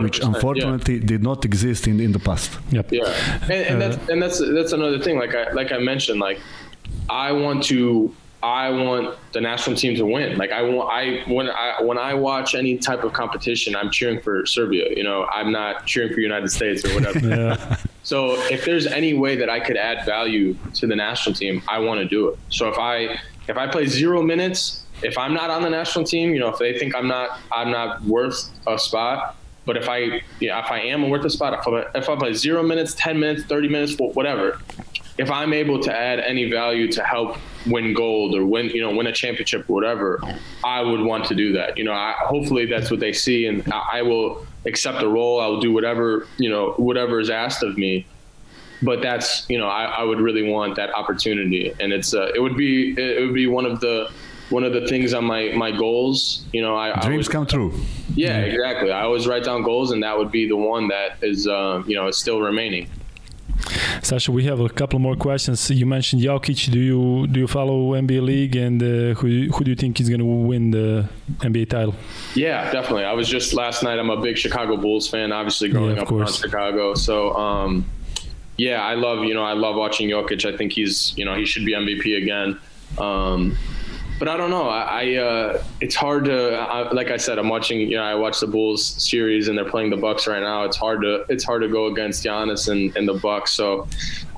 [0.00, 1.06] which unfortunately yeah.
[1.06, 2.58] did not exist in in the past.
[2.70, 2.92] Yep.
[2.92, 3.38] Yeah.
[3.42, 6.40] And, and uh, that's and that's that's another thing like i like i mentioned like
[7.10, 8.14] i want to
[8.46, 10.38] I want the national team to win.
[10.38, 14.20] Like I want, I when I when I watch any type of competition, I'm cheering
[14.20, 14.90] for Serbia.
[14.96, 17.18] You know, I'm not cheering for United States or whatever.
[17.28, 17.76] yeah.
[18.04, 21.80] So if there's any way that I could add value to the national team, I
[21.80, 22.38] want to do it.
[22.50, 23.18] So if I
[23.48, 26.58] if I play zero minutes, if I'm not on the national team, you know, if
[26.58, 30.78] they think I'm not I'm not worth a spot, but if I yeah, if I
[30.82, 33.96] am worth a spot, if I, if I play zero minutes, ten minutes, thirty minutes,
[33.98, 34.60] whatever,
[35.18, 38.94] if I'm able to add any value to help win gold or win, you know,
[38.94, 40.20] win a championship or whatever,
[40.64, 41.76] I would want to do that.
[41.76, 45.40] You know, I, hopefully that's what they see, and I, I will accept the role.
[45.40, 48.06] I will do whatever, you know, whatever is asked of me.
[48.82, 52.40] But that's, you know, I, I would really want that opportunity, and it's, uh, it
[52.40, 54.10] would be, it would be one of the,
[54.50, 56.44] one of the things on my my goals.
[56.52, 57.74] You know, I dreams always, come true.
[58.14, 58.92] Yeah, exactly.
[58.92, 61.96] I always write down goals, and that would be the one that is, uh, you
[61.96, 62.88] know, is still remaining.
[64.02, 65.70] Sasha, we have a couple more questions.
[65.70, 66.70] You mentioned Jokic.
[66.70, 70.08] Do you do you follow NBA League, and uh, who who do you think is
[70.08, 71.08] going to win the
[71.38, 71.94] NBA title?
[72.34, 73.04] Yeah, definitely.
[73.04, 73.98] I was just last night.
[73.98, 75.32] I'm a big Chicago Bulls fan.
[75.32, 77.84] Obviously, growing yeah, up around Chicago, so um,
[78.56, 80.52] yeah, I love you know I love watching Jokic.
[80.52, 82.58] I think he's you know he should be MVP again.
[82.98, 83.56] Um,
[84.18, 84.68] but I don't know.
[84.68, 87.38] I, I uh, it's hard to I, like I said.
[87.38, 87.80] I'm watching.
[87.80, 90.64] You know, I watch the Bulls series and they're playing the Bucks right now.
[90.64, 93.52] It's hard to it's hard to go against Giannis and, and the Bucks.
[93.52, 93.88] So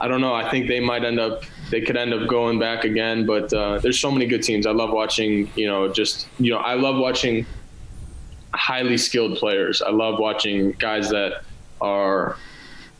[0.00, 0.34] I don't know.
[0.34, 3.26] I think they might end up they could end up going back again.
[3.26, 4.66] But uh, there's so many good teams.
[4.66, 5.50] I love watching.
[5.54, 7.46] You know, just you know, I love watching
[8.54, 9.82] highly skilled players.
[9.82, 11.42] I love watching guys that
[11.80, 12.36] are,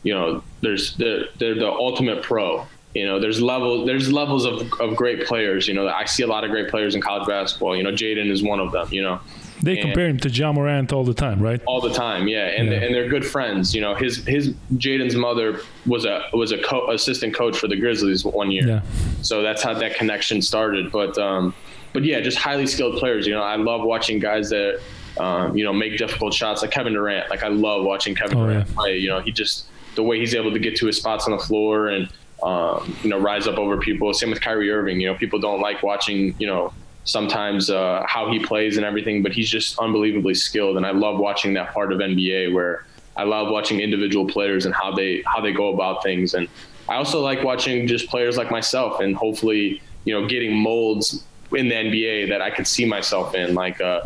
[0.03, 4.71] you know, there's they're, they're the ultimate pro you know, there's level there's levels of,
[4.79, 5.67] of great players.
[5.67, 7.75] You know, I see a lot of great players in college basketball.
[7.75, 8.87] You know, Jaden is one of them.
[8.91, 9.19] You know,
[9.61, 11.61] they and compare him to Ja Morant all the time, right?
[11.65, 12.79] All the time, yeah, and yeah.
[12.79, 13.75] and they're good friends.
[13.75, 17.75] You know, his his Jaden's mother was a was a co- assistant coach for the
[17.75, 18.81] Grizzlies one year, yeah.
[19.21, 20.91] so that's how that connection started.
[20.91, 21.53] But um,
[21.93, 23.27] but yeah, just highly skilled players.
[23.27, 24.81] You know, I love watching guys that
[25.19, 27.29] um, you know make difficult shots like Kevin Durant.
[27.29, 28.75] Like I love watching Kevin oh, Durant yeah.
[28.75, 28.97] play.
[28.97, 31.43] You know, he just the way he's able to get to his spots on the
[31.43, 32.09] floor and
[32.43, 34.13] um, you know rise up over people.
[34.13, 34.99] Same with Kyrie Irving.
[34.99, 39.23] You know, people don't like watching you know sometimes uh, how he plays and everything,
[39.23, 40.77] but he's just unbelievably skilled.
[40.77, 42.85] And I love watching that part of NBA where
[43.17, 46.33] I love watching individual players and how they how they go about things.
[46.33, 46.47] And
[46.87, 51.67] I also like watching just players like myself and hopefully you know getting molds in
[51.67, 54.01] the NBA that I could see myself in, like uh,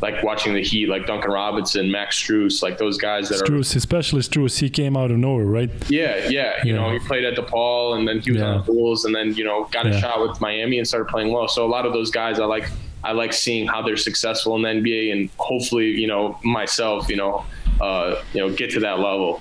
[0.00, 3.78] like watching the Heat, like Duncan Robinson, Max Strus, like those guys that Strus, are.
[3.78, 5.70] especially Strus, he came out of nowhere, right?
[5.90, 6.64] Yeah, yeah.
[6.64, 6.80] You yeah.
[6.80, 8.46] know, he played at DePaul, and then he was yeah.
[8.46, 10.00] on the Bulls, and then you know got a yeah.
[10.00, 11.48] shot with Miami and started playing well.
[11.48, 12.68] So a lot of those guys, I like.
[13.02, 17.16] I like seeing how they're successful in the NBA, and hopefully, you know, myself, you
[17.16, 17.46] know,
[17.80, 19.40] uh, you know, get to that level.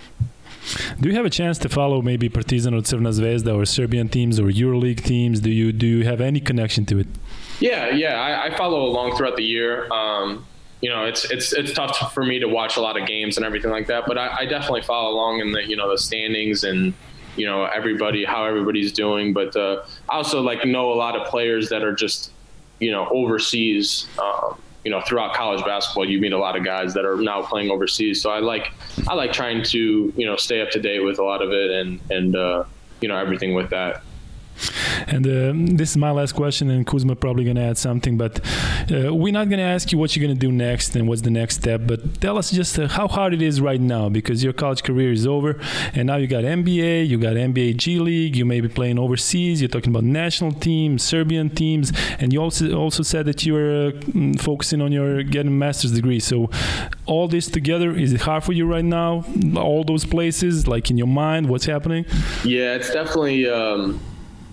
[1.01, 4.39] Do you have a chance to follow maybe Partizan or Crvena Zvezda or Serbian teams
[4.39, 5.41] or EuroLeague teams?
[5.41, 7.07] Do you do you have any connection to it?
[7.59, 9.91] Yeah, yeah, I, I follow along throughout the year.
[9.91, 10.45] Um,
[10.81, 13.45] you know, it's it's it's tough for me to watch a lot of games and
[13.45, 16.63] everything like that, but I, I definitely follow along in the you know the standings
[16.63, 16.93] and
[17.35, 19.33] you know everybody how everybody's doing.
[19.33, 22.31] But uh, I also like know a lot of players that are just
[22.79, 24.07] you know overseas.
[24.17, 27.41] Um, you know, throughout college basketball, you meet a lot of guys that are now
[27.41, 28.21] playing overseas.
[28.21, 28.71] So I like
[29.09, 31.69] I like trying to you know stay up to date with a lot of it
[31.69, 32.63] and and uh,
[33.01, 34.01] you know everything with that.
[35.07, 38.39] And uh, this is my last question, and Kuzma probably going to add something, but
[38.91, 41.21] uh, we're not going to ask you what you're going to do next and what's
[41.21, 44.43] the next step, but tell us just uh, how hard it is right now because
[44.43, 45.59] your college career is over,
[45.93, 49.61] and now you got NBA, you got NBA G League, you may be playing overseas,
[49.61, 53.93] you're talking about national teams, Serbian teams, and you also also said that you were
[53.93, 56.19] uh, focusing on your getting master's degree.
[56.19, 56.49] So
[57.05, 59.25] all this together, is it hard for you right now?
[59.55, 62.05] All those places, like in your mind, what's happening?
[62.43, 63.49] Yeah, it's definitely.
[63.49, 63.99] Um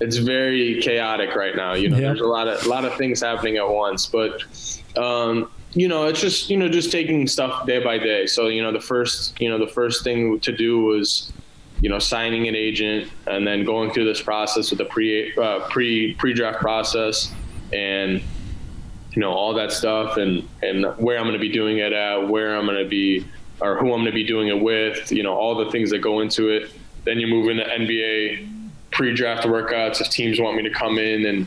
[0.01, 1.75] it's very chaotic right now.
[1.75, 4.45] You know, there's a lot of a lot of things happening at once, but
[4.97, 8.27] um, you know, it's just you know just taking stuff day by day.
[8.27, 11.33] So you know, the first you know the first thing to do was
[11.81, 15.67] you know signing an agent and then going through this process with the pre uh,
[15.71, 17.33] pre pre draft process
[17.73, 18.23] and
[19.13, 22.29] you know all that stuff and and where I'm going to be doing it at,
[22.29, 23.27] where I'm going to be
[23.61, 25.11] or who I'm going to be doing it with.
[25.11, 26.71] You know, all the things that go into it.
[27.05, 28.56] Then you move into NBA
[28.97, 31.47] pre-draft workouts if teams want me to come in and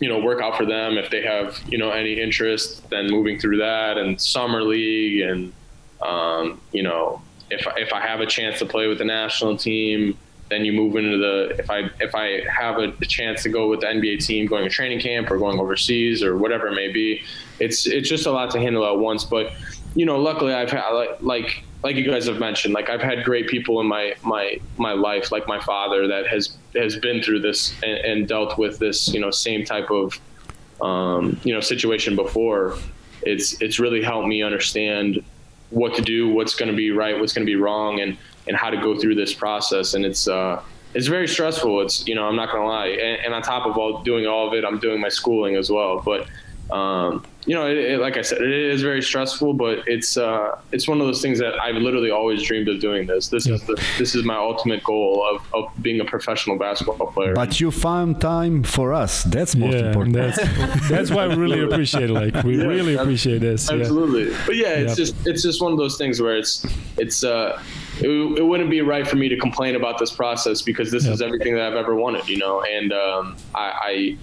[0.00, 3.38] you know work out for them if they have you know any interest then moving
[3.38, 5.52] through that and summer league and
[6.00, 7.20] um, you know
[7.50, 10.16] if if I have a chance to play with the national team
[10.48, 13.80] then you move into the if I if I have a, chance to go with
[13.80, 17.22] the NBA team going to training camp or going overseas or whatever it may be
[17.60, 19.24] it's it's just a lot to handle at once.
[19.24, 19.52] But
[19.94, 23.24] you know luckily I've had like like like you guys have mentioned, like I've had
[23.24, 27.40] great people in my my my life, like my father, that has has been through
[27.40, 30.18] this and, and dealt with this, you know, same type of
[30.80, 32.76] um, you know situation before.
[33.22, 35.22] It's it's really helped me understand
[35.70, 38.16] what to do, what's going to be right, what's going to be wrong, and
[38.48, 39.94] and how to go through this process.
[39.94, 40.62] And it's uh,
[40.94, 41.80] it's very stressful.
[41.82, 44.26] It's you know I'm not going to lie, and, and on top of all doing
[44.26, 46.26] all of it, I'm doing my schooling as well, but
[46.74, 50.60] um, you know, it, it, like I said, it is very stressful, but it's uh,
[50.70, 53.06] it's one of those things that I've literally always dreamed of doing.
[53.06, 53.54] This this yeah.
[53.54, 57.32] is the, this is my ultimate goal of, of being a professional basketball player.
[57.32, 59.24] But you found time for us.
[59.24, 60.14] That's most yeah, important.
[60.16, 60.36] That's,
[60.90, 62.12] that's why we really appreciate it.
[62.12, 63.70] Like we yeah, really appreciate this.
[63.70, 64.36] Absolutely.
[64.44, 66.66] But yeah, it's just it's just one of those things where it's
[66.98, 67.62] it's uh
[68.00, 71.14] it, it, wouldn't be right for me to complain about this process because this yep.
[71.14, 72.62] is everything that I've ever wanted, you know.
[72.62, 74.18] And um, I, I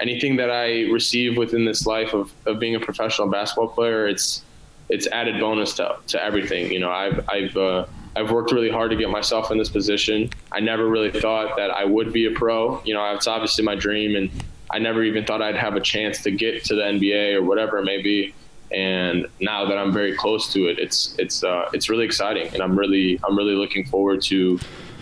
[0.00, 4.42] anything that I receive within this life of, of being a professional basketball player, it's
[4.88, 6.70] it's added bonus to, to everything.
[6.70, 7.86] You know, I've I've uh,
[8.16, 10.30] I've worked really hard to get myself in this position.
[10.52, 12.82] I never really thought that I would be a pro.
[12.84, 14.30] You know, it's obviously my dream, and
[14.70, 17.78] I never even thought I'd have a chance to get to the NBA or whatever
[17.78, 18.34] it may be.
[18.72, 22.62] And now that I'm very close to it, it's it's uh, it's really exciting, and
[22.62, 24.58] I'm really I'm really looking forward to,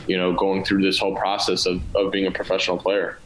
[0.07, 3.19] you know, going through this whole process of, of being a professional player.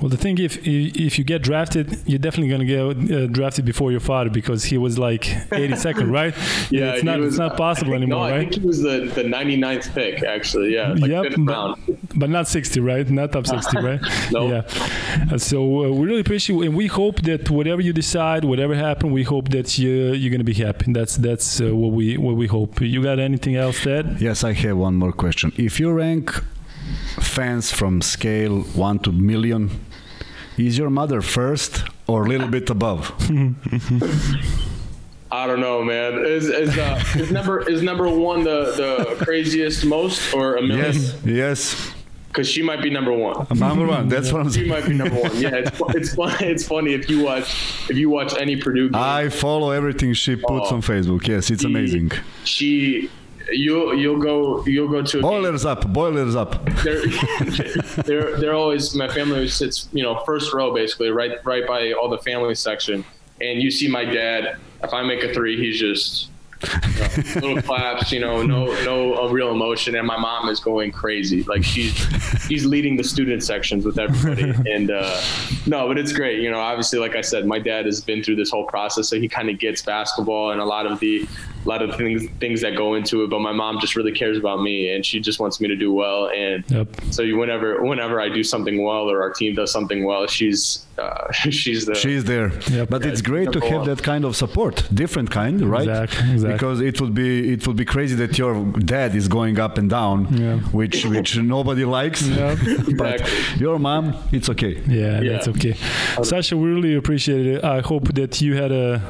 [0.00, 3.90] Well, the thing if if you get drafted, you're definitely gonna get uh, drafted before
[3.90, 6.34] your father because he was like 82nd, right?
[6.70, 8.46] yeah, it's not was, it's not possible think, anymore, no, right?
[8.46, 10.74] I think he was the, the 99th pick actually.
[10.74, 11.76] Yeah, like yep, but,
[12.16, 13.08] but, not 60, right?
[13.08, 14.00] Not top 60, right?
[14.32, 14.48] no.
[14.48, 14.62] Yeah.
[15.32, 19.12] Uh, so uh, we really appreciate, and we hope that whatever you decide, whatever happens,
[19.12, 20.92] we hope that you you're gonna be happy.
[20.92, 22.80] That's that's uh, what we what we hope.
[22.80, 24.20] You got anything else, Ted?
[24.20, 25.52] Yes, I have one more question.
[25.56, 26.42] If you rank
[27.20, 29.70] fans from scale 1 to million.
[30.56, 33.12] Is your mother first or a little bit above?
[35.34, 36.24] I don't know, man.
[36.24, 40.92] Is is uh, is number is number one the the craziest most or a million?
[40.92, 41.90] Yes, yes.
[42.28, 43.46] Because she might be number one.
[43.54, 44.08] Number one.
[44.08, 44.66] That's what I'm saying.
[44.66, 45.36] She might be number one.
[45.36, 46.46] Yeah, it's it's funny.
[46.46, 48.90] It's funny if you watch if you watch any Purdue.
[48.90, 51.26] Game, I follow everything she puts oh, on Facebook.
[51.26, 52.12] Yes, it's she, amazing.
[52.44, 53.10] She
[53.52, 56.64] you you'll go you'll go to boilers up boilers up.
[56.82, 57.06] They're,
[58.04, 62.08] they're they're always my family sits you know first row basically right right by all
[62.08, 63.04] the family section.
[63.40, 66.28] And you see my dad if I make a three, he's just
[66.62, 70.92] you know, little claps, you know, no no real emotion, and my mom is going
[70.92, 71.42] crazy.
[71.42, 71.94] Like she's
[72.46, 75.20] she's leading the student sections with everybody, and uh,
[75.66, 76.40] no, but it's great.
[76.40, 79.18] You know, obviously, like I said, my dad has been through this whole process, so
[79.18, 81.26] he kind of gets basketball and a lot of the
[81.64, 83.30] a lot of things things that go into it.
[83.30, 85.92] But my mom just really cares about me, and she just wants me to do
[85.92, 86.28] well.
[86.28, 86.88] And yep.
[87.10, 91.32] so whenever whenever I do something well or our team does something well, she's uh,
[91.32, 91.94] she's there.
[91.94, 92.52] She's there.
[92.70, 92.90] Yep.
[92.90, 95.88] But yeah, it's great to have that kind of support, different kind, right?
[95.88, 96.32] Exactly.
[96.32, 96.52] exactly.
[96.52, 99.88] Because it would be it would be crazy that your dad is going up and
[99.90, 100.58] down, yeah.
[100.78, 102.22] which which nobody likes.
[102.26, 102.56] Yeah.
[102.96, 103.60] but exactly.
[103.60, 104.82] your mom, it's okay.
[104.86, 105.32] Yeah, yeah.
[105.32, 105.74] that's okay.
[106.22, 107.64] Sasha, we really appreciate it.
[107.64, 109.02] I hope that you had a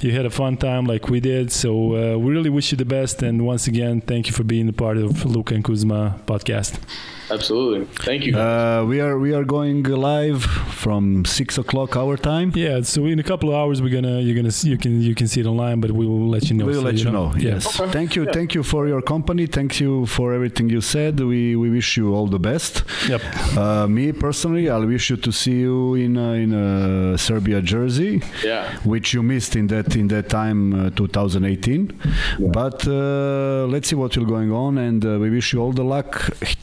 [0.00, 1.52] you had a fun time like we did.
[1.52, 3.22] So uh, we really wish you the best.
[3.22, 6.78] And once again, thank you for being a part of Luka and Kuzma podcast.
[7.30, 7.86] Absolutely.
[8.04, 8.38] Thank you.
[8.38, 12.52] Uh, we are we are going live from six o'clock our time.
[12.54, 12.82] Yeah.
[12.82, 15.26] So in a couple of hours, we're gonna you're gonna see, you can you can
[15.26, 16.66] see it online, but we will let you know.
[16.66, 17.30] We will so let you know.
[17.30, 17.36] know.
[17.36, 17.80] Yes.
[17.80, 17.90] Okay.
[17.90, 18.24] Thank you.
[18.26, 18.32] Yeah.
[18.32, 19.46] Thank you for your company.
[19.46, 21.18] Thank you for everything you said.
[21.18, 22.84] We we wish you all the best.
[23.08, 23.22] Yep.
[23.56, 28.22] Uh, me personally, I wish you to see you in uh, in uh, Serbia jersey.
[28.44, 28.62] Yeah.
[28.84, 32.00] Which you missed in that in that time uh, 2018.
[32.38, 32.48] Yeah.
[32.60, 36.10] But uh, let's see what will going on, and we wish you all the luck.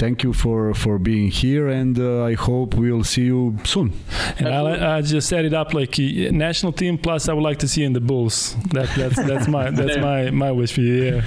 [0.04, 3.92] Thank you for for for being here, and uh, I hope we'll see you soon.
[4.38, 6.98] And I, I just set it up like national team.
[6.98, 8.56] Plus, I would like to see you in the Bulls.
[8.72, 10.98] That, that's that's my that's my my wish for you.
[11.04, 11.22] Yeah,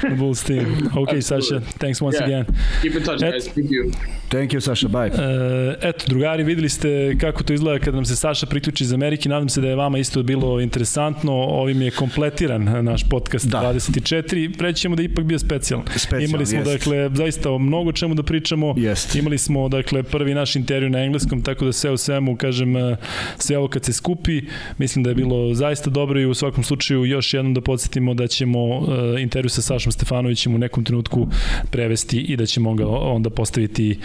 [0.10, 0.90] the Bulls team.
[0.96, 1.60] Okay, Sasha.
[1.82, 2.26] Thanks once yeah.
[2.26, 2.56] again.
[2.82, 3.48] Keep in touch, Et, guys.
[3.48, 3.92] Thank you.
[4.28, 4.88] Thank you, Sasha.
[4.88, 5.10] Bye.
[5.10, 9.28] Uh, eto, drugari, videli ste kako to izgleda kada nam se Saša priključi iz Amerike.
[9.28, 11.32] Nadam se da je vama isto bilo interesantno.
[11.32, 13.58] Ovim je kompletiran naš podcast da.
[13.58, 14.58] 24.
[14.58, 15.86] Prećemo da je ipak bio specijalan.
[15.96, 16.70] Specijalno, Imali smo, jest.
[16.70, 19.14] dakle, zaista o mnogo čemu da pričamo Jest.
[19.14, 22.96] Imali smo dakle prvi naš intervju na engleskom, tako da sve u svemu kažem e,
[23.38, 24.42] sve ovo kad se skupi,
[24.78, 28.26] mislim da je bilo zaista dobro i u svakom slučaju još jednom da podsjetimo da
[28.26, 28.86] ćemo uh,
[29.18, 31.28] intervju sa Sašom Stefanovićem u nekom trenutku
[31.70, 33.98] prevesti i da ćemo ga onda postaviti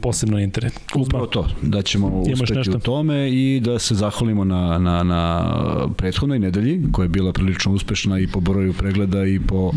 [0.00, 0.80] posebno na internet.
[0.94, 2.76] Upravo to, da ćemo uspeti nešto?
[2.76, 5.52] u tome i da se zahvalimo na, na, na
[5.96, 9.72] prethodnoj nedelji koja je bila prilično uspešna i po broju pregleda i po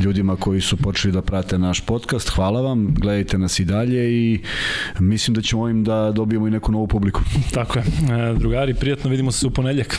[0.00, 2.28] ljudima koji su počeli da prate naš podcast.
[2.28, 4.40] Hvala vam, gledajte nas i dalje i
[4.98, 7.20] mislim da ćemo ovim da dobijemo i neku novu publiku.
[7.54, 7.84] Tako je.
[7.84, 9.98] E, drugari, prijatno vidimo se u ponedljak.